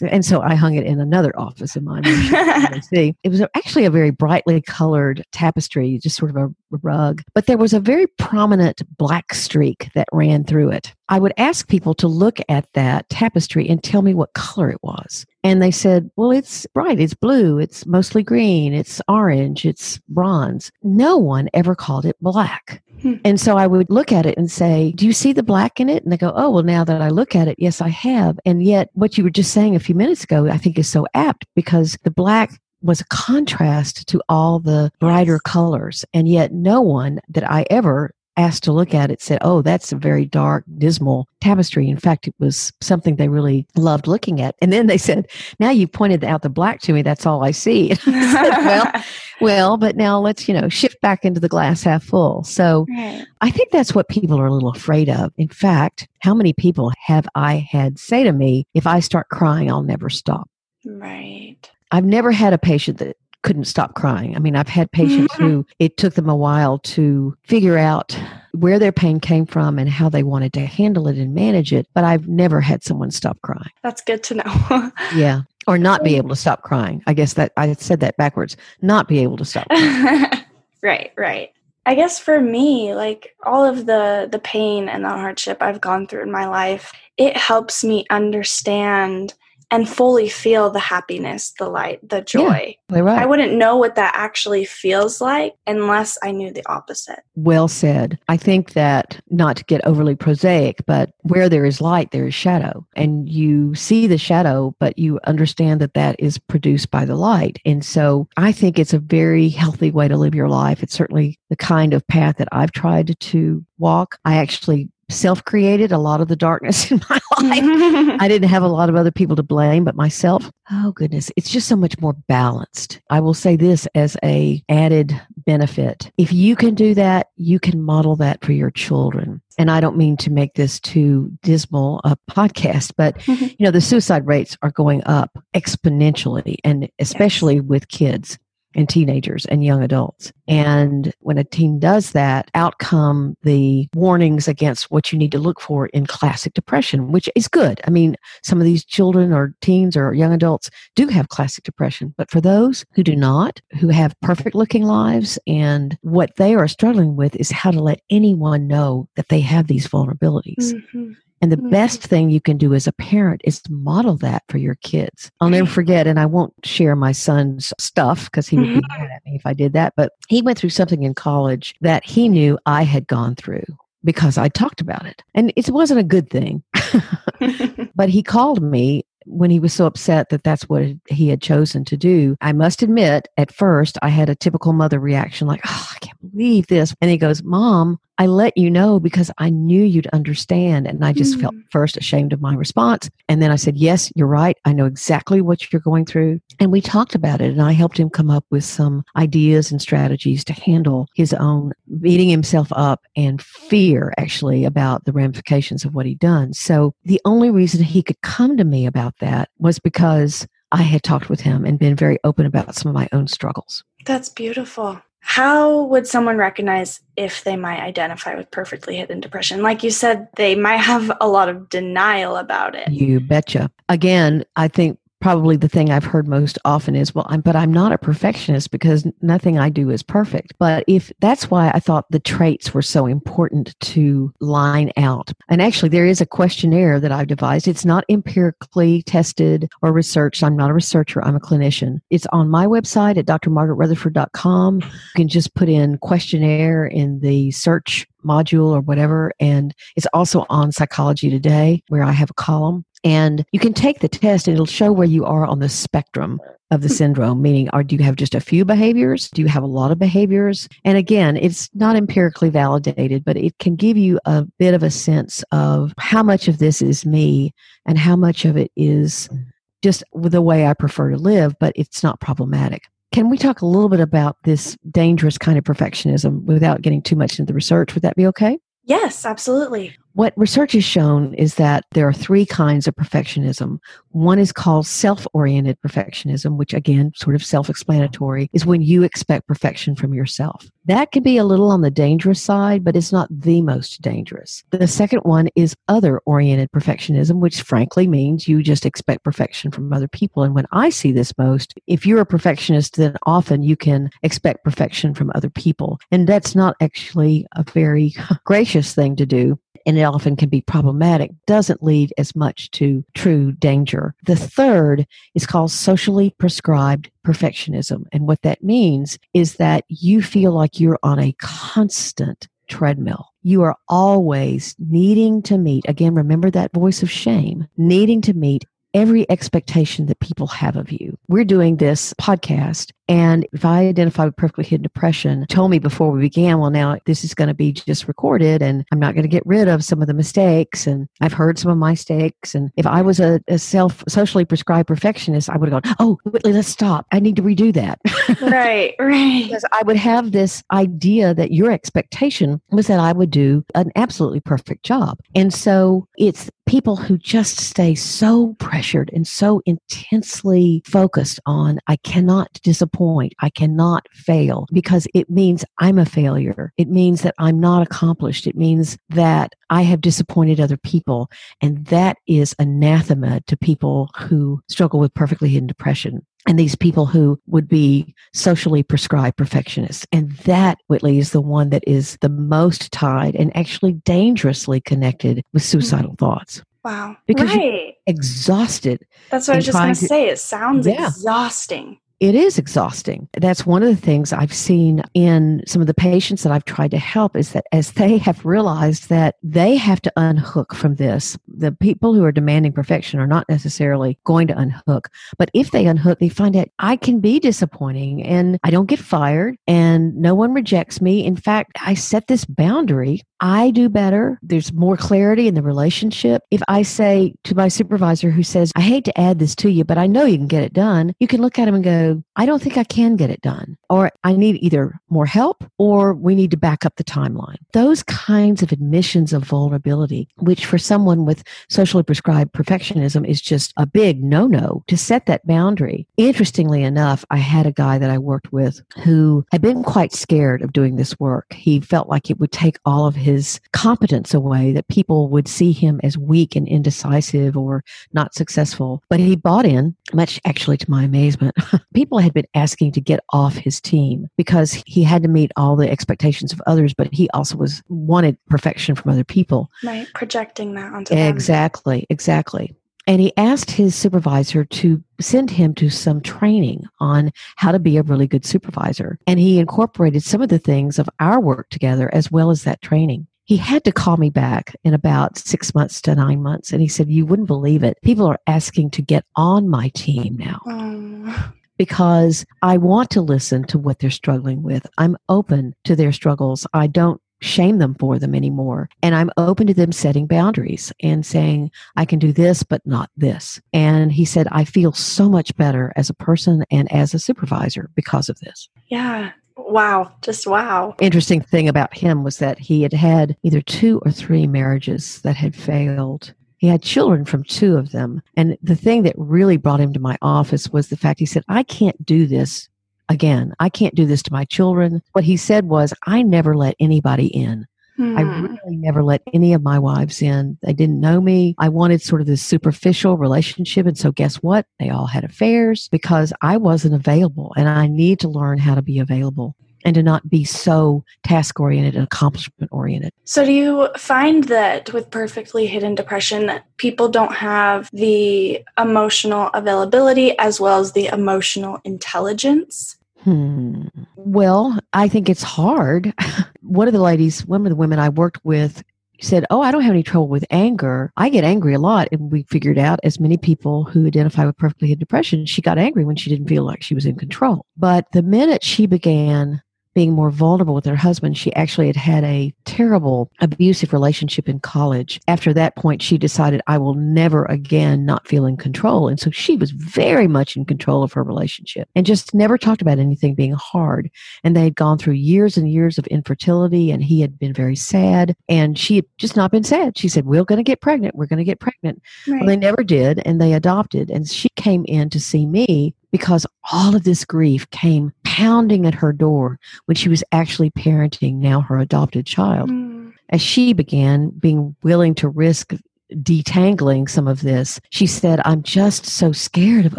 And 0.00 0.24
so 0.24 0.40
I 0.40 0.54
hung 0.54 0.74
it 0.74 0.86
in 0.86 1.00
another 1.00 1.32
office 1.38 1.76
of 1.76 1.82
mine. 1.82 2.02
it 2.04 3.28
was 3.28 3.40
actually 3.40 3.84
a 3.84 3.90
very 3.90 4.10
brightly 4.10 4.60
colored 4.60 5.24
tapestry, 5.32 5.98
just 6.02 6.16
sort 6.16 6.30
of 6.30 6.36
a 6.36 6.48
rug, 6.82 7.22
but 7.34 7.46
there 7.46 7.58
was 7.58 7.72
a 7.72 7.80
very 7.80 8.06
prominent 8.06 8.82
black 8.96 9.34
streak 9.34 9.90
that 9.94 10.08
ran 10.12 10.44
through 10.44 10.70
it. 10.70 10.94
I 11.08 11.18
would 11.18 11.34
ask 11.36 11.68
people 11.68 11.94
to 11.96 12.08
look 12.08 12.38
at 12.48 12.66
that 12.72 13.08
tapestry 13.10 13.68
and 13.68 13.82
tell 13.82 14.02
me 14.02 14.14
what 14.14 14.32
color 14.32 14.70
it 14.70 14.82
was. 14.82 15.26
And 15.42 15.60
they 15.60 15.70
said, 15.70 16.10
well, 16.16 16.30
it's 16.30 16.66
bright, 16.68 16.98
it's 16.98 17.12
blue, 17.12 17.58
it's 17.58 17.84
mostly 17.84 18.22
green, 18.22 18.72
it's 18.72 19.02
orange, 19.08 19.66
it's 19.66 20.00
bronze. 20.08 20.72
No 20.82 21.18
one 21.18 21.50
ever 21.52 21.74
called 21.74 22.06
it 22.06 22.16
black. 22.22 22.82
Hmm. 23.02 23.14
And 23.22 23.38
so 23.38 23.58
I 23.58 23.66
would 23.66 23.90
look 23.90 24.12
at 24.12 24.24
it 24.24 24.38
and 24.38 24.50
say, 24.50 24.92
Do 24.92 25.04
you 25.04 25.12
see 25.12 25.34
the 25.34 25.42
black 25.42 25.78
in 25.78 25.90
it? 25.90 26.02
And 26.02 26.10
they 26.10 26.16
go, 26.16 26.32
Oh, 26.34 26.50
well, 26.50 26.62
now 26.62 26.84
that 26.84 27.02
I 27.02 27.08
look 27.10 27.36
at 27.36 27.48
it, 27.48 27.56
yes, 27.58 27.82
I 27.82 27.88
have. 27.88 28.40
And 28.46 28.64
yet, 28.64 28.88
what 28.94 29.18
you 29.18 29.24
were 29.24 29.30
just 29.30 29.52
saying 29.52 29.76
a 29.76 29.80
few 29.80 29.94
minutes 29.94 30.24
ago, 30.24 30.48
I 30.48 30.56
think 30.56 30.78
is 30.78 30.88
so 30.88 31.06
apt 31.12 31.44
because 31.54 31.98
the 32.04 32.10
black 32.10 32.58
was 32.84 33.00
a 33.00 33.06
contrast 33.06 34.06
to 34.08 34.22
all 34.28 34.60
the 34.60 34.92
brighter 35.00 35.38
colors. 35.38 36.04
And 36.12 36.28
yet, 36.28 36.52
no 36.52 36.80
one 36.80 37.20
that 37.28 37.50
I 37.50 37.64
ever 37.70 38.12
asked 38.36 38.64
to 38.64 38.72
look 38.72 38.94
at 38.94 39.10
it 39.10 39.22
said, 39.22 39.38
Oh, 39.42 39.62
that's 39.62 39.92
a 39.92 39.96
very 39.96 40.24
dark, 40.24 40.64
dismal 40.78 41.28
tapestry. 41.40 41.88
In 41.88 41.96
fact, 41.96 42.26
it 42.26 42.34
was 42.38 42.72
something 42.80 43.16
they 43.16 43.28
really 43.28 43.66
loved 43.76 44.06
looking 44.06 44.40
at. 44.40 44.56
And 44.60 44.72
then 44.72 44.86
they 44.86 44.98
said, 44.98 45.28
Now 45.60 45.70
you 45.70 45.86
pointed 45.86 46.24
out 46.24 46.42
the 46.42 46.50
black 46.50 46.80
to 46.82 46.92
me, 46.92 47.02
that's 47.02 47.26
all 47.26 47.44
I 47.44 47.50
see. 47.52 47.92
I 47.92 47.96
said, 47.96 48.64
well, 48.64 49.04
well, 49.40 49.76
but 49.76 49.96
now 49.96 50.18
let's, 50.18 50.48
you 50.48 50.54
know, 50.54 50.68
shift 50.68 51.00
back 51.00 51.24
into 51.24 51.40
the 51.40 51.48
glass 51.48 51.82
half 51.82 52.04
full. 52.04 52.44
So 52.44 52.86
right. 52.88 53.24
I 53.40 53.50
think 53.50 53.70
that's 53.70 53.94
what 53.94 54.08
people 54.08 54.38
are 54.40 54.46
a 54.46 54.52
little 54.52 54.70
afraid 54.70 55.08
of. 55.08 55.32
In 55.36 55.48
fact, 55.48 56.08
how 56.20 56.34
many 56.34 56.52
people 56.52 56.92
have 57.06 57.28
I 57.34 57.66
had 57.70 57.98
say 57.98 58.24
to 58.24 58.32
me, 58.32 58.66
If 58.74 58.86
I 58.86 59.00
start 59.00 59.28
crying, 59.28 59.70
I'll 59.70 59.82
never 59.82 60.10
stop? 60.10 60.48
Right. 60.84 61.70
I've 61.94 62.04
never 62.04 62.32
had 62.32 62.52
a 62.52 62.58
patient 62.58 62.98
that 62.98 63.16
couldn't 63.44 63.66
stop 63.66 63.94
crying. 63.94 64.34
I 64.34 64.40
mean, 64.40 64.56
I've 64.56 64.66
had 64.66 64.90
patients 64.90 65.32
mm-hmm. 65.34 65.44
who 65.44 65.66
it 65.78 65.96
took 65.96 66.14
them 66.14 66.28
a 66.28 66.34
while 66.34 66.78
to 66.78 67.36
figure 67.44 67.78
out 67.78 68.18
where 68.50 68.80
their 68.80 68.90
pain 68.90 69.20
came 69.20 69.46
from 69.46 69.78
and 69.78 69.88
how 69.88 70.08
they 70.08 70.24
wanted 70.24 70.52
to 70.54 70.66
handle 70.66 71.06
it 71.06 71.18
and 71.18 71.34
manage 71.34 71.72
it, 71.72 71.86
but 71.94 72.02
I've 72.02 72.26
never 72.26 72.60
had 72.60 72.82
someone 72.82 73.12
stop 73.12 73.40
crying. 73.42 73.70
That's 73.84 74.00
good 74.00 74.24
to 74.24 74.34
know. 74.34 74.90
yeah. 75.14 75.42
Or 75.68 75.78
not 75.78 76.02
be 76.02 76.16
able 76.16 76.30
to 76.30 76.36
stop 76.36 76.62
crying. 76.62 77.00
I 77.06 77.14
guess 77.14 77.34
that 77.34 77.52
I 77.56 77.74
said 77.74 78.00
that 78.00 78.16
backwards. 78.16 78.56
Not 78.82 79.06
be 79.06 79.20
able 79.20 79.36
to 79.36 79.44
stop 79.44 79.68
right, 80.82 81.12
right. 81.16 81.52
I 81.86 81.94
guess 81.94 82.18
for 82.18 82.40
me, 82.40 82.92
like 82.94 83.36
all 83.44 83.64
of 83.64 83.86
the 83.86 84.28
the 84.30 84.40
pain 84.40 84.88
and 84.88 85.04
the 85.04 85.10
hardship 85.10 85.62
I've 85.62 85.80
gone 85.80 86.08
through 86.08 86.22
in 86.22 86.32
my 86.32 86.46
life, 86.46 86.92
it 87.16 87.36
helps 87.36 87.84
me 87.84 88.04
understand 88.10 89.34
and 89.70 89.88
fully 89.88 90.28
feel 90.28 90.70
the 90.70 90.78
happiness, 90.78 91.52
the 91.58 91.68
light, 91.68 92.06
the 92.08 92.20
joy. 92.20 92.76
Yeah, 92.90 93.00
right. 93.00 93.22
I 93.22 93.26
wouldn't 93.26 93.54
know 93.54 93.76
what 93.76 93.94
that 93.96 94.14
actually 94.16 94.64
feels 94.64 95.20
like 95.20 95.54
unless 95.66 96.18
I 96.22 96.30
knew 96.30 96.52
the 96.52 96.66
opposite. 96.66 97.20
Well 97.34 97.68
said. 97.68 98.18
I 98.28 98.36
think 98.36 98.72
that 98.72 99.20
not 99.30 99.56
to 99.56 99.64
get 99.64 99.84
overly 99.84 100.14
prosaic, 100.14 100.84
but 100.86 101.12
where 101.22 101.48
there 101.48 101.64
is 101.64 101.80
light, 101.80 102.10
there 102.10 102.26
is 102.26 102.34
shadow. 102.34 102.86
And 102.96 103.28
you 103.28 103.74
see 103.74 104.06
the 104.06 104.18
shadow, 104.18 104.74
but 104.78 104.98
you 104.98 105.20
understand 105.24 105.80
that 105.80 105.94
that 105.94 106.16
is 106.18 106.38
produced 106.38 106.90
by 106.90 107.04
the 107.04 107.16
light. 107.16 107.58
And 107.64 107.84
so 107.84 108.28
I 108.36 108.52
think 108.52 108.78
it's 108.78 108.94
a 108.94 108.98
very 108.98 109.48
healthy 109.48 109.90
way 109.90 110.08
to 110.08 110.16
live 110.16 110.34
your 110.34 110.48
life. 110.48 110.82
It's 110.82 110.94
certainly 110.94 111.38
the 111.50 111.56
kind 111.56 111.94
of 111.94 112.06
path 112.06 112.36
that 112.38 112.48
I've 112.52 112.72
tried 112.72 113.18
to 113.18 113.64
walk. 113.78 114.18
I 114.24 114.36
actually 114.36 114.88
self 115.14 115.44
created 115.44 115.92
a 115.92 115.98
lot 115.98 116.20
of 116.20 116.28
the 116.28 116.36
darkness 116.36 116.90
in 116.90 117.00
my 117.08 117.20
life. 117.40 118.16
I 118.20 118.28
didn't 118.28 118.48
have 118.48 118.62
a 118.62 118.68
lot 118.68 118.88
of 118.88 118.96
other 118.96 119.10
people 119.10 119.36
to 119.36 119.42
blame 119.42 119.84
but 119.84 119.94
myself. 119.94 120.50
Oh 120.70 120.92
goodness, 120.92 121.30
it's 121.36 121.50
just 121.50 121.68
so 121.68 121.76
much 121.76 121.98
more 122.00 122.12
balanced. 122.12 123.00
I 123.10 123.20
will 123.20 123.34
say 123.34 123.56
this 123.56 123.86
as 123.94 124.16
a 124.24 124.62
added 124.68 125.20
benefit. 125.36 126.10
If 126.16 126.32
you 126.32 126.56
can 126.56 126.74
do 126.74 126.94
that, 126.94 127.28
you 127.36 127.58
can 127.58 127.82
model 127.82 128.16
that 128.16 128.44
for 128.44 128.52
your 128.52 128.70
children. 128.70 129.42
And 129.58 129.70
I 129.70 129.80
don't 129.80 129.96
mean 129.96 130.16
to 130.18 130.30
make 130.30 130.54
this 130.54 130.80
too 130.80 131.30
dismal 131.42 132.00
a 132.04 132.16
podcast, 132.30 132.92
but 132.96 133.18
mm-hmm. 133.18 133.44
you 133.58 133.64
know, 133.64 133.70
the 133.70 133.80
suicide 133.80 134.26
rates 134.26 134.56
are 134.62 134.70
going 134.70 135.02
up 135.04 135.30
exponentially 135.54 136.56
and 136.64 136.88
especially 136.98 137.56
yes. 137.56 137.64
with 137.64 137.88
kids 137.88 138.38
and 138.74 138.88
teenagers 138.88 139.44
and 139.46 139.64
young 139.64 139.82
adults. 139.82 140.32
And 140.46 141.12
when 141.20 141.38
a 141.38 141.44
teen 141.44 141.78
does 141.78 142.12
that, 142.12 142.50
out 142.54 142.78
come 142.78 143.36
the 143.42 143.88
warnings 143.94 144.48
against 144.48 144.90
what 144.90 145.12
you 145.12 145.18
need 145.18 145.32
to 145.32 145.38
look 145.38 145.60
for 145.60 145.86
in 145.86 146.06
classic 146.06 146.54
depression, 146.54 147.12
which 147.12 147.28
is 147.34 147.48
good. 147.48 147.80
I 147.86 147.90
mean, 147.90 148.16
some 148.42 148.58
of 148.58 148.64
these 148.64 148.84
children 148.84 149.32
or 149.32 149.54
teens 149.60 149.96
or 149.96 150.12
young 150.12 150.32
adults 150.32 150.70
do 150.94 151.06
have 151.08 151.28
classic 151.28 151.64
depression, 151.64 152.14
but 152.16 152.30
for 152.30 152.40
those 152.40 152.84
who 152.92 153.02
do 153.02 153.16
not, 153.16 153.60
who 153.80 153.88
have 153.88 154.18
perfect 154.20 154.54
looking 154.54 154.84
lives, 154.84 155.38
and 155.46 155.96
what 156.02 156.36
they 156.36 156.54
are 156.54 156.68
struggling 156.68 157.16
with 157.16 157.34
is 157.36 157.50
how 157.50 157.70
to 157.70 157.82
let 157.82 158.00
anyone 158.10 158.66
know 158.66 159.08
that 159.16 159.28
they 159.28 159.40
have 159.40 159.66
these 159.66 159.88
vulnerabilities. 159.88 160.74
Mm-hmm. 160.74 161.12
And 161.44 161.52
the 161.52 161.58
mm-hmm. 161.58 161.68
best 161.68 162.00
thing 162.00 162.30
you 162.30 162.40
can 162.40 162.56
do 162.56 162.72
as 162.72 162.86
a 162.86 162.92
parent 162.92 163.42
is 163.44 163.60
model 163.68 164.16
that 164.16 164.44
for 164.48 164.56
your 164.56 164.76
kids. 164.76 165.30
I'll 165.42 165.50
never 165.50 165.68
forget, 165.68 166.06
and 166.06 166.18
I 166.18 166.24
won't 166.24 166.54
share 166.64 166.96
my 166.96 167.12
son's 167.12 167.70
stuff 167.78 168.30
because 168.30 168.48
he 168.48 168.56
would 168.56 168.62
be 168.62 168.76
mm-hmm. 168.76 169.02
mad 169.02 169.10
at 169.14 169.26
me 169.26 169.36
if 169.36 169.44
I 169.44 169.52
did 169.52 169.74
that, 169.74 169.92
but 169.94 170.12
he 170.26 170.40
went 170.40 170.56
through 170.56 170.70
something 170.70 171.02
in 171.02 171.12
college 171.12 171.74
that 171.82 172.02
he 172.02 172.30
knew 172.30 172.58
I 172.64 172.82
had 172.82 173.06
gone 173.06 173.34
through 173.34 173.66
because 174.02 174.38
I 174.38 174.48
talked 174.48 174.80
about 174.80 175.04
it. 175.04 175.22
And 175.34 175.52
it 175.54 175.68
wasn't 175.68 176.00
a 176.00 176.02
good 176.02 176.30
thing. 176.30 176.62
but 177.94 178.08
he 178.08 178.22
called 178.22 178.62
me 178.62 179.04
when 179.26 179.50
he 179.50 179.60
was 179.60 179.74
so 179.74 179.84
upset 179.84 180.30
that 180.30 180.44
that's 180.44 180.66
what 180.70 180.86
he 181.08 181.28
had 181.28 181.42
chosen 181.42 181.84
to 181.84 181.96
do. 181.98 182.36
I 182.40 182.54
must 182.54 182.82
admit, 182.82 183.28
at 183.36 183.52
first, 183.52 183.98
I 184.00 184.08
had 184.08 184.30
a 184.30 184.34
typical 184.34 184.72
mother 184.72 184.98
reaction 184.98 185.46
like, 185.46 185.60
oh, 185.66 185.90
I 185.94 185.98
can't 185.98 186.32
believe 186.32 186.68
this. 186.68 186.94
And 187.02 187.10
he 187.10 187.18
goes, 187.18 187.42
Mom, 187.42 187.98
I 188.18 188.26
let 188.26 188.56
you 188.56 188.70
know 188.70 189.00
because 189.00 189.30
I 189.38 189.50
knew 189.50 189.82
you'd 189.82 190.06
understand. 190.08 190.86
And 190.86 191.04
I 191.04 191.12
just 191.12 191.36
mm. 191.36 191.42
felt 191.42 191.54
first 191.70 191.96
ashamed 191.96 192.32
of 192.32 192.40
my 192.40 192.54
response. 192.54 193.10
And 193.28 193.42
then 193.42 193.50
I 193.50 193.56
said, 193.56 193.76
Yes, 193.76 194.12
you're 194.14 194.26
right. 194.26 194.56
I 194.64 194.72
know 194.72 194.86
exactly 194.86 195.40
what 195.40 195.72
you're 195.72 195.80
going 195.80 196.04
through. 196.06 196.40
And 196.60 196.70
we 196.70 196.80
talked 196.80 197.14
about 197.14 197.40
it. 197.40 197.50
And 197.50 197.62
I 197.62 197.72
helped 197.72 197.98
him 197.98 198.10
come 198.10 198.30
up 198.30 198.44
with 198.50 198.64
some 198.64 199.04
ideas 199.16 199.70
and 199.70 199.80
strategies 199.80 200.44
to 200.44 200.52
handle 200.52 201.08
his 201.14 201.32
own 201.34 201.72
beating 202.00 202.28
himself 202.28 202.68
up 202.72 203.02
and 203.16 203.42
fear, 203.42 204.12
actually, 204.18 204.64
about 204.64 205.04
the 205.04 205.12
ramifications 205.12 205.84
of 205.84 205.94
what 205.94 206.06
he'd 206.06 206.18
done. 206.18 206.52
So 206.52 206.94
the 207.04 207.20
only 207.24 207.50
reason 207.50 207.82
he 207.82 208.02
could 208.02 208.20
come 208.22 208.56
to 208.56 208.64
me 208.64 208.86
about 208.86 209.14
that 209.18 209.48
was 209.58 209.78
because 209.78 210.46
I 210.72 210.82
had 210.82 211.02
talked 211.02 211.28
with 211.28 211.40
him 211.40 211.64
and 211.64 211.78
been 211.78 211.94
very 211.94 212.18
open 212.24 212.46
about 212.46 212.74
some 212.74 212.90
of 212.90 212.94
my 212.94 213.08
own 213.12 213.28
struggles. 213.28 213.84
That's 214.06 214.28
beautiful. 214.28 215.00
How 215.26 215.84
would 215.84 216.06
someone 216.06 216.36
recognize 216.36 217.00
if 217.16 217.44
they 217.44 217.56
might 217.56 217.80
identify 217.80 218.34
with 218.34 218.50
perfectly 218.50 218.96
hidden 218.96 219.20
depression? 219.20 219.62
Like 219.62 219.82
you 219.82 219.90
said, 219.90 220.28
they 220.36 220.54
might 220.54 220.76
have 220.76 221.10
a 221.20 221.26
lot 221.26 221.48
of 221.48 221.70
denial 221.70 222.36
about 222.36 222.74
it. 222.74 222.90
You 222.90 223.20
betcha. 223.20 223.70
Again, 223.88 224.44
I 224.54 224.68
think 224.68 224.98
probably 225.24 225.56
the 225.56 225.70
thing 225.70 225.90
I've 225.90 226.04
heard 226.04 226.28
most 226.28 226.58
often 226.66 226.94
is, 226.94 227.14
well, 227.14 227.24
I'm, 227.30 227.40
but 227.40 227.56
I'm 227.56 227.72
not 227.72 227.92
a 227.92 227.96
perfectionist 227.96 228.70
because 228.70 229.06
nothing 229.22 229.58
I 229.58 229.70
do 229.70 229.88
is 229.88 230.02
perfect. 230.02 230.52
But 230.58 230.84
if 230.86 231.10
that's 231.20 231.50
why 231.50 231.70
I 231.70 231.80
thought 231.80 232.04
the 232.10 232.20
traits 232.20 232.74
were 232.74 232.82
so 232.82 233.06
important 233.06 233.74
to 233.80 234.34
line 234.40 234.92
out. 234.98 235.32
And 235.48 235.62
actually, 235.62 235.88
there 235.88 236.04
is 236.04 236.20
a 236.20 236.26
questionnaire 236.26 237.00
that 237.00 237.10
I've 237.10 237.28
devised. 237.28 237.66
It's 237.66 237.86
not 237.86 238.04
empirically 238.10 239.02
tested 239.04 239.70
or 239.80 239.94
researched. 239.94 240.42
I'm 240.42 240.58
not 240.58 240.68
a 240.68 240.74
researcher, 240.74 241.24
I'm 241.24 241.36
a 241.36 241.40
clinician. 241.40 242.00
It's 242.10 242.26
on 242.26 242.50
my 242.50 242.66
website 242.66 243.16
at 243.16 243.24
drmargaretrutherford.com. 243.24 244.82
You 244.82 244.88
can 245.16 245.28
just 245.28 245.54
put 245.54 245.70
in 245.70 245.96
questionnaire 245.96 246.84
in 246.84 247.20
the 247.20 247.50
search 247.52 248.06
module 248.26 248.72
or 248.72 248.80
whatever. 248.80 249.32
And 249.40 249.74
it's 249.96 250.06
also 250.12 250.44
on 250.50 250.70
Psychology 250.70 251.30
Today, 251.30 251.82
where 251.88 252.02
I 252.02 252.12
have 252.12 252.28
a 252.28 252.34
column. 252.34 252.84
And 253.04 253.44
you 253.52 253.60
can 253.60 253.74
take 253.74 254.00
the 254.00 254.08
test 254.08 254.48
and 254.48 254.54
it'll 254.54 254.66
show 254.66 254.90
where 254.90 255.06
you 255.06 255.24
are 255.26 255.44
on 255.44 255.60
the 255.60 255.68
spectrum 255.68 256.40
of 256.70 256.80
the 256.80 256.88
hmm. 256.88 256.94
syndrome, 256.94 257.42
meaning 257.42 257.68
are 257.70 257.84
do 257.84 257.96
you 257.96 258.02
have 258.02 258.16
just 258.16 258.34
a 258.34 258.40
few 258.40 258.64
behaviors? 258.64 259.28
Do 259.30 259.42
you 259.42 259.48
have 259.48 259.62
a 259.62 259.66
lot 259.66 259.90
of 259.90 259.98
behaviors? 259.98 260.68
And 260.84 260.96
again, 260.96 261.36
it's 261.36 261.68
not 261.74 261.96
empirically 261.96 262.48
validated, 262.48 263.24
but 263.24 263.36
it 263.36 263.58
can 263.58 263.76
give 263.76 263.96
you 263.96 264.18
a 264.24 264.46
bit 264.58 264.74
of 264.74 264.82
a 264.82 264.90
sense 264.90 265.44
of 265.52 265.92
how 265.98 266.22
much 266.22 266.48
of 266.48 266.58
this 266.58 266.80
is 266.80 267.04
me 267.04 267.52
and 267.86 267.98
how 267.98 268.16
much 268.16 268.46
of 268.46 268.56
it 268.56 268.72
is 268.74 269.26
hmm. 269.26 269.36
just 269.82 270.02
the 270.14 270.42
way 270.42 270.66
I 270.66 270.74
prefer 270.74 271.10
to 271.10 271.18
live, 271.18 271.54
but 271.60 271.72
it's 271.76 272.02
not 272.02 272.20
problematic. 272.20 272.84
Can 273.12 273.30
we 273.30 273.38
talk 273.38 273.60
a 273.60 273.66
little 273.66 273.88
bit 273.88 274.00
about 274.00 274.38
this 274.42 274.76
dangerous 274.90 275.38
kind 275.38 275.56
of 275.56 275.62
perfectionism 275.62 276.42
without 276.46 276.82
getting 276.82 277.00
too 277.00 277.14
much 277.14 277.38
into 277.38 277.52
the 277.52 277.54
research? 277.54 277.94
Would 277.94 278.02
that 278.02 278.16
be 278.16 278.26
okay? 278.26 278.58
Yes, 278.82 279.24
absolutely. 279.24 279.96
What 280.14 280.32
research 280.36 280.74
has 280.74 280.84
shown 280.84 281.34
is 281.34 281.56
that 281.56 281.86
there 281.90 282.06
are 282.06 282.12
three 282.12 282.46
kinds 282.46 282.86
of 282.86 282.94
perfectionism. 282.94 283.78
One 284.10 284.38
is 284.38 284.52
called 284.52 284.86
self 284.86 285.26
oriented 285.32 285.76
perfectionism, 285.84 286.56
which 286.56 286.72
again, 286.72 287.10
sort 287.16 287.34
of 287.34 287.44
self 287.44 287.68
explanatory, 287.68 288.48
is 288.52 288.64
when 288.64 288.80
you 288.80 289.02
expect 289.02 289.48
perfection 289.48 289.96
from 289.96 290.14
yourself. 290.14 290.70
That 290.84 291.10
can 291.10 291.24
be 291.24 291.36
a 291.36 291.44
little 291.44 291.68
on 291.68 291.80
the 291.80 291.90
dangerous 291.90 292.40
side, 292.40 292.84
but 292.84 292.94
it's 292.94 293.10
not 293.10 293.28
the 293.28 293.60
most 293.62 294.02
dangerous. 294.02 294.62
The 294.70 294.86
second 294.86 295.20
one 295.20 295.48
is 295.56 295.74
other 295.88 296.20
oriented 296.26 296.70
perfectionism, 296.70 297.40
which 297.40 297.62
frankly 297.62 298.06
means 298.06 298.46
you 298.46 298.62
just 298.62 298.86
expect 298.86 299.24
perfection 299.24 299.72
from 299.72 299.92
other 299.92 300.06
people. 300.06 300.44
And 300.44 300.54
when 300.54 300.66
I 300.70 300.90
see 300.90 301.10
this 301.10 301.36
most, 301.38 301.74
if 301.88 302.06
you're 302.06 302.20
a 302.20 302.26
perfectionist, 302.26 302.96
then 302.96 303.16
often 303.24 303.64
you 303.64 303.76
can 303.76 304.10
expect 304.22 304.62
perfection 304.62 305.12
from 305.12 305.32
other 305.34 305.50
people. 305.50 305.98
And 306.12 306.28
that's 306.28 306.54
not 306.54 306.76
actually 306.80 307.48
a 307.56 307.64
very 307.64 308.14
gracious 308.44 308.94
thing 308.94 309.16
to 309.16 309.26
do 309.26 309.58
and 309.86 309.98
it 309.98 310.02
often 310.02 310.36
can 310.36 310.48
be 310.48 310.60
problematic, 310.60 311.30
doesn't 311.46 311.82
lead 311.82 312.12
as 312.18 312.34
much 312.34 312.70
to 312.72 313.04
true 313.14 313.52
danger. 313.52 314.14
The 314.26 314.36
third 314.36 315.06
is 315.34 315.46
called 315.46 315.70
socially 315.70 316.34
prescribed 316.38 317.10
perfectionism. 317.26 318.04
And 318.12 318.26
what 318.26 318.42
that 318.42 318.62
means 318.62 319.18
is 319.32 319.56
that 319.56 319.84
you 319.88 320.22
feel 320.22 320.52
like 320.52 320.80
you're 320.80 320.98
on 321.02 321.18
a 321.18 321.34
constant 321.38 322.48
treadmill. 322.68 323.26
You 323.42 323.62
are 323.62 323.76
always 323.88 324.74
needing 324.78 325.42
to 325.42 325.58
meet, 325.58 325.84
again, 325.86 326.14
remember 326.14 326.50
that 326.50 326.72
voice 326.72 327.02
of 327.02 327.10
shame, 327.10 327.68
needing 327.76 328.20
to 328.22 328.34
meet 328.34 328.64
every 328.94 329.28
expectation 329.28 330.06
that 330.06 330.20
people 330.20 330.46
have 330.46 330.76
of 330.76 330.90
you. 330.92 331.18
We're 331.28 331.44
doing 331.44 331.76
this 331.76 332.14
podcast 332.14 332.92
and 333.08 333.46
if 333.52 333.64
I 333.64 333.86
identify 333.86 334.24
with 334.24 334.36
perfectly 334.36 334.64
hidden 334.64 334.82
depression, 334.82 335.46
told 335.48 335.70
me 335.70 335.78
before 335.78 336.10
we 336.10 336.20
began, 336.20 336.58
well, 336.58 336.70
now 336.70 336.98
this 337.04 337.22
is 337.22 337.34
going 337.34 337.48
to 337.48 337.54
be 337.54 337.72
just 337.72 338.08
recorded 338.08 338.62
and 338.62 338.84
I'm 338.92 338.98
not 338.98 339.14
going 339.14 339.24
to 339.24 339.28
get 339.28 339.44
rid 339.44 339.68
of 339.68 339.84
some 339.84 340.00
of 340.00 340.08
the 340.08 340.14
mistakes. 340.14 340.86
And 340.86 341.08
I've 341.20 341.32
heard 341.32 341.58
some 341.58 341.70
of 341.70 341.76
my 341.76 341.90
mistakes. 341.90 342.54
And 342.54 342.70
if 342.76 342.86
I 342.86 343.02
was 343.02 343.20
a, 343.20 343.40
a 343.48 343.58
self 343.58 344.02
socially 344.08 344.44
prescribed 344.44 344.88
perfectionist, 344.88 345.50
I 345.50 345.56
would 345.56 345.70
have 345.70 345.82
gone, 345.82 345.94
oh, 345.98 346.18
Whitley, 346.24 346.52
let's 346.52 346.68
stop. 346.68 347.06
I 347.12 347.20
need 347.20 347.36
to 347.36 347.42
redo 347.42 347.72
that. 347.74 348.00
right, 348.40 348.94
right. 348.98 349.44
because 349.44 349.64
I 349.72 349.82
would 349.82 349.96
have 349.96 350.32
this 350.32 350.62
idea 350.72 351.34
that 351.34 351.52
your 351.52 351.70
expectation 351.70 352.60
was 352.70 352.86
that 352.86 353.00
I 353.00 353.12
would 353.12 353.30
do 353.30 353.64
an 353.74 353.92
absolutely 353.96 354.40
perfect 354.40 354.82
job. 354.84 355.18
And 355.34 355.52
so 355.52 356.08
it's 356.16 356.50
people 356.66 356.96
who 356.96 357.18
just 357.18 357.60
stay 357.60 357.94
so 357.94 358.54
pressured 358.58 359.10
and 359.12 359.26
so 359.26 359.60
intensely 359.66 360.82
focused 360.86 361.38
on, 361.44 361.78
I 361.86 361.96
cannot 361.96 362.58
disappoint 362.62 362.93
point. 362.94 363.34
I 363.40 363.50
cannot 363.50 364.06
fail 364.12 364.66
because 364.72 365.06
it 365.14 365.28
means 365.28 365.64
I'm 365.78 365.98
a 365.98 366.06
failure. 366.06 366.72
It 366.76 366.88
means 366.88 367.22
that 367.22 367.34
I'm 367.38 367.60
not 367.60 367.82
accomplished. 367.82 368.46
It 368.46 368.56
means 368.56 368.96
that 369.10 369.52
I 369.70 369.82
have 369.82 370.00
disappointed 370.00 370.60
other 370.60 370.76
people. 370.76 371.30
And 371.60 371.84
that 371.86 372.18
is 372.26 372.54
anathema 372.58 373.40
to 373.46 373.56
people 373.56 374.08
who 374.16 374.60
struggle 374.68 375.00
with 375.00 375.14
perfectly 375.14 375.48
hidden 375.48 375.66
depression 375.66 376.24
and 376.46 376.58
these 376.58 376.74
people 376.74 377.06
who 377.06 377.40
would 377.46 377.68
be 377.68 378.14
socially 378.32 378.82
prescribed 378.82 379.36
perfectionists. 379.36 380.06
And 380.12 380.32
that, 380.38 380.78
Whitley, 380.88 381.18
is 381.18 381.30
the 381.30 381.40
one 381.40 381.70
that 381.70 381.84
is 381.86 382.18
the 382.20 382.28
most 382.28 382.92
tied 382.92 383.34
and 383.34 383.56
actually 383.56 383.92
dangerously 383.92 384.80
connected 384.80 385.42
with 385.52 385.62
suicidal 385.62 386.10
mm-hmm. 386.10 386.24
thoughts. 386.24 386.62
Wow. 386.84 387.16
Because 387.26 387.48
right. 387.48 387.94
exhausted. 388.06 389.06
That's 389.30 389.48
what 389.48 389.54
I 389.54 389.56
was 389.56 389.64
just 389.64 389.78
going 389.78 389.94
to 389.94 389.94
say. 389.94 390.28
It 390.28 390.38
sounds 390.38 390.86
yeah. 390.86 391.08
exhausting. 391.08 391.98
It 392.20 392.34
is 392.34 392.58
exhausting. 392.58 393.28
That's 393.34 393.66
one 393.66 393.82
of 393.82 393.88
the 393.88 394.00
things 394.00 394.32
I've 394.32 394.54
seen 394.54 395.02
in 395.14 395.62
some 395.66 395.80
of 395.80 395.86
the 395.86 395.94
patients 395.94 396.42
that 396.42 396.52
I've 396.52 396.64
tried 396.64 396.92
to 396.92 396.98
help 396.98 397.36
is 397.36 397.52
that 397.52 397.66
as 397.72 397.92
they 397.92 398.18
have 398.18 398.46
realized 398.46 399.08
that 399.08 399.36
they 399.42 399.76
have 399.76 400.00
to 400.02 400.12
unhook 400.16 400.74
from 400.74 400.94
this, 400.94 401.36
the 401.48 401.72
people 401.72 402.14
who 402.14 402.24
are 402.24 402.32
demanding 402.32 402.72
perfection 402.72 403.18
are 403.18 403.26
not 403.26 403.48
necessarily 403.48 404.18
going 404.24 404.46
to 404.46 404.58
unhook. 404.58 405.10
But 405.38 405.50
if 405.54 405.72
they 405.72 405.86
unhook, 405.86 406.20
they 406.20 406.28
find 406.28 406.56
out 406.56 406.68
I 406.78 406.96
can 406.96 407.20
be 407.20 407.40
disappointing 407.40 408.22
and 408.22 408.58
I 408.62 408.70
don't 408.70 408.86
get 408.86 409.00
fired 409.00 409.56
and 409.66 410.16
no 410.16 410.34
one 410.34 410.54
rejects 410.54 411.00
me. 411.00 411.24
In 411.24 411.36
fact, 411.36 411.72
I 411.84 411.94
set 411.94 412.28
this 412.28 412.44
boundary 412.44 413.22
I 413.44 413.72
do 413.72 413.90
better. 413.90 414.38
There's 414.42 414.72
more 414.72 414.96
clarity 414.96 415.48
in 415.48 415.54
the 415.54 415.60
relationship. 415.60 416.42
If 416.50 416.62
I 416.66 416.80
say 416.80 417.34
to 417.44 417.54
my 417.54 417.68
supervisor 417.68 418.30
who 418.30 418.42
says, 418.42 418.72
I 418.74 418.80
hate 418.80 419.04
to 419.04 419.20
add 419.20 419.38
this 419.38 419.54
to 419.56 419.68
you, 419.68 419.84
but 419.84 419.98
I 419.98 420.06
know 420.06 420.24
you 420.24 420.38
can 420.38 420.48
get 420.48 420.62
it 420.62 420.72
done, 420.72 421.12
you 421.20 421.28
can 421.28 421.42
look 421.42 421.58
at 421.58 421.68
him 421.68 421.74
and 421.74 421.84
go, 421.84 422.23
I 422.36 422.46
don't 422.46 422.60
think 422.60 422.76
I 422.76 422.84
can 422.84 423.16
get 423.16 423.30
it 423.30 423.40
done. 423.42 423.76
Or 423.88 424.10
I 424.24 424.34
need 424.34 424.56
either 424.56 425.00
more 425.08 425.26
help 425.26 425.64
or 425.78 426.14
we 426.14 426.34
need 426.34 426.50
to 426.50 426.56
back 426.56 426.84
up 426.84 426.96
the 426.96 427.04
timeline. 427.04 427.56
Those 427.72 428.02
kinds 428.02 428.62
of 428.62 428.72
admissions 428.72 429.32
of 429.32 429.44
vulnerability, 429.44 430.28
which 430.38 430.66
for 430.66 430.78
someone 430.78 431.24
with 431.24 431.44
socially 431.68 432.02
prescribed 432.02 432.52
perfectionism 432.52 433.26
is 433.26 433.40
just 433.40 433.72
a 433.76 433.86
big 433.86 434.22
no 434.22 434.46
no 434.46 434.82
to 434.88 434.96
set 434.96 435.26
that 435.26 435.46
boundary. 435.46 436.06
Interestingly 436.16 436.82
enough, 436.82 437.24
I 437.30 437.36
had 437.36 437.66
a 437.66 437.72
guy 437.72 437.98
that 437.98 438.10
I 438.10 438.18
worked 438.18 438.52
with 438.52 438.82
who 439.04 439.44
had 439.52 439.62
been 439.62 439.82
quite 439.82 440.12
scared 440.12 440.62
of 440.62 440.72
doing 440.72 440.96
this 440.96 441.18
work. 441.20 441.52
He 441.52 441.80
felt 441.80 442.08
like 442.08 442.30
it 442.30 442.40
would 442.40 442.52
take 442.52 442.78
all 442.84 443.06
of 443.06 443.14
his 443.14 443.60
competence 443.72 444.34
away, 444.34 444.72
that 444.72 444.88
people 444.88 445.28
would 445.28 445.46
see 445.46 445.72
him 445.72 446.00
as 446.02 446.18
weak 446.18 446.56
and 446.56 446.66
indecisive 446.66 447.56
or 447.56 447.84
not 448.12 448.34
successful. 448.34 449.02
But 449.08 449.20
he 449.20 449.36
bought 449.36 449.66
in, 449.66 449.94
much 450.12 450.40
actually 450.44 450.76
to 450.78 450.90
my 450.90 451.04
amazement. 451.04 451.54
people 451.94 452.18
had 452.24 452.34
been 452.34 452.46
asking 452.54 452.92
to 452.92 453.00
get 453.00 453.20
off 453.32 453.54
his 453.56 453.80
team 453.80 454.28
because 454.36 454.82
he 454.86 455.02
had 455.04 455.22
to 455.22 455.28
meet 455.28 455.52
all 455.56 455.76
the 455.76 455.90
expectations 455.90 456.52
of 456.52 456.60
others, 456.66 456.92
but 456.94 457.08
he 457.12 457.28
also 457.30 457.56
was 457.56 457.82
wanted 457.88 458.36
perfection 458.48 458.94
from 458.96 459.12
other 459.12 459.24
people. 459.24 459.70
Right, 459.84 460.08
projecting 460.14 460.74
that 460.74 460.92
onto 460.92 461.14
Exactly, 461.14 461.16
them. 461.16 461.36
exactly. 461.36 462.06
Exactly. 462.10 462.74
And 463.06 463.20
he 463.20 463.32
asked 463.36 463.70
his 463.70 463.94
supervisor 463.94 464.64
to 464.64 465.04
send 465.20 465.50
him 465.50 465.74
to 465.74 465.90
some 465.90 466.22
training 466.22 466.84
on 467.00 467.32
how 467.56 467.70
to 467.70 467.78
be 467.78 467.98
a 467.98 468.02
really 468.02 468.26
good 468.26 468.46
supervisor. 468.46 469.18
And 469.26 469.38
he 469.38 469.58
incorporated 469.58 470.22
some 470.22 470.40
of 470.40 470.48
the 470.48 470.58
things 470.58 470.98
of 470.98 471.08
our 471.20 471.38
work 471.38 471.68
together 471.68 472.08
as 472.14 472.32
well 472.32 472.50
as 472.50 472.64
that 472.64 472.80
training. 472.80 473.26
He 473.44 473.58
had 473.58 473.84
to 473.84 473.92
call 473.92 474.16
me 474.16 474.30
back 474.30 474.74
in 474.84 474.94
about 474.94 475.36
six 475.36 475.74
months 475.74 476.00
to 476.02 476.14
nine 476.14 476.42
months. 476.42 476.72
And 476.72 476.80
he 476.80 476.88
said, 476.88 477.10
You 477.10 477.26
wouldn't 477.26 477.46
believe 477.46 477.82
it. 477.84 477.98
People 478.02 478.26
are 478.26 478.40
asking 478.46 478.90
to 478.92 479.02
get 479.02 479.26
on 479.36 479.68
my 479.68 479.90
team 479.90 480.38
now. 480.38 480.60
Um 480.66 481.52
because 481.76 482.44
I 482.62 482.76
want 482.76 483.10
to 483.10 483.20
listen 483.20 483.64
to 483.64 483.78
what 483.78 483.98
they're 483.98 484.10
struggling 484.10 484.62
with. 484.62 484.86
I'm 484.98 485.16
open 485.28 485.74
to 485.84 485.96
their 485.96 486.12
struggles. 486.12 486.66
I 486.72 486.86
don't 486.86 487.20
shame 487.40 487.78
them 487.78 487.94
for 487.94 488.18
them 488.18 488.34
anymore. 488.34 488.88
And 489.02 489.14
I'm 489.14 489.30
open 489.36 489.66
to 489.66 489.74
them 489.74 489.92
setting 489.92 490.26
boundaries 490.26 490.92
and 491.02 491.24
saying, 491.24 491.70
I 491.96 492.04
can 492.04 492.18
do 492.18 492.32
this, 492.32 492.62
but 492.62 492.84
not 492.86 493.10
this. 493.16 493.60
And 493.72 494.12
he 494.12 494.24
said, 494.24 494.48
I 494.50 494.64
feel 494.64 494.92
so 494.92 495.28
much 495.28 495.54
better 495.56 495.92
as 495.94 496.08
a 496.08 496.14
person 496.14 496.64
and 496.70 496.90
as 496.90 497.12
a 497.12 497.18
supervisor 497.18 497.90
because 497.94 498.28
of 498.28 498.40
this. 498.40 498.68
Yeah. 498.88 499.32
Wow. 499.56 500.12
Just 500.22 500.46
wow. 500.46 500.94
Interesting 501.00 501.40
thing 501.40 501.68
about 501.68 501.96
him 501.96 502.24
was 502.24 502.38
that 502.38 502.58
he 502.58 502.82
had 502.82 502.92
had 502.92 503.36
either 503.42 503.60
two 503.60 504.00
or 504.04 504.10
three 504.10 504.46
marriages 504.46 505.20
that 505.22 505.36
had 505.36 505.54
failed. 505.54 506.34
He 506.64 506.70
had 506.70 506.82
children 506.82 507.24
from 507.24 507.44
two 507.44 507.76
of 507.76 507.92
them. 507.92 508.22
And 508.36 508.56
the 508.62 508.74
thing 508.76 509.02
that 509.02 509.14
really 509.18 509.58
brought 509.58 509.80
him 509.80 509.92
to 509.92 510.00
my 510.00 510.16
office 510.22 510.70
was 510.70 510.88
the 510.88 510.96
fact 510.96 511.20
he 511.20 511.26
said, 511.26 511.44
I 511.46 511.62
can't 511.62 512.06
do 512.06 512.26
this 512.26 512.68
again. 513.08 513.52
I 513.60 513.68
can't 513.68 513.94
do 513.94 514.06
this 514.06 514.22
to 514.22 514.32
my 514.32 514.46
children. 514.46 515.02
What 515.12 515.24
he 515.24 515.36
said 515.36 515.66
was, 515.66 515.92
I 516.06 516.22
never 516.22 516.56
let 516.56 516.74
anybody 516.80 517.26
in 517.26 517.66
Hmm. 517.96 518.18
I 518.18 518.22
really 518.22 518.76
never 518.76 519.04
let 519.04 519.22
any 519.32 519.52
of 519.52 519.62
my 519.62 519.78
wives 519.78 520.20
in. 520.20 520.58
They 520.62 520.72
didn't 520.72 521.00
know 521.00 521.20
me. 521.20 521.54
I 521.58 521.68
wanted 521.68 522.02
sort 522.02 522.20
of 522.20 522.26
this 522.26 522.42
superficial 522.42 523.16
relationship. 523.16 523.86
And 523.86 523.96
so, 523.96 524.10
guess 524.10 524.36
what? 524.36 524.66
They 524.80 524.90
all 524.90 525.06
had 525.06 525.24
affairs 525.24 525.88
because 525.88 526.32
I 526.42 526.56
wasn't 526.56 526.94
available. 526.94 527.52
And 527.56 527.68
I 527.68 527.86
need 527.86 528.18
to 528.20 528.28
learn 528.28 528.58
how 528.58 528.74
to 528.74 528.82
be 528.82 528.98
available 528.98 529.54
and 529.84 529.94
to 529.94 530.02
not 530.02 530.28
be 530.28 530.44
so 530.44 531.04
task 531.24 531.60
oriented 531.60 531.94
and 531.94 532.04
accomplishment 532.04 532.70
oriented. 532.72 533.12
So, 533.24 533.44
do 533.44 533.52
you 533.52 533.88
find 533.96 534.44
that 534.44 534.92
with 534.92 535.10
perfectly 535.10 535.66
hidden 535.66 535.94
depression, 535.94 536.60
people 536.76 537.08
don't 537.08 537.34
have 537.34 537.88
the 537.92 538.64
emotional 538.78 539.50
availability 539.54 540.38
as 540.38 540.60
well 540.60 540.80
as 540.80 540.92
the 540.92 541.06
emotional 541.06 541.80
intelligence? 541.84 542.96
Hmm. 543.22 543.86
Well, 544.16 544.78
I 544.92 545.08
think 545.08 545.28
it's 545.28 545.42
hard. 545.42 546.12
one 546.60 546.86
of 546.86 546.92
the 546.92 547.00
ladies, 547.00 547.46
one 547.46 547.64
of 547.64 547.70
the 547.70 547.76
women 547.76 547.98
I 547.98 548.10
worked 548.10 548.44
with 548.44 548.82
said, 549.20 549.46
Oh, 549.50 549.62
I 549.62 549.70
don't 549.70 549.82
have 549.82 549.92
any 549.92 550.02
trouble 550.02 550.28
with 550.28 550.44
anger. 550.50 551.12
I 551.16 551.28
get 551.28 551.44
angry 551.44 551.74
a 551.74 551.78
lot. 551.78 552.08
And 552.12 552.30
we 552.30 552.42
figured 552.44 552.78
out, 552.78 553.00
as 553.02 553.18
many 553.18 553.36
people 553.36 553.84
who 553.84 554.06
identify 554.06 554.44
with 554.44 554.56
perfectly 554.56 554.88
hidden 554.88 555.00
depression, 555.00 555.46
she 555.46 555.62
got 555.62 555.78
angry 555.78 556.04
when 556.04 556.16
she 556.16 556.30
didn't 556.30 556.48
feel 556.48 556.64
like 556.64 556.82
she 556.82 556.94
was 556.94 557.06
in 557.06 557.16
control. 557.16 557.64
But 557.76 558.06
the 558.12 558.22
minute 558.22 558.62
she 558.62 558.86
began 558.86 559.62
being 559.94 560.12
more 560.12 560.30
vulnerable 560.30 560.74
with 560.74 560.84
her 560.84 560.96
husband. 560.96 561.38
She 561.38 561.54
actually 561.54 561.86
had 561.86 561.96
had 561.96 562.24
a 562.24 562.52
terrible 562.64 563.30
abusive 563.40 563.92
relationship 563.92 564.48
in 564.48 564.60
college. 564.60 565.20
After 565.28 565.52
that 565.54 565.76
point, 565.76 566.02
she 566.02 566.18
decided, 566.18 566.60
I 566.66 566.78
will 566.78 566.94
never 566.94 567.44
again 567.46 568.04
not 568.04 568.26
feel 568.26 568.44
in 568.44 568.56
control. 568.56 569.08
And 569.08 569.18
so 569.18 569.30
she 569.30 569.56
was 569.56 569.70
very 569.70 570.26
much 570.26 570.56
in 570.56 570.64
control 570.64 571.02
of 571.02 571.12
her 571.12 571.22
relationship 571.22 571.88
and 571.94 572.04
just 572.04 572.34
never 572.34 572.58
talked 572.58 572.82
about 572.82 572.98
anything 572.98 573.34
being 573.34 573.52
hard. 573.52 574.10
And 574.42 574.56
they 574.56 574.64
had 574.64 574.74
gone 574.74 574.98
through 574.98 575.14
years 575.14 575.56
and 575.56 575.70
years 575.70 575.98
of 575.98 576.06
infertility, 576.08 576.90
and 576.90 577.02
he 577.02 577.20
had 577.20 577.38
been 577.38 577.54
very 577.54 577.76
sad. 577.76 578.36
And 578.48 578.78
she 578.78 578.96
had 578.96 579.06
just 579.18 579.36
not 579.36 579.50
been 579.50 579.64
sad. 579.64 579.96
She 579.96 580.08
said, 580.08 580.26
We're 580.26 580.44
going 580.44 580.58
to 580.58 580.62
get 580.62 580.80
pregnant. 580.80 581.14
We're 581.14 581.26
going 581.26 581.38
to 581.38 581.44
get 581.44 581.60
pregnant. 581.60 582.02
Right. 582.26 582.40
Well, 582.40 582.48
they 582.48 582.56
never 582.56 582.82
did, 582.82 583.22
and 583.24 583.40
they 583.40 583.52
adopted. 583.52 584.10
And 584.10 584.28
she 584.28 584.48
came 584.56 584.84
in 584.86 585.10
to 585.10 585.20
see 585.20 585.46
me 585.46 585.94
because 586.14 586.46
all 586.70 586.94
of 586.94 587.02
this 587.02 587.24
grief 587.24 587.68
came 587.70 588.12
pounding 588.22 588.86
at 588.86 588.94
her 588.94 589.12
door 589.12 589.58
when 589.86 589.96
she 589.96 590.08
was 590.08 590.22
actually 590.30 590.70
parenting 590.70 591.38
now 591.38 591.60
her 591.60 591.76
adopted 591.76 592.24
child. 592.24 592.70
Mm. 592.70 593.12
As 593.30 593.42
she 593.42 593.72
began 593.72 594.30
being 594.30 594.76
willing 594.84 595.16
to 595.16 595.28
risk 595.28 595.72
detangling 596.12 597.10
some 597.10 597.26
of 597.26 597.42
this, 597.42 597.80
she 597.90 598.06
said, 598.06 598.40
I'm 598.44 598.62
just 598.62 599.04
so 599.04 599.32
scared 599.32 599.86
of 599.86 599.98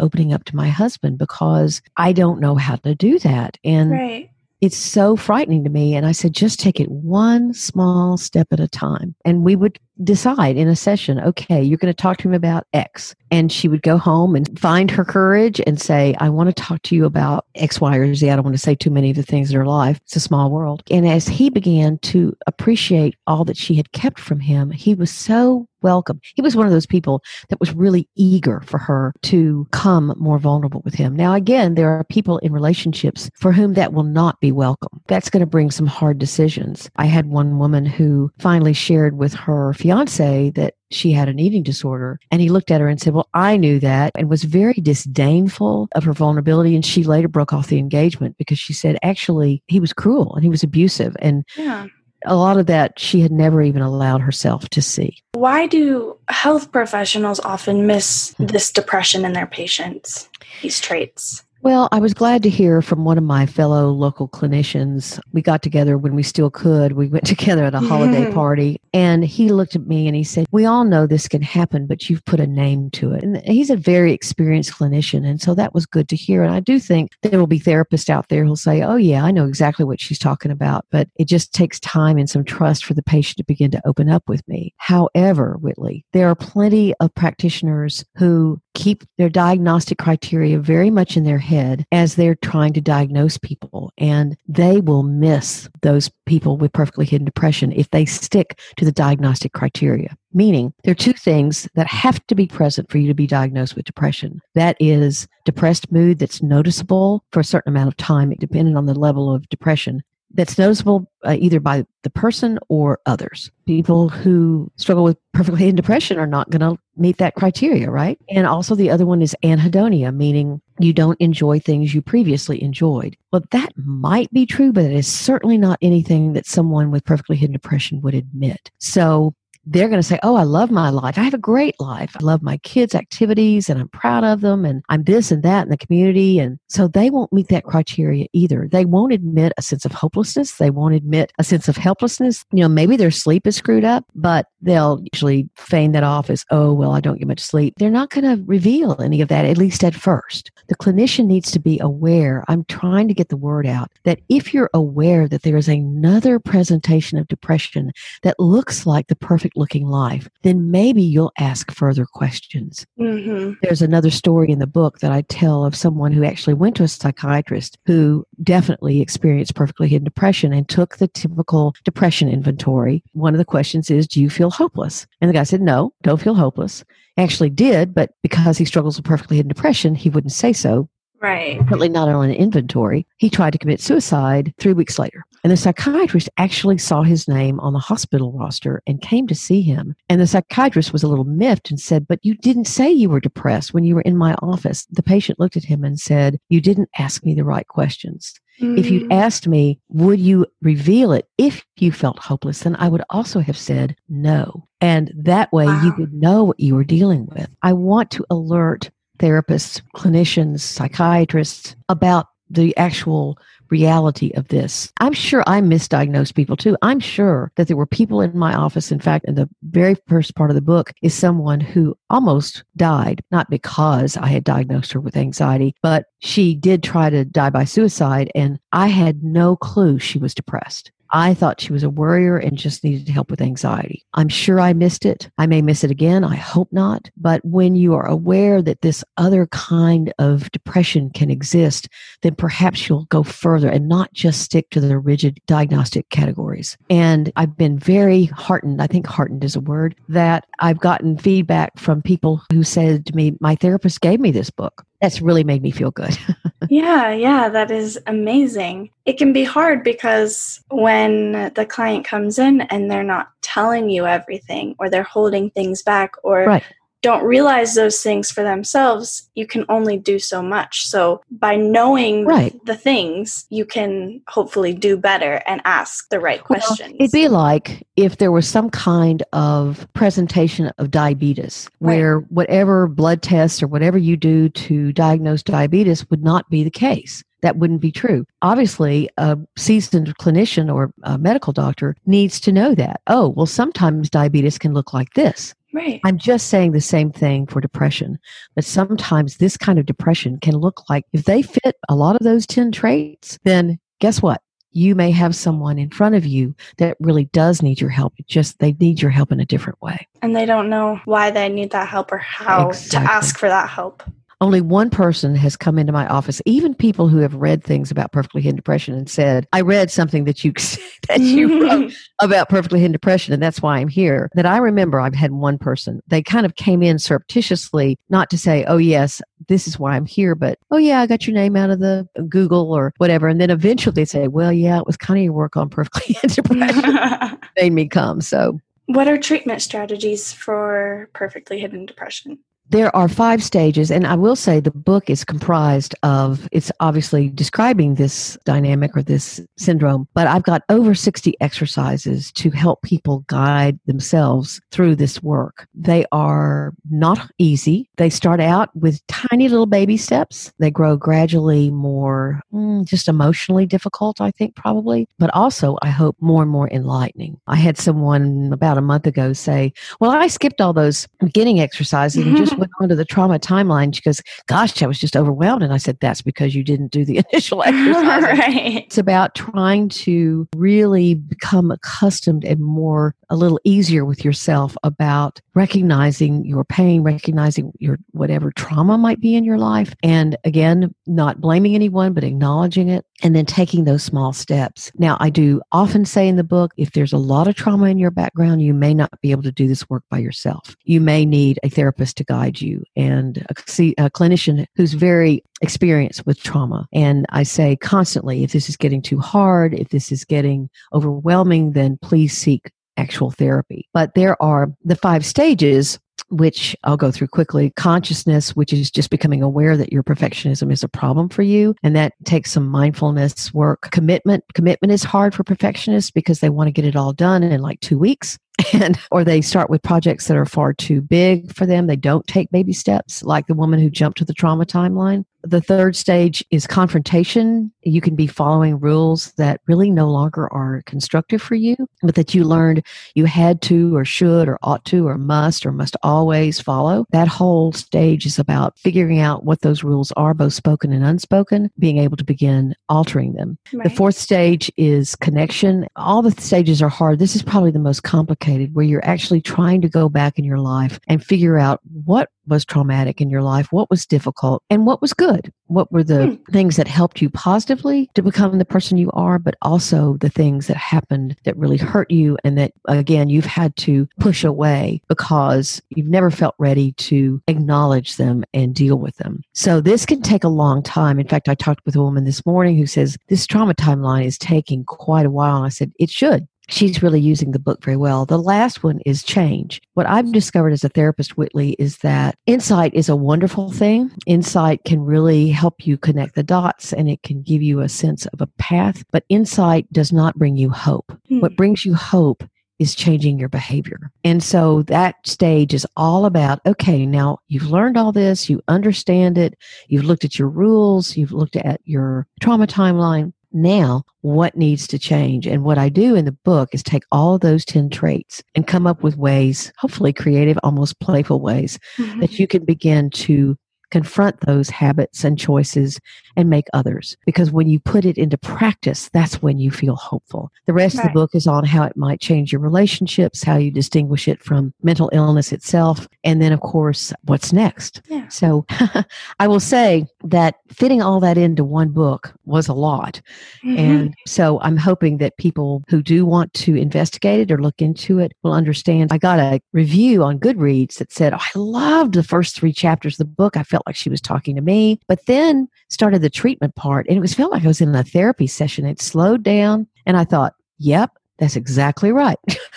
opening 0.00 0.32
up 0.32 0.44
to 0.44 0.56
my 0.56 0.70
husband 0.70 1.18
because 1.18 1.82
I 1.98 2.14
don't 2.14 2.40
know 2.40 2.54
how 2.54 2.76
to 2.76 2.94
do 2.94 3.18
that. 3.18 3.58
And 3.62 3.90
right. 3.90 4.30
it's 4.62 4.78
so 4.78 5.16
frightening 5.16 5.64
to 5.64 5.70
me. 5.70 5.94
And 5.94 6.06
I 6.06 6.12
said, 6.12 6.32
just 6.32 6.58
take 6.58 6.80
it 6.80 6.90
one 6.90 7.52
small 7.52 8.16
step 8.16 8.46
at 8.52 8.60
a 8.60 8.68
time. 8.68 9.14
And 9.26 9.44
we 9.44 9.54
would 9.54 9.78
decide 10.04 10.56
in 10.56 10.68
a 10.68 10.76
session, 10.76 11.18
okay, 11.20 11.62
you're 11.62 11.78
going 11.78 11.92
to 11.92 12.02
talk 12.02 12.18
to 12.18 12.28
him 12.28 12.34
about 12.34 12.66
X. 12.72 13.14
And 13.30 13.50
she 13.50 13.68
would 13.68 13.82
go 13.82 13.98
home 13.98 14.36
and 14.36 14.58
find 14.58 14.90
her 14.90 15.04
courage 15.04 15.60
and 15.66 15.80
say, 15.80 16.14
I 16.18 16.28
want 16.28 16.48
to 16.48 16.54
talk 16.54 16.82
to 16.82 16.94
you 16.94 17.04
about 17.04 17.46
X, 17.54 17.80
Y, 17.80 17.96
or 17.96 18.14
Z. 18.14 18.30
I 18.30 18.36
don't 18.36 18.44
want 18.44 18.54
to 18.54 18.62
say 18.62 18.74
too 18.74 18.90
many 18.90 19.10
of 19.10 19.16
the 19.16 19.22
things 19.22 19.50
in 19.50 19.56
her 19.56 19.66
life. 19.66 19.98
It's 20.04 20.16
a 20.16 20.20
small 20.20 20.50
world. 20.50 20.82
And 20.90 21.08
as 21.08 21.26
he 21.26 21.50
began 21.50 21.98
to 21.98 22.36
appreciate 22.46 23.16
all 23.26 23.44
that 23.44 23.56
she 23.56 23.74
had 23.74 23.92
kept 23.92 24.20
from 24.20 24.40
him, 24.40 24.70
he 24.70 24.94
was 24.94 25.10
so 25.10 25.66
welcome. 25.82 26.20
He 26.34 26.42
was 26.42 26.56
one 26.56 26.66
of 26.66 26.72
those 26.72 26.86
people 26.86 27.22
that 27.48 27.60
was 27.60 27.72
really 27.72 28.08
eager 28.16 28.60
for 28.66 28.78
her 28.78 29.12
to 29.22 29.66
come 29.70 30.14
more 30.16 30.38
vulnerable 30.38 30.82
with 30.84 30.94
him. 30.94 31.14
Now, 31.14 31.32
again, 31.34 31.74
there 31.74 31.90
are 31.90 32.02
people 32.04 32.38
in 32.38 32.52
relationships 32.52 33.30
for 33.36 33.52
whom 33.52 33.74
that 33.74 33.92
will 33.92 34.02
not 34.02 34.40
be 34.40 34.50
welcome. 34.50 35.00
That's 35.06 35.30
going 35.30 35.40
to 35.40 35.46
bring 35.46 35.70
some 35.70 35.86
hard 35.86 36.18
decisions. 36.18 36.90
I 36.96 37.06
had 37.06 37.26
one 37.26 37.58
woman 37.58 37.86
who 37.86 38.32
finally 38.38 38.72
shared 38.72 39.16
with 39.16 39.32
her 39.34 39.74
fiance 39.86 40.50
that 40.50 40.74
she 40.90 41.12
had 41.12 41.28
an 41.28 41.38
eating 41.38 41.62
disorder. 41.62 42.18
And 42.30 42.40
he 42.40 42.48
looked 42.48 42.70
at 42.70 42.80
her 42.80 42.88
and 42.88 43.00
said, 43.00 43.14
Well, 43.14 43.28
I 43.34 43.56
knew 43.56 43.78
that, 43.80 44.12
and 44.16 44.28
was 44.28 44.44
very 44.44 44.74
disdainful 44.74 45.88
of 45.94 46.04
her 46.04 46.12
vulnerability. 46.12 46.74
And 46.74 46.84
she 46.84 47.04
later 47.04 47.28
broke 47.28 47.52
off 47.52 47.68
the 47.68 47.78
engagement 47.78 48.36
because 48.36 48.58
she 48.58 48.72
said, 48.72 48.98
Actually, 49.02 49.62
he 49.66 49.78
was 49.78 49.92
cruel 49.92 50.34
and 50.34 50.42
he 50.42 50.50
was 50.50 50.62
abusive. 50.62 51.16
And 51.20 51.44
yeah. 51.56 51.86
a 52.24 52.34
lot 52.34 52.58
of 52.58 52.66
that 52.66 52.98
she 52.98 53.20
had 53.20 53.30
never 53.30 53.62
even 53.62 53.82
allowed 53.82 54.22
herself 54.22 54.68
to 54.70 54.82
see. 54.82 55.18
Why 55.34 55.66
do 55.66 56.16
health 56.28 56.72
professionals 56.72 57.38
often 57.40 57.86
miss 57.86 58.34
this 58.38 58.72
depression 58.72 59.24
in 59.24 59.34
their 59.34 59.46
patients, 59.46 60.28
these 60.62 60.80
traits? 60.80 61.44
Well, 61.62 61.88
I 61.90 61.98
was 61.98 62.14
glad 62.14 62.42
to 62.42 62.50
hear 62.50 62.82
from 62.82 63.04
one 63.04 63.18
of 63.18 63.24
my 63.24 63.46
fellow 63.46 63.90
local 63.90 64.28
clinicians. 64.28 65.18
We 65.32 65.42
got 65.42 65.62
together 65.62 65.96
when 65.98 66.14
we 66.14 66.22
still 66.22 66.50
could. 66.50 66.92
We 66.92 67.08
went 67.08 67.26
together 67.26 67.64
at 67.64 67.74
a 67.74 67.80
holiday 67.80 68.30
party, 68.34 68.80
and 68.92 69.24
he 69.24 69.48
looked 69.48 69.74
at 69.74 69.86
me 69.86 70.06
and 70.06 70.14
he 70.14 70.22
said, 70.22 70.46
We 70.52 70.64
all 70.64 70.84
know 70.84 71.06
this 71.06 71.28
can 71.28 71.42
happen, 71.42 71.86
but 71.86 72.08
you've 72.08 72.24
put 72.24 72.40
a 72.40 72.46
name 72.46 72.90
to 72.90 73.12
it. 73.12 73.22
And 73.22 73.38
he's 73.46 73.70
a 73.70 73.76
very 73.76 74.12
experienced 74.12 74.72
clinician. 74.72 75.26
And 75.26 75.40
so 75.40 75.54
that 75.54 75.74
was 75.74 75.86
good 75.86 76.08
to 76.10 76.16
hear. 76.16 76.42
And 76.42 76.54
I 76.54 76.60
do 76.60 76.78
think 76.78 77.10
there 77.22 77.40
will 77.40 77.46
be 77.46 77.60
therapists 77.60 78.10
out 78.10 78.28
there 78.28 78.44
who'll 78.44 78.56
say, 78.56 78.82
Oh, 78.82 78.96
yeah, 78.96 79.24
I 79.24 79.30
know 79.30 79.46
exactly 79.46 79.84
what 79.84 80.00
she's 80.00 80.18
talking 80.18 80.50
about. 80.50 80.84
But 80.90 81.08
it 81.16 81.26
just 81.26 81.52
takes 81.52 81.80
time 81.80 82.18
and 82.18 82.28
some 82.30 82.44
trust 82.44 82.84
for 82.84 82.94
the 82.94 83.02
patient 83.02 83.38
to 83.38 83.44
begin 83.44 83.70
to 83.72 83.82
open 83.86 84.08
up 84.08 84.24
with 84.28 84.46
me. 84.46 84.74
However, 84.76 85.56
Whitley, 85.60 86.04
there 86.12 86.28
are 86.28 86.36
plenty 86.36 86.94
of 87.00 87.14
practitioners 87.14 88.04
who 88.16 88.60
keep 88.76 89.04
their 89.16 89.30
diagnostic 89.30 89.96
criteria 89.96 90.58
very 90.58 90.90
much 90.90 91.16
in 91.16 91.24
their 91.24 91.38
head 91.38 91.86
as 91.92 92.14
they're 92.14 92.34
trying 92.34 92.74
to 92.74 92.80
diagnose 92.80 93.38
people. 93.38 93.90
And 93.96 94.36
they 94.46 94.82
will 94.82 95.02
miss 95.02 95.68
those 95.80 96.10
people 96.26 96.58
with 96.58 96.74
perfectly 96.74 97.06
hidden 97.06 97.24
depression 97.24 97.72
if 97.72 97.90
they 97.90 98.04
stick 98.04 98.60
to 98.76 98.84
the 98.84 98.92
diagnostic 98.92 99.54
criteria. 99.54 100.14
Meaning, 100.34 100.74
there 100.84 100.92
are 100.92 100.94
two 100.94 101.14
things 101.14 101.66
that 101.74 101.86
have 101.86 102.24
to 102.26 102.34
be 102.34 102.46
present 102.46 102.90
for 102.90 102.98
you 102.98 103.08
to 103.08 103.14
be 103.14 103.26
diagnosed 103.26 103.74
with 103.74 103.86
depression. 103.86 104.42
That 104.54 104.76
is 104.78 105.26
depressed 105.46 105.90
mood 105.90 106.18
that's 106.18 106.42
noticeable 106.42 107.24
for 107.32 107.40
a 107.40 107.44
certain 107.44 107.72
amount 107.72 107.88
of 107.88 107.96
time, 107.96 108.34
depending 108.38 108.76
on 108.76 108.84
the 108.84 108.94
level 108.94 109.34
of 109.34 109.48
depression 109.48 110.02
that's 110.36 110.58
noticeable 110.58 111.10
uh, 111.26 111.36
either 111.38 111.60
by 111.60 111.84
the 112.02 112.10
person 112.10 112.58
or 112.68 113.00
others. 113.06 113.50
People 113.66 114.08
who 114.08 114.70
struggle 114.76 115.04
with 115.04 115.16
perfectly 115.32 115.60
hidden 115.60 115.76
depression 115.76 116.18
are 116.18 116.26
not 116.26 116.50
going 116.50 116.60
to 116.60 116.80
meet 116.96 117.18
that 117.18 117.34
criteria, 117.34 117.90
right? 117.90 118.18
And 118.28 118.46
also 118.46 118.74
the 118.74 118.90
other 118.90 119.06
one 119.06 119.22
is 119.22 119.34
anhedonia, 119.42 120.14
meaning 120.14 120.60
you 120.78 120.92
don't 120.92 121.20
enjoy 121.20 121.58
things 121.58 121.94
you 121.94 122.02
previously 122.02 122.62
enjoyed. 122.62 123.16
Well, 123.32 123.42
that 123.50 123.72
might 123.76 124.32
be 124.32 124.46
true, 124.46 124.72
but 124.72 124.84
it 124.84 124.92
is 124.92 125.06
certainly 125.06 125.58
not 125.58 125.78
anything 125.82 126.34
that 126.34 126.46
someone 126.46 126.90
with 126.90 127.04
perfectly 127.04 127.36
hidden 127.36 127.54
depression 127.54 128.00
would 128.02 128.14
admit. 128.14 128.70
So 128.78 129.34
they're 129.66 129.88
going 129.88 130.00
to 130.00 130.06
say, 130.06 130.18
Oh, 130.22 130.36
I 130.36 130.44
love 130.44 130.70
my 130.70 130.90
life. 130.90 131.18
I 131.18 131.22
have 131.22 131.34
a 131.34 131.38
great 131.38 131.78
life. 131.80 132.16
I 132.18 132.22
love 132.22 132.42
my 132.42 132.56
kids' 132.58 132.94
activities 132.94 133.68
and 133.68 133.80
I'm 133.80 133.88
proud 133.88 134.24
of 134.24 134.40
them 134.40 134.64
and 134.64 134.82
I'm 134.88 135.02
this 135.02 135.32
and 135.32 135.42
that 135.42 135.64
in 135.64 135.70
the 135.70 135.76
community. 135.76 136.38
And 136.38 136.58
so 136.68 136.88
they 136.88 137.10
won't 137.10 137.32
meet 137.32 137.48
that 137.48 137.64
criteria 137.64 138.26
either. 138.32 138.68
They 138.70 138.84
won't 138.84 139.12
admit 139.12 139.52
a 139.58 139.62
sense 139.62 139.84
of 139.84 139.92
hopelessness. 139.92 140.56
They 140.56 140.70
won't 140.70 140.94
admit 140.94 141.32
a 141.38 141.44
sense 141.44 141.68
of 141.68 141.76
helplessness. 141.76 142.44
You 142.52 142.60
know, 142.60 142.68
maybe 142.68 142.96
their 142.96 143.10
sleep 143.10 143.46
is 143.46 143.56
screwed 143.56 143.84
up, 143.84 144.04
but 144.14 144.46
they'll 144.62 145.02
usually 145.12 145.48
feign 145.56 145.92
that 145.92 146.04
off 146.04 146.30
as, 146.30 146.44
Oh, 146.50 146.72
well, 146.72 146.92
I 146.92 147.00
don't 147.00 147.18
get 147.18 147.28
much 147.28 147.40
sleep. 147.40 147.74
They're 147.76 147.90
not 147.90 148.10
going 148.10 148.24
to 148.24 148.42
reveal 148.46 149.00
any 149.00 149.20
of 149.20 149.28
that, 149.28 149.44
at 149.44 149.58
least 149.58 149.82
at 149.82 149.94
first. 149.94 150.52
The 150.68 150.76
clinician 150.76 151.26
needs 151.26 151.50
to 151.50 151.58
be 151.58 151.78
aware. 151.80 152.44
I'm 152.48 152.64
trying 152.64 153.08
to 153.08 153.14
get 153.14 153.28
the 153.28 153.36
word 153.36 153.66
out 153.66 153.90
that 154.04 154.20
if 154.28 154.54
you're 154.54 154.70
aware 154.74 155.28
that 155.28 155.42
there 155.42 155.56
is 155.56 155.68
another 155.68 156.38
presentation 156.38 157.18
of 157.18 157.28
depression 157.28 157.92
that 158.22 158.38
looks 158.38 158.86
like 158.86 159.08
the 159.08 159.16
perfect 159.16 159.55
looking 159.56 159.86
life, 159.86 160.28
then 160.42 160.70
maybe 160.70 161.02
you'll 161.02 161.32
ask 161.38 161.72
further 161.72 162.06
questions. 162.06 162.86
Mm-hmm. 162.98 163.54
There's 163.62 163.82
another 163.82 164.10
story 164.10 164.50
in 164.50 164.58
the 164.58 164.66
book 164.66 165.00
that 165.00 165.12
I 165.12 165.22
tell 165.22 165.64
of 165.64 165.74
someone 165.74 166.12
who 166.12 166.24
actually 166.24 166.54
went 166.54 166.76
to 166.76 166.82
a 166.82 166.88
psychiatrist 166.88 167.78
who 167.86 168.26
definitely 168.42 169.00
experienced 169.00 169.54
perfectly 169.54 169.88
hidden 169.88 170.04
depression 170.04 170.52
and 170.52 170.68
took 170.68 170.96
the 170.96 171.08
typical 171.08 171.74
depression 171.84 172.28
inventory. 172.28 173.02
One 173.12 173.34
of 173.34 173.38
the 173.38 173.44
questions 173.44 173.90
is, 173.90 174.06
Do 174.06 174.20
you 174.20 174.30
feel 174.30 174.50
hopeless? 174.50 175.06
And 175.20 175.28
the 175.28 175.34
guy 175.34 175.44
said, 175.44 175.62
No, 175.62 175.92
don't 176.02 176.20
feel 176.20 176.34
hopeless. 176.34 176.84
Actually, 177.18 177.50
did, 177.50 177.94
but 177.94 178.10
because 178.22 178.58
he 178.58 178.66
struggles 178.66 178.96
with 178.96 179.06
perfectly 179.06 179.38
hidden 179.38 179.48
depression, 179.48 179.94
he 179.94 180.10
wouldn't 180.10 180.32
say 180.32 180.52
so 180.52 180.88
Right. 181.20 181.60
Apparently 181.60 181.88
not 181.88 182.08
on 182.08 182.28
an 182.28 182.34
inventory. 182.34 183.06
He 183.16 183.30
tried 183.30 183.52
to 183.52 183.58
commit 183.58 183.80
suicide 183.80 184.54
three 184.58 184.74
weeks 184.74 184.98
later. 184.98 185.24
And 185.46 185.52
the 185.52 185.56
psychiatrist 185.56 186.28
actually 186.38 186.76
saw 186.76 187.04
his 187.04 187.28
name 187.28 187.60
on 187.60 187.72
the 187.72 187.78
hospital 187.78 188.32
roster 188.32 188.82
and 188.84 189.00
came 189.00 189.28
to 189.28 189.34
see 189.36 189.62
him. 189.62 189.94
And 190.08 190.20
the 190.20 190.26
psychiatrist 190.26 190.92
was 190.92 191.04
a 191.04 191.06
little 191.06 191.24
miffed 191.24 191.70
and 191.70 191.78
said, 191.78 192.08
But 192.08 192.18
you 192.24 192.34
didn't 192.34 192.64
say 192.64 192.90
you 192.90 193.08
were 193.08 193.20
depressed 193.20 193.72
when 193.72 193.84
you 193.84 193.94
were 193.94 194.00
in 194.00 194.16
my 194.16 194.34
office. 194.42 194.86
The 194.90 195.04
patient 195.04 195.38
looked 195.38 195.56
at 195.56 195.62
him 195.62 195.84
and 195.84 196.00
said, 196.00 196.40
You 196.48 196.60
didn't 196.60 196.88
ask 196.98 197.24
me 197.24 197.32
the 197.32 197.44
right 197.44 197.68
questions. 197.68 198.34
Mm. 198.60 198.76
If 198.76 198.90
you'd 198.90 199.08
mm. 199.08 199.14
asked 199.14 199.46
me, 199.46 199.78
would 199.88 200.18
you 200.18 200.46
reveal 200.62 201.12
it 201.12 201.28
if 201.38 201.64
you 201.76 201.92
felt 201.92 202.18
hopeless, 202.18 202.64
then 202.64 202.74
I 202.80 202.88
would 202.88 203.04
also 203.08 203.38
have 203.38 203.56
said 203.56 203.94
no. 204.08 204.66
And 204.80 205.12
that 205.14 205.52
way 205.52 205.66
wow. 205.66 205.80
you 205.80 205.94
would 205.96 206.12
know 206.12 206.42
what 206.42 206.58
you 206.58 206.74
were 206.74 206.82
dealing 206.82 207.26
with. 207.26 207.48
I 207.62 207.72
want 207.72 208.10
to 208.10 208.26
alert 208.30 208.90
therapists, 209.20 209.80
clinicians, 209.94 210.58
psychiatrists 210.58 211.76
about 211.88 212.30
the 212.50 212.76
actual 212.76 213.38
reality 213.70 214.30
of 214.34 214.48
this. 214.48 214.92
I'm 215.00 215.12
sure 215.12 215.42
I 215.46 215.60
misdiagnosed 215.60 216.34
people 216.34 216.56
too. 216.56 216.76
I'm 216.82 217.00
sure 217.00 217.52
that 217.56 217.68
there 217.68 217.76
were 217.76 217.86
people 217.86 218.20
in 218.20 218.36
my 218.36 218.54
office. 218.54 218.92
In 218.92 219.00
fact, 219.00 219.24
in 219.26 219.34
the 219.34 219.48
very 219.62 219.96
first 220.06 220.34
part 220.34 220.50
of 220.50 220.54
the 220.54 220.60
book 220.60 220.92
is 221.02 221.14
someone 221.14 221.60
who 221.60 221.96
almost 222.10 222.64
died, 222.76 223.22
not 223.30 223.50
because 223.50 224.16
I 224.16 224.26
had 224.28 224.44
diagnosed 224.44 224.92
her 224.92 225.00
with 225.00 225.16
anxiety, 225.16 225.74
but 225.82 226.06
she 226.20 226.54
did 226.54 226.82
try 226.82 227.10
to 227.10 227.24
die 227.24 227.50
by 227.50 227.64
suicide. 227.64 228.30
And 228.34 228.58
I 228.72 228.88
had 228.88 229.22
no 229.22 229.56
clue 229.56 229.98
she 229.98 230.18
was 230.18 230.34
depressed. 230.34 230.92
I 231.16 231.32
thought 231.32 231.62
she 231.62 231.72
was 231.72 231.82
a 231.82 231.88
worrier 231.88 232.36
and 232.36 232.58
just 232.58 232.84
needed 232.84 233.08
help 233.08 233.30
with 233.30 233.40
anxiety. 233.40 234.04
I'm 234.12 234.28
sure 234.28 234.60
I 234.60 234.74
missed 234.74 235.06
it. 235.06 235.30
I 235.38 235.46
may 235.46 235.62
miss 235.62 235.82
it 235.82 235.90
again. 235.90 236.24
I 236.24 236.36
hope 236.36 236.70
not. 236.72 237.10
But 237.16 237.42
when 237.42 237.74
you 237.74 237.94
are 237.94 238.06
aware 238.06 238.60
that 238.60 238.82
this 238.82 239.02
other 239.16 239.46
kind 239.46 240.12
of 240.18 240.52
depression 240.52 241.08
can 241.08 241.30
exist, 241.30 241.88
then 242.20 242.34
perhaps 242.34 242.86
you'll 242.86 243.06
go 243.06 243.22
further 243.22 243.70
and 243.70 243.88
not 243.88 244.12
just 244.12 244.42
stick 244.42 244.68
to 244.70 244.80
the 244.80 244.98
rigid 244.98 245.40
diagnostic 245.46 246.10
categories. 246.10 246.76
And 246.90 247.32
I've 247.36 247.56
been 247.56 247.78
very 247.78 248.26
heartened. 248.26 248.82
I 248.82 248.86
think 248.86 249.06
heartened 249.06 249.42
is 249.42 249.56
a 249.56 249.60
word 249.60 249.96
that 250.10 250.44
I've 250.58 250.80
gotten 250.80 251.16
feedback 251.16 251.78
from 251.78 252.02
people 252.02 252.42
who 252.52 252.62
said 252.62 253.06
to 253.06 253.16
me, 253.16 253.38
my 253.40 253.54
therapist 253.54 254.02
gave 254.02 254.20
me 254.20 254.32
this 254.32 254.50
book 254.50 254.84
that's 255.00 255.20
really 255.20 255.44
made 255.44 255.62
me 255.62 255.70
feel 255.70 255.90
good. 255.90 256.16
yeah, 256.68 257.12
yeah, 257.12 257.48
that 257.48 257.70
is 257.70 257.98
amazing. 258.06 258.90
It 259.04 259.18
can 259.18 259.32
be 259.32 259.44
hard 259.44 259.84
because 259.84 260.60
when 260.70 261.52
the 261.54 261.66
client 261.66 262.04
comes 262.04 262.38
in 262.38 262.62
and 262.62 262.90
they're 262.90 263.02
not 263.02 263.30
telling 263.42 263.90
you 263.90 264.06
everything 264.06 264.74
or 264.78 264.90
they're 264.90 265.02
holding 265.02 265.50
things 265.50 265.82
back 265.82 266.14
or 266.22 266.44
right 266.44 266.64
don't 267.06 267.24
realize 267.24 267.74
those 267.74 268.02
things 268.02 268.32
for 268.32 268.42
themselves, 268.42 269.30
you 269.36 269.46
can 269.46 269.64
only 269.68 269.96
do 269.96 270.18
so 270.18 270.42
much. 270.42 270.84
So 270.86 271.22
by 271.30 271.54
knowing 271.54 272.24
right. 272.24 272.52
the 272.64 272.76
things, 272.76 273.46
you 273.48 273.64
can 273.64 274.20
hopefully 274.26 274.74
do 274.74 274.96
better 274.96 275.40
and 275.46 275.60
ask 275.64 276.08
the 276.08 276.18
right 276.18 276.42
questions. 276.42 276.80
Well, 276.80 276.96
it'd 276.98 277.12
be 277.12 277.28
like 277.28 277.86
if 277.94 278.16
there 278.16 278.32
was 278.32 278.48
some 278.48 278.70
kind 278.70 279.22
of 279.32 279.86
presentation 279.92 280.72
of 280.78 280.90
diabetes 280.90 281.70
where 281.78 282.18
right. 282.18 282.32
whatever 282.32 282.88
blood 282.88 283.22
tests 283.22 283.62
or 283.62 283.68
whatever 283.68 283.98
you 283.98 284.16
do 284.16 284.48
to 284.48 284.92
diagnose 284.92 285.44
diabetes 285.44 286.10
would 286.10 286.24
not 286.24 286.50
be 286.50 286.64
the 286.64 286.70
case 286.70 287.22
that 287.42 287.58
wouldn't 287.58 287.80
be 287.80 287.92
true. 287.92 288.26
Obviously, 288.42 289.08
a 289.18 289.38
seasoned 289.56 290.16
clinician 290.18 290.74
or 290.74 290.90
a 291.04 291.16
medical 291.18 291.52
doctor 291.52 291.94
needs 292.06 292.40
to 292.40 292.50
know 292.50 292.74
that. 292.74 293.00
Oh, 293.06 293.28
well, 293.28 293.46
sometimes 293.46 294.10
diabetes 294.10 294.58
can 294.58 294.74
look 294.74 294.92
like 294.92 295.14
this. 295.14 295.54
Right. 295.76 296.00
I'm 296.06 296.16
just 296.16 296.46
saying 296.46 296.72
the 296.72 296.80
same 296.80 297.12
thing 297.12 297.46
for 297.46 297.60
depression. 297.60 298.18
But 298.54 298.64
sometimes 298.64 299.36
this 299.36 299.58
kind 299.58 299.78
of 299.78 299.84
depression 299.84 300.38
can 300.40 300.56
look 300.56 300.88
like 300.88 301.04
if 301.12 301.24
they 301.24 301.42
fit 301.42 301.76
a 301.90 301.94
lot 301.94 302.16
of 302.16 302.22
those 302.22 302.46
10 302.46 302.72
traits, 302.72 303.38
then 303.44 303.78
guess 304.00 304.22
what? 304.22 304.40
You 304.70 304.94
may 304.94 305.10
have 305.10 305.36
someone 305.36 305.78
in 305.78 305.90
front 305.90 306.14
of 306.14 306.24
you 306.24 306.54
that 306.78 306.96
really 306.98 307.26
does 307.26 307.60
need 307.60 307.78
your 307.78 307.90
help. 307.90 308.14
It 308.16 308.26
just 308.26 308.58
they 308.58 308.72
need 308.72 309.02
your 309.02 309.10
help 309.10 309.32
in 309.32 309.38
a 309.38 309.44
different 309.44 309.80
way. 309.82 310.08
And 310.22 310.34
they 310.34 310.46
don't 310.46 310.70
know 310.70 310.98
why 311.04 311.30
they 311.30 311.50
need 311.50 311.72
that 311.72 311.88
help 311.88 312.10
or 312.10 312.18
how 312.18 312.70
exactly. 312.70 313.06
to 313.06 313.12
ask 313.12 313.38
for 313.38 313.48
that 313.50 313.68
help 313.68 314.02
only 314.40 314.60
one 314.60 314.90
person 314.90 315.34
has 315.34 315.56
come 315.56 315.78
into 315.78 315.92
my 315.92 316.06
office 316.08 316.42
even 316.44 316.74
people 316.74 317.08
who 317.08 317.18
have 317.18 317.34
read 317.34 317.64
things 317.64 317.90
about 317.90 318.12
perfectly 318.12 318.42
hidden 318.42 318.56
depression 318.56 318.94
and 318.94 319.08
said 319.08 319.46
i 319.52 319.60
read 319.60 319.90
something 319.90 320.24
that 320.24 320.44
you 320.44 320.52
that 321.08 321.20
you 321.20 321.62
wrote 321.62 321.92
about 322.20 322.48
perfectly 322.48 322.78
hidden 322.80 322.92
depression 322.92 323.32
and 323.32 323.42
that's 323.42 323.62
why 323.62 323.78
i'm 323.78 323.88
here. 323.88 324.30
That 324.34 324.46
i 324.46 324.58
remember 324.58 325.00
i've 325.00 325.14
had 325.14 325.32
one 325.32 325.58
person. 325.58 326.00
They 326.06 326.22
kind 326.22 326.46
of 326.46 326.56
came 326.56 326.82
in 326.82 326.98
surreptitiously 326.98 327.98
not 328.08 328.30
to 328.30 328.38
say 328.38 328.64
oh 328.66 328.76
yes 328.76 329.22
this 329.48 329.66
is 329.68 329.78
why 329.78 329.96
i'm 329.96 330.06
here 330.06 330.34
but 330.34 330.58
oh 330.70 330.76
yeah 330.76 331.00
i 331.00 331.06
got 331.06 331.26
your 331.26 331.34
name 331.34 331.56
out 331.56 331.70
of 331.70 331.78
the 331.78 332.06
google 332.28 332.72
or 332.72 332.92
whatever 332.98 333.28
and 333.28 333.40
then 333.40 333.50
eventually 333.50 333.92
they 333.94 334.04
say 334.04 334.28
well 334.28 334.52
yeah 334.52 334.78
it 334.78 334.86
was 334.86 334.96
kind 334.96 335.18
of 335.18 335.24
your 335.24 335.32
work 335.32 335.56
on 335.56 335.68
perfectly 335.68 336.14
hidden 336.20 336.30
depression. 336.30 337.38
Made 337.56 337.72
me 337.72 337.88
come 337.88 338.20
so. 338.20 338.60
What 338.86 339.08
are 339.08 339.18
treatment 339.18 339.62
strategies 339.62 340.32
for 340.32 341.10
perfectly 341.12 341.58
hidden 341.58 341.86
depression 341.86 342.38
there 342.70 342.94
are 342.96 343.08
five 343.08 343.42
stages, 343.42 343.90
and 343.90 344.06
I 344.06 344.16
will 344.16 344.36
say 344.36 344.58
the 344.58 344.70
book 344.70 345.08
is 345.08 345.24
comprised 345.24 345.94
of, 346.02 346.48
it's 346.50 346.72
obviously 346.80 347.28
describing 347.28 347.94
this 347.94 348.36
dynamic 348.44 348.96
or 348.96 349.02
this 349.02 349.40
syndrome, 349.56 350.08
but 350.14 350.26
I've 350.26 350.42
got 350.42 350.62
over 350.68 350.94
60 350.94 351.34
exercises 351.40 352.32
to 352.32 352.50
help 352.50 352.82
people 352.82 353.20
guide 353.28 353.78
themselves 353.86 354.60
through 354.72 354.96
this 354.96 355.22
work. 355.22 355.68
They 355.74 356.06
are 356.10 356.74
not 356.90 357.30
easy. 357.38 357.88
They 357.96 358.10
start 358.10 358.40
out 358.40 358.74
with 358.74 359.06
tiny 359.06 359.48
little 359.48 359.66
baby 359.66 359.96
steps. 359.96 360.52
They 360.58 360.70
grow 360.70 360.96
gradually 360.96 361.70
more 361.70 362.40
mm, 362.52 362.84
just 362.84 363.06
emotionally 363.06 363.66
difficult, 363.66 364.20
I 364.20 364.32
think, 364.32 364.56
probably, 364.56 365.08
but 365.18 365.30
also, 365.34 365.76
I 365.82 365.90
hope, 365.90 366.16
more 366.20 366.42
and 366.42 366.50
more 366.50 366.68
enlightening. 366.70 367.40
I 367.46 367.56
had 367.56 367.78
someone 367.78 368.50
about 368.52 368.78
a 368.78 368.82
month 368.82 369.06
ago 369.06 369.32
say, 369.32 369.72
Well, 370.00 370.10
I 370.10 370.26
skipped 370.26 370.60
all 370.60 370.72
those 370.72 371.06
beginning 371.20 371.60
exercises 371.60 372.26
and 372.26 372.36
just 372.36 372.55
went 372.58 372.72
on 372.80 372.88
to 372.88 372.96
the 372.96 373.04
trauma 373.04 373.38
timeline. 373.38 373.94
She 373.94 374.02
goes, 374.02 374.22
Gosh, 374.46 374.82
I 374.82 374.86
was 374.86 374.98
just 374.98 375.16
overwhelmed. 375.16 375.62
And 375.62 375.72
I 375.72 375.76
said, 375.76 375.98
That's 376.00 376.22
because 376.22 376.54
you 376.54 376.62
didn't 376.62 376.92
do 376.92 377.04
the 377.04 377.22
initial 377.32 377.62
exercise. 377.62 378.22
right. 378.38 378.84
It's 378.86 378.98
about 378.98 379.34
trying 379.34 379.88
to 379.90 380.48
really 380.54 381.14
become 381.14 381.70
accustomed 381.70 382.44
and 382.44 382.60
more, 382.60 383.14
a 383.28 383.36
little 383.36 383.60
easier 383.64 384.04
with 384.04 384.24
yourself 384.24 384.76
about 384.82 385.40
recognizing 385.54 386.44
your 386.44 386.64
pain, 386.64 387.02
recognizing 387.02 387.72
your 387.78 387.98
whatever 388.12 388.52
trauma 388.52 388.98
might 388.98 389.20
be 389.20 389.34
in 389.34 389.44
your 389.44 389.58
life. 389.58 389.94
And 390.02 390.36
again, 390.44 390.94
not 391.06 391.40
blaming 391.40 391.74
anyone, 391.74 392.12
but 392.12 392.24
acknowledging 392.24 392.88
it 392.88 393.04
and 393.22 393.34
then 393.34 393.46
taking 393.46 393.84
those 393.84 394.02
small 394.02 394.32
steps. 394.32 394.92
Now, 394.96 395.16
I 395.20 395.30
do 395.30 395.62
often 395.72 396.04
say 396.04 396.28
in 396.28 396.36
the 396.36 396.44
book 396.44 396.72
if 396.76 396.92
there's 396.92 397.12
a 397.12 397.18
lot 397.18 397.48
of 397.48 397.54
trauma 397.54 397.86
in 397.86 397.98
your 397.98 398.10
background, 398.10 398.62
you 398.62 398.74
may 398.74 398.94
not 398.94 399.20
be 399.20 399.30
able 399.30 399.42
to 399.42 399.52
do 399.52 399.66
this 399.66 399.88
work 399.88 400.04
by 400.10 400.18
yourself. 400.18 400.76
You 400.84 401.00
may 401.00 401.24
need 401.24 401.58
a 401.62 401.70
therapist 401.70 402.16
to 402.18 402.24
guide 402.24 402.45
you 402.54 402.84
and 402.96 403.38
a, 403.48 403.54
a 403.98 404.10
clinician 404.10 404.66
who's 404.76 404.94
very 404.94 405.42
experienced 405.62 406.26
with 406.26 406.42
trauma. 406.42 406.86
And 406.92 407.26
I 407.30 407.42
say 407.42 407.76
constantly 407.76 408.44
if 408.44 408.52
this 408.52 408.68
is 408.68 408.76
getting 408.76 409.02
too 409.02 409.18
hard, 409.18 409.74
if 409.74 409.88
this 409.90 410.12
is 410.12 410.24
getting 410.24 410.68
overwhelming, 410.92 411.72
then 411.72 411.98
please 412.02 412.36
seek 412.36 412.70
actual 412.96 413.30
therapy. 413.30 413.88
But 413.92 414.14
there 414.14 414.40
are 414.42 414.72
the 414.84 414.96
five 414.96 415.24
stages 415.24 415.98
which 416.28 416.76
I'll 416.84 416.96
go 416.96 417.10
through 417.10 417.28
quickly. 417.28 417.70
Consciousness, 417.76 418.56
which 418.56 418.72
is 418.72 418.90
just 418.90 419.10
becoming 419.10 419.42
aware 419.42 419.76
that 419.76 419.92
your 419.92 420.02
perfectionism 420.02 420.72
is 420.72 420.82
a 420.82 420.88
problem 420.88 421.28
for 421.28 421.42
you. 421.42 421.74
And 421.82 421.94
that 421.94 422.14
takes 422.24 422.52
some 422.52 422.66
mindfulness 422.66 423.52
work. 423.54 423.90
Commitment. 423.92 424.44
Commitment 424.54 424.92
is 424.92 425.04
hard 425.04 425.34
for 425.34 425.44
perfectionists 425.44 426.10
because 426.10 426.40
they 426.40 426.50
want 426.50 426.68
to 426.68 426.72
get 426.72 426.84
it 426.84 426.96
all 426.96 427.12
done 427.12 427.42
in 427.42 427.60
like 427.62 427.80
two 427.80 427.98
weeks. 427.98 428.38
And 428.72 428.98
or 429.10 429.24
they 429.24 429.40
start 429.40 429.70
with 429.70 429.82
projects 429.82 430.28
that 430.28 430.36
are 430.36 430.46
far 430.46 430.72
too 430.72 431.00
big 431.00 431.54
for 431.54 431.66
them. 431.66 431.86
They 431.86 431.96
don't 431.96 432.26
take 432.26 432.50
baby 432.50 432.72
steps 432.72 433.22
like 433.22 433.46
the 433.46 433.54
woman 433.54 433.80
who 433.80 433.90
jumped 433.90 434.18
to 434.18 434.24
the 434.24 434.34
trauma 434.34 434.64
timeline. 434.64 435.24
The 435.42 435.60
third 435.60 435.94
stage 435.94 436.44
is 436.50 436.66
confrontation. 436.66 437.70
You 437.82 438.00
can 438.00 438.16
be 438.16 438.26
following 438.26 438.80
rules 438.80 439.30
that 439.32 439.60
really 439.68 439.92
no 439.92 440.10
longer 440.10 440.52
are 440.52 440.82
constructive 440.86 441.40
for 441.40 441.54
you 441.54 441.76
but 442.02 442.16
that 442.16 442.34
you 442.34 442.42
learned 442.42 442.84
you 443.14 443.26
had 443.26 443.62
to 443.62 443.96
or 443.96 444.04
should 444.04 444.48
or 444.48 444.58
ought 444.62 444.84
to 444.86 445.06
or 445.06 445.18
must 445.18 445.64
or 445.64 445.70
must 445.70 445.96
always 446.02 446.60
follow. 446.60 447.06
That 447.10 447.28
whole 447.28 447.72
stage 447.72 448.26
is 448.26 448.40
about 448.40 448.76
figuring 448.78 449.20
out 449.20 449.44
what 449.44 449.60
those 449.60 449.84
rules 449.84 450.10
are 450.16 450.34
both 450.34 450.54
spoken 450.54 450.92
and 450.92 451.04
unspoken 451.04 451.70
being 451.78 451.98
able 451.98 452.16
to 452.16 452.24
begin 452.24 452.74
altering 452.88 453.34
them. 453.34 453.56
Right. 453.72 453.84
the 453.84 453.94
fourth 453.94 454.16
stage 454.16 454.70
is 454.76 455.14
connection. 455.14 455.86
All 455.94 456.22
the 456.22 456.32
stages 456.32 456.82
are 456.82 456.88
hard. 456.88 457.20
This 457.20 457.36
is 457.36 457.42
probably 457.42 457.70
the 457.70 457.78
most 457.78 458.02
complicated 458.02 458.45
complicated 458.46 458.74
where 458.74 458.84
you're 458.84 459.04
actually 459.04 459.40
trying 459.40 459.80
to 459.80 459.88
go 459.88 460.08
back 460.08 460.38
in 460.38 460.44
your 460.44 460.58
life 460.58 460.98
and 461.08 461.24
figure 461.24 461.58
out 461.58 461.80
what 462.04 462.30
was 462.46 462.64
traumatic 462.64 463.20
in 463.20 463.28
your 463.28 463.42
life, 463.42 463.72
what 463.72 463.90
was 463.90 464.06
difficult, 464.06 464.62
and 464.70 464.86
what 464.86 465.02
was 465.02 465.12
good. 465.12 465.52
What 465.66 465.90
were 465.90 466.04
the 466.04 466.28
hmm. 466.28 466.52
things 466.52 466.76
that 466.76 466.86
helped 466.86 467.20
you 467.20 467.28
positively 467.28 468.08
to 468.14 468.22
become 468.22 468.58
the 468.58 468.64
person 468.64 468.98
you 468.98 469.10
are, 469.14 469.40
but 469.40 469.56
also 469.62 470.16
the 470.20 470.30
things 470.30 470.68
that 470.68 470.76
happened 470.76 471.36
that 471.42 471.56
really 471.56 471.76
hurt 471.76 472.08
you 472.08 472.38
and 472.44 472.56
that, 472.56 472.72
again, 472.86 473.28
you've 473.28 473.46
had 473.46 473.74
to 473.78 474.08
push 474.20 474.44
away 474.44 475.02
because 475.08 475.82
you've 475.90 476.06
never 476.06 476.30
felt 476.30 476.54
ready 476.58 476.92
to 476.92 477.42
acknowledge 477.48 478.16
them 478.16 478.44
and 478.54 478.76
deal 478.76 478.96
with 478.96 479.16
them. 479.16 479.42
So 479.54 479.80
this 479.80 480.06
can 480.06 480.22
take 480.22 480.44
a 480.44 480.48
long 480.48 480.84
time. 480.84 481.18
In 481.18 481.26
fact, 481.26 481.48
I 481.48 481.56
talked 481.56 481.84
with 481.84 481.96
a 481.96 482.02
woman 482.02 482.24
this 482.24 482.46
morning 482.46 482.76
who 482.76 482.86
says 482.86 483.18
this 483.28 483.46
trauma 483.46 483.74
timeline 483.74 484.24
is 484.24 484.38
taking 484.38 484.84
quite 484.84 485.26
a 485.26 485.30
while. 485.30 485.56
And 485.56 485.66
I 485.66 485.70
said, 485.70 485.92
it 485.98 486.10
should 486.10 486.46
she's 486.68 487.02
really 487.02 487.20
using 487.20 487.52
the 487.52 487.58
book 487.58 487.82
very 487.84 487.96
well. 487.96 488.26
The 488.26 488.38
last 488.38 488.82
one 488.82 489.00
is 489.06 489.22
change. 489.22 489.80
What 489.94 490.06
I've 490.06 490.32
discovered 490.32 490.72
as 490.72 490.84
a 490.84 490.88
therapist, 490.88 491.36
Whitley, 491.36 491.76
is 491.78 491.98
that 491.98 492.36
insight 492.46 492.94
is 492.94 493.08
a 493.08 493.16
wonderful 493.16 493.70
thing. 493.70 494.10
Insight 494.26 494.84
can 494.84 495.00
really 495.00 495.48
help 495.48 495.86
you 495.86 495.96
connect 495.96 496.34
the 496.34 496.42
dots 496.42 496.92
and 496.92 497.08
it 497.08 497.22
can 497.22 497.42
give 497.42 497.62
you 497.62 497.80
a 497.80 497.88
sense 497.88 498.26
of 498.26 498.40
a 498.40 498.48
path, 498.58 499.04
but 499.12 499.24
insight 499.28 499.90
does 499.92 500.12
not 500.12 500.36
bring 500.36 500.56
you 500.56 500.70
hope. 500.70 501.16
Hmm. 501.28 501.40
What 501.40 501.56
brings 501.56 501.84
you 501.84 501.94
hope 501.94 502.44
is 502.78 502.94
changing 502.94 503.38
your 503.38 503.48
behavior. 503.48 504.10
And 504.22 504.42
so 504.42 504.82
that 504.82 505.26
stage 505.26 505.72
is 505.72 505.86
all 505.96 506.26
about 506.26 506.60
okay, 506.66 507.06
now 507.06 507.38
you've 507.48 507.70
learned 507.70 507.96
all 507.96 508.12
this, 508.12 508.50
you 508.50 508.60
understand 508.68 509.38
it, 509.38 509.54
you've 509.88 510.04
looked 510.04 510.24
at 510.24 510.38
your 510.38 510.48
rules, 510.48 511.16
you've 511.16 511.32
looked 511.32 511.56
at 511.56 511.80
your 511.84 512.26
trauma 512.40 512.66
timeline. 512.66 513.32
Now 513.56 514.04
what 514.20 514.56
needs 514.56 514.86
to 514.88 514.98
change. 514.98 515.46
And 515.46 515.64
what 515.64 515.78
I 515.78 515.88
do 515.88 516.14
in 516.14 516.24
the 516.24 516.32
book 516.44 516.68
is 516.72 516.82
take 516.82 517.04
all 517.10 517.38
those 517.38 517.64
10 517.64 517.90
traits 517.90 518.42
and 518.54 518.66
come 518.66 518.86
up 518.86 519.02
with 519.02 519.16
ways, 519.16 519.72
hopefully 519.78 520.12
creative, 520.12 520.58
almost 520.62 521.00
playful 521.00 521.40
ways, 521.40 521.78
mm-hmm. 521.96 522.20
that 522.20 522.38
you 522.38 522.46
can 522.46 522.64
begin 522.64 523.10
to 523.10 523.56
confront 523.96 524.38
those 524.40 524.68
habits 524.68 525.24
and 525.24 525.38
choices 525.38 525.98
and 526.36 526.50
make 526.50 526.66
others. 526.74 527.16
Because 527.24 527.50
when 527.50 527.66
you 527.66 527.80
put 527.80 528.04
it 528.04 528.18
into 528.18 528.36
practice, 528.36 529.08
that's 529.14 529.40
when 529.40 529.58
you 529.58 529.70
feel 529.70 529.96
hopeful. 529.96 530.52
The 530.66 530.74
rest 530.74 530.96
right. 530.96 531.06
of 531.06 531.10
the 531.10 531.18
book 531.18 531.34
is 531.34 531.46
on 531.46 531.64
how 531.64 531.82
it 531.84 531.96
might 531.96 532.20
change 532.20 532.52
your 532.52 532.60
relationships, 532.60 533.42
how 533.42 533.56
you 533.56 533.70
distinguish 533.70 534.28
it 534.28 534.42
from 534.42 534.74
mental 534.82 535.08
illness 535.14 535.50
itself, 535.50 536.06
and 536.24 536.42
then, 536.42 536.52
of 536.52 536.60
course, 536.60 537.10
what's 537.24 537.54
next. 537.54 538.02
Yeah. 538.08 538.28
So 538.28 538.66
I 539.40 539.48
will 539.48 539.60
say 539.60 540.06
that 540.24 540.56
fitting 540.68 541.00
all 541.00 541.20
that 541.20 541.38
into 541.38 541.64
one 541.64 541.88
book 541.88 542.34
was 542.44 542.68
a 542.68 542.74
lot. 542.74 543.22
Mm-hmm. 543.64 543.78
And 543.78 544.14
so 544.26 544.60
I'm 544.60 544.76
hoping 544.76 545.18
that 545.18 545.38
people 545.38 545.82
who 545.88 546.02
do 546.02 546.26
want 546.26 546.52
to 546.54 546.76
investigate 546.76 547.40
it 547.40 547.52
or 547.52 547.62
look 547.62 547.80
into 547.80 548.18
it 548.18 548.32
will 548.42 548.52
understand. 548.52 549.10
I 549.10 549.18
got 549.18 549.38
a 549.38 549.62
review 549.72 550.22
on 550.22 550.38
Goodreads 550.38 550.98
that 550.98 551.12
said, 551.12 551.32
oh, 551.32 551.38
I 551.38 551.58
loved 551.58 552.12
the 552.12 552.22
first 552.22 552.56
three 552.56 552.74
chapters 552.74 553.14
of 553.14 553.18
the 553.18 553.32
book. 553.32 553.56
I 553.56 553.62
felt 553.62 553.85
like 553.86 553.96
she 553.96 554.10
was 554.10 554.20
talking 554.20 554.56
to 554.56 554.62
me, 554.62 555.00
but 555.08 555.24
then 555.26 555.68
started 555.88 556.22
the 556.22 556.30
treatment 556.30 556.74
part 556.74 557.06
and 557.08 557.16
it 557.16 557.20
was 557.20 557.34
felt 557.34 557.52
like 557.52 557.64
I 557.64 557.68
was 557.68 557.80
in 557.80 557.94
a 557.94 558.04
therapy 558.04 558.46
session. 558.46 558.86
It 558.86 559.00
slowed 559.00 559.42
down 559.42 559.86
and 560.04 560.16
I 560.16 560.24
thought, 560.24 560.54
yep, 560.78 561.10
that's 561.38 561.56
exactly 561.56 562.12
right. 562.12 562.38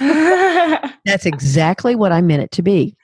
that's 1.06 1.26
exactly 1.26 1.96
what 1.96 2.12
I 2.12 2.22
meant 2.22 2.44
it 2.44 2.52
to 2.52 2.62
be. 2.62 2.96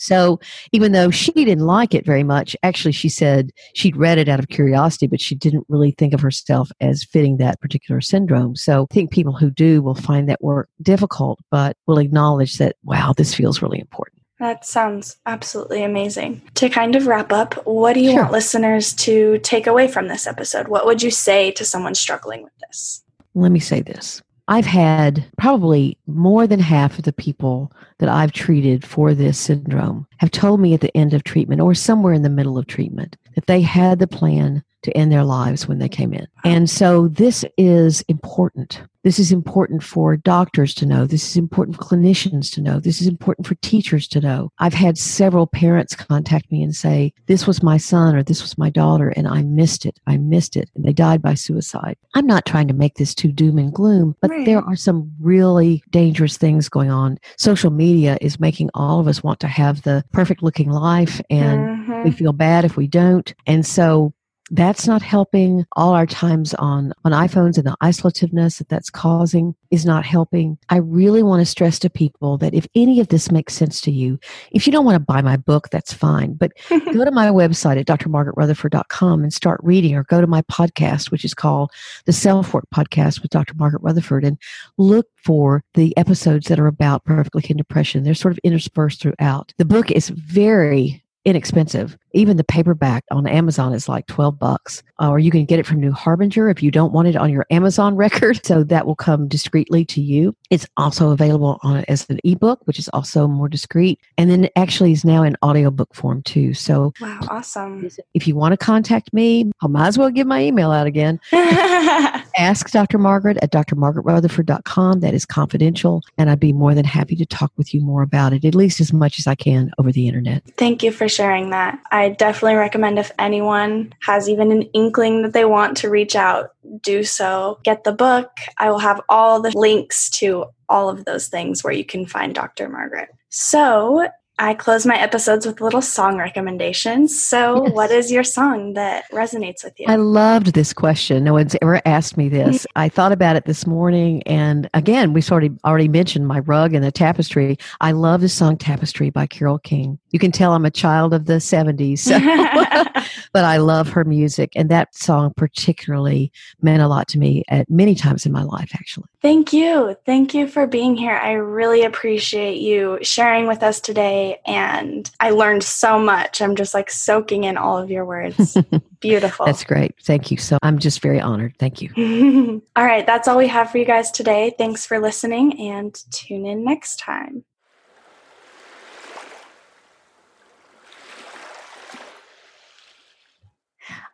So 0.00 0.38
even 0.70 0.92
though 0.92 1.10
she 1.10 1.32
didn't 1.32 1.66
like 1.66 1.92
it 1.92 2.06
very 2.06 2.22
much, 2.22 2.56
actually 2.62 2.92
she 2.92 3.08
said 3.08 3.50
she'd 3.74 3.96
read 3.96 4.18
it 4.18 4.28
out 4.28 4.38
of 4.38 4.48
curiosity, 4.48 5.08
but 5.08 5.20
she 5.20 5.34
didn't 5.34 5.66
really 5.68 5.90
think 5.90 6.14
of 6.14 6.20
herself 6.20 6.70
as 6.80 7.02
fitting 7.02 7.36
that 7.38 7.60
particular 7.60 8.00
syndrome. 8.00 8.54
So 8.54 8.86
I 8.90 8.94
think 8.94 9.10
people 9.10 9.32
who 9.32 9.50
do 9.50 9.82
will 9.82 9.96
find 9.96 10.28
that 10.28 10.42
work 10.42 10.68
difficult, 10.80 11.40
but 11.50 11.76
will 11.86 11.98
acknowledge 11.98 12.58
that, 12.58 12.76
wow, 12.84 13.12
this 13.16 13.34
feels 13.34 13.60
really 13.60 13.80
important. 13.80 14.17
That 14.38 14.64
sounds 14.64 15.16
absolutely 15.26 15.82
amazing. 15.82 16.42
To 16.54 16.68
kind 16.68 16.94
of 16.94 17.06
wrap 17.06 17.32
up, 17.32 17.54
what 17.66 17.94
do 17.94 18.00
you 18.00 18.12
sure. 18.12 18.20
want 18.20 18.32
listeners 18.32 18.94
to 18.94 19.38
take 19.38 19.66
away 19.66 19.88
from 19.88 20.08
this 20.08 20.26
episode? 20.26 20.68
What 20.68 20.86
would 20.86 21.02
you 21.02 21.10
say 21.10 21.50
to 21.52 21.64
someone 21.64 21.94
struggling 21.94 22.44
with 22.44 22.52
this? 22.66 23.02
Let 23.34 23.50
me 23.50 23.60
say 23.60 23.80
this. 23.82 24.22
I've 24.46 24.66
had 24.66 25.26
probably 25.36 25.98
more 26.06 26.46
than 26.46 26.60
half 26.60 26.98
of 26.98 27.04
the 27.04 27.12
people 27.12 27.70
that 27.98 28.08
I've 28.08 28.32
treated 28.32 28.86
for 28.86 29.12
this 29.12 29.38
syndrome 29.38 30.06
have 30.18 30.30
told 30.30 30.60
me 30.60 30.72
at 30.72 30.80
the 30.80 30.96
end 30.96 31.12
of 31.12 31.24
treatment 31.24 31.60
or 31.60 31.74
somewhere 31.74 32.14
in 32.14 32.22
the 32.22 32.30
middle 32.30 32.56
of 32.56 32.66
treatment 32.66 33.16
that 33.34 33.46
they 33.46 33.60
had 33.60 33.98
the 33.98 34.06
plan 34.06 34.64
to 34.82 34.96
end 34.96 35.12
their 35.12 35.24
lives 35.24 35.66
when 35.66 35.78
they 35.78 35.88
came 35.88 36.12
in. 36.12 36.26
And 36.44 36.68
so 36.70 37.08
this 37.08 37.44
is 37.56 38.02
important. 38.08 38.80
This 39.04 39.18
is 39.18 39.32
important 39.32 39.82
for 39.82 40.16
doctors 40.16 40.74
to 40.74 40.86
know. 40.86 41.06
This 41.06 41.30
is 41.30 41.36
important 41.36 41.76
for 41.76 41.82
clinicians 41.82 42.52
to 42.52 42.60
know. 42.60 42.80
This 42.80 43.00
is 43.00 43.06
important 43.06 43.46
for 43.46 43.54
teachers 43.56 44.08
to 44.08 44.20
know. 44.20 44.50
I've 44.58 44.74
had 44.74 44.98
several 44.98 45.46
parents 45.46 45.94
contact 45.94 46.50
me 46.50 46.62
and 46.62 46.74
say, 46.74 47.14
This 47.26 47.46
was 47.46 47.62
my 47.62 47.76
son 47.76 48.16
or 48.16 48.22
this 48.22 48.42
was 48.42 48.58
my 48.58 48.70
daughter, 48.70 49.10
and 49.10 49.28
I 49.28 49.44
missed 49.44 49.86
it. 49.86 49.98
I 50.06 50.18
missed 50.18 50.56
it. 50.56 50.68
And 50.74 50.84
they 50.84 50.92
died 50.92 51.22
by 51.22 51.34
suicide. 51.34 51.96
I'm 52.14 52.26
not 52.26 52.44
trying 52.44 52.68
to 52.68 52.74
make 52.74 52.96
this 52.96 53.14
too 53.14 53.32
doom 53.32 53.56
and 53.56 53.72
gloom, 53.72 54.16
but 54.20 54.30
right. 54.30 54.44
there 54.44 54.60
are 54.60 54.76
some 54.76 55.10
really 55.20 55.82
dangerous 55.90 56.36
things 56.36 56.68
going 56.68 56.90
on. 56.90 57.18
Social 57.38 57.70
media 57.70 58.18
is 58.20 58.40
making 58.40 58.68
all 58.74 59.00
of 59.00 59.08
us 59.08 59.22
want 59.22 59.40
to 59.40 59.48
have 59.48 59.82
the 59.82 60.04
perfect 60.12 60.42
looking 60.42 60.70
life, 60.70 61.20
and 61.30 61.60
mm-hmm. 61.60 62.02
we 62.02 62.10
feel 62.10 62.32
bad 62.32 62.64
if 62.64 62.76
we 62.76 62.88
don't. 62.88 63.32
And 63.46 63.64
so 63.64 64.12
that's 64.50 64.86
not 64.86 65.02
helping 65.02 65.66
all 65.76 65.92
our 65.94 66.06
times 66.06 66.54
on 66.54 66.92
on 67.04 67.12
iphones 67.12 67.58
and 67.58 67.66
the 67.66 67.76
isolativeness 67.82 68.58
that 68.58 68.68
that's 68.68 68.90
causing 68.90 69.54
is 69.70 69.84
not 69.84 70.04
helping. 70.04 70.58
I 70.70 70.76
really 70.78 71.22
want 71.22 71.40
to 71.40 71.46
stress 71.46 71.78
to 71.80 71.90
people 71.90 72.38
that 72.38 72.54
if 72.54 72.66
any 72.74 73.00
of 73.00 73.08
this 73.08 73.30
makes 73.30 73.54
sense 73.54 73.80
to 73.82 73.90
you 73.90 74.18
if 74.52 74.66
you 74.66 74.72
don't 74.72 74.84
want 74.84 74.96
to 74.96 75.00
buy 75.00 75.22
my 75.22 75.36
book 75.36 75.68
that's 75.70 75.92
fine 75.92 76.34
but 76.34 76.52
go 76.70 77.04
to 77.04 77.10
my 77.10 77.28
website 77.28 77.78
at 77.78 77.86
drmargaretrutherford.com 77.86 79.22
and 79.22 79.32
start 79.32 79.60
reading 79.62 79.94
or 79.94 80.04
go 80.04 80.20
to 80.20 80.26
my 80.26 80.42
podcast 80.42 81.10
which 81.10 81.24
is 81.24 81.34
called 81.34 81.70
the 82.06 82.12
self 82.12 82.54
work 82.54 82.64
podcast 82.74 83.22
with 83.22 83.30
dr 83.30 83.52
margaret 83.54 83.82
rutherford 83.82 84.24
and 84.24 84.38
look 84.76 85.06
for 85.24 85.62
the 85.74 85.96
episodes 85.96 86.48
that 86.48 86.58
are 86.58 86.66
about 86.66 87.04
perfectly 87.04 87.42
hidden 87.42 87.58
depression. 87.58 88.02
They're 88.02 88.14
sort 88.14 88.32
of 88.32 88.38
interspersed 88.44 89.02
throughout. 89.02 89.52
The 89.58 89.64
book 89.64 89.90
is 89.90 90.08
very 90.08 91.04
inexpensive. 91.24 91.98
Even 92.12 92.36
the 92.36 92.44
paperback 92.44 93.04
on 93.10 93.26
Amazon 93.26 93.72
is 93.72 93.88
like 93.88 94.06
12 94.06 94.38
bucks. 94.38 94.82
Uh, 95.00 95.10
or 95.10 95.18
you 95.18 95.30
can 95.30 95.44
get 95.44 95.60
it 95.60 95.66
from 95.66 95.78
New 95.78 95.92
Harbinger 95.92 96.48
if 96.48 96.62
you 96.62 96.70
don't 96.70 96.92
want 96.92 97.06
it 97.06 97.16
on 97.16 97.30
your 97.30 97.46
Amazon 97.50 97.96
record. 98.08 98.44
So 98.44 98.64
that 98.64 98.86
will 98.86 98.96
come 98.96 99.28
discreetly 99.28 99.84
to 99.86 100.00
you. 100.00 100.34
It's 100.50 100.66
also 100.76 101.10
available 101.10 101.58
on 101.62 101.84
as 101.88 102.08
an 102.10 102.18
ebook, 102.24 102.60
which 102.64 102.78
is 102.78 102.88
also 102.88 103.28
more 103.28 103.48
discreet. 103.48 104.00
And 104.16 104.30
then 104.30 104.48
actually 104.56 104.92
is 104.92 105.04
now 105.04 105.22
in 105.22 105.36
audiobook 105.42 105.94
form 105.94 106.22
too. 106.22 106.54
So 106.54 106.92
wow, 107.00 107.20
awesome. 107.28 107.88
If 108.14 108.26
you 108.26 108.34
want 108.34 108.52
to 108.52 108.56
contact 108.56 109.12
me, 109.12 109.50
I 109.62 109.66
might 109.66 109.88
as 109.88 109.98
well 109.98 110.10
give 110.10 110.26
my 110.26 110.42
email 110.42 110.70
out 110.70 110.86
again. 110.86 111.20
Ask 111.32 112.70
Dr. 112.70 112.98
Margaret 112.98 113.36
at 113.42 113.52
drmargaretrutherford.com. 113.52 115.00
That 115.00 115.14
is 115.14 115.26
confidential. 115.26 116.02
And 116.16 116.30
I'd 116.30 116.40
be 116.40 116.52
more 116.52 116.74
than 116.74 116.84
happy 116.84 117.16
to 117.16 117.26
talk 117.26 117.52
with 117.56 117.74
you 117.74 117.80
more 117.80 118.02
about 118.02 118.32
it, 118.32 118.44
at 118.44 118.54
least 118.54 118.80
as 118.80 118.92
much 118.92 119.18
as 119.18 119.26
I 119.26 119.34
can 119.34 119.72
over 119.78 119.90
the 119.90 120.06
internet. 120.06 120.44
Thank 120.56 120.82
you 120.82 120.92
for 120.92 121.08
sharing 121.08 121.50
that. 121.50 121.80
I 121.90 121.97
definitely 122.08 122.54
recommend 122.54 122.98
if 122.98 123.10
anyone 123.18 123.92
has 124.02 124.28
even 124.28 124.52
an 124.52 124.62
inkling 124.74 125.22
that 125.22 125.32
they 125.32 125.44
want 125.44 125.76
to 125.78 125.90
reach 125.90 126.14
out, 126.14 126.50
do 126.82 127.02
so. 127.02 127.58
Get 127.64 127.82
the 127.82 127.92
book. 127.92 128.30
I 128.58 128.70
will 128.70 128.78
have 128.78 129.00
all 129.08 129.40
the 129.40 129.52
links 129.56 130.08
to 130.10 130.44
all 130.68 130.88
of 130.88 131.04
those 131.04 131.28
things 131.28 131.64
where 131.64 131.72
you 131.72 131.84
can 131.84 132.06
find 132.06 132.34
Dr. 132.34 132.68
Margaret. 132.68 133.08
So, 133.30 134.08
I 134.38 134.54
close 134.54 134.86
my 134.86 134.96
episodes 134.96 135.46
with 135.46 135.60
little 135.60 135.82
song 135.82 136.16
recommendations. 136.16 137.20
So, 137.20 137.64
yes. 137.64 137.74
what 137.74 137.90
is 137.90 138.12
your 138.12 138.22
song 138.22 138.74
that 138.74 139.10
resonates 139.10 139.64
with 139.64 139.78
you? 139.80 139.86
I 139.88 139.96
loved 139.96 140.54
this 140.54 140.72
question. 140.72 141.24
No 141.24 141.32
one's 141.32 141.56
ever 141.60 141.82
asked 141.84 142.16
me 142.16 142.28
this. 142.28 142.66
I 142.76 142.88
thought 142.88 143.12
about 143.12 143.36
it 143.36 143.46
this 143.46 143.66
morning, 143.66 144.22
and 144.24 144.70
again, 144.74 145.12
we 145.12 145.20
sort 145.20 145.44
of 145.44 145.58
already 145.64 145.88
mentioned 145.88 146.28
my 146.28 146.38
rug 146.40 146.72
and 146.72 146.84
the 146.84 146.92
tapestry. 146.92 147.58
I 147.80 147.92
love 147.92 148.20
the 148.20 148.28
song 148.28 148.56
Tapestry 148.56 149.10
by 149.10 149.26
Carole 149.26 149.58
King. 149.58 149.98
You 150.10 150.18
can 150.18 150.30
tell 150.30 150.52
I'm 150.52 150.64
a 150.64 150.70
child 150.70 151.14
of 151.14 151.26
the 151.26 151.34
70s, 151.34 151.98
so. 151.98 152.18
but 153.32 153.44
I 153.44 153.58
love 153.58 153.88
her 153.90 154.04
music, 154.04 154.52
and 154.54 154.68
that 154.70 154.94
song 154.94 155.32
particularly 155.36 156.32
meant 156.60 156.82
a 156.82 156.88
lot 156.88 157.08
to 157.08 157.18
me 157.18 157.44
at 157.48 157.68
many 157.68 157.94
times 157.94 158.26
in 158.26 158.32
my 158.32 158.42
life, 158.42 158.70
actually. 158.74 159.06
Thank 159.20 159.52
you. 159.52 159.96
Thank 160.06 160.34
you 160.34 160.46
for 160.46 160.66
being 160.66 160.96
here. 160.96 161.16
I 161.16 161.32
really 161.32 161.84
appreciate 161.84 162.58
you 162.58 162.98
sharing 163.02 163.46
with 163.46 163.62
us 163.62 163.80
today. 164.28 164.40
And 164.46 165.10
I 165.20 165.30
learned 165.30 165.62
so 165.62 165.98
much. 165.98 166.40
I'm 166.40 166.56
just 166.56 166.74
like 166.74 166.90
soaking 166.90 167.44
in 167.44 167.56
all 167.56 167.78
of 167.78 167.90
your 167.90 168.04
words. 168.04 168.56
Beautiful. 169.00 169.46
That's 169.46 169.64
great. 169.64 169.94
Thank 170.02 170.30
you. 170.30 170.36
So 170.36 170.58
I'm 170.62 170.78
just 170.78 171.00
very 171.00 171.20
honored. 171.20 171.54
Thank 171.58 171.80
you. 171.82 172.62
all 172.76 172.84
right. 172.84 173.06
That's 173.06 173.28
all 173.28 173.38
we 173.38 173.48
have 173.48 173.70
for 173.70 173.78
you 173.78 173.84
guys 173.84 174.10
today. 174.10 174.54
Thanks 174.58 174.86
for 174.86 174.98
listening 174.98 175.58
and 175.60 175.94
tune 176.10 176.46
in 176.46 176.64
next 176.64 176.98
time. 176.98 177.44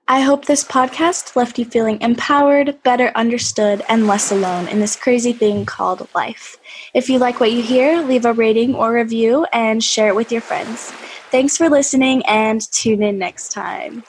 I 0.07 0.21
hope 0.21 0.45
this 0.45 0.63
podcast 0.63 1.35
left 1.35 1.59
you 1.59 1.65
feeling 1.65 1.99
empowered, 2.03 2.83
better 2.83 3.11
understood, 3.15 3.83
and 3.89 4.07
less 4.07 4.31
alone 4.31 4.69
in 4.69 4.79
this 4.79 4.97
crazy 4.97 5.33
thing 5.33 5.65
called 5.65 6.07
life. 6.15 6.59
If 6.93 7.09
you 7.09 7.19
like 7.19 7.41
what 7.41 7.53
you 7.53 7.63
hear, 7.63 8.03
leave 8.03 8.27
a 8.27 8.35
rating 8.35 8.75
or 8.75 8.93
review 8.93 9.47
and 9.51 9.83
share 9.83 10.09
it 10.09 10.15
with 10.15 10.31
your 10.31 10.43
friends. 10.43 10.91
Thanks 11.31 11.57
for 11.57 11.71
listening 11.71 12.23
and 12.27 12.61
tune 12.71 13.03
in 13.03 13.17
next 13.17 13.51
time. 13.53 14.05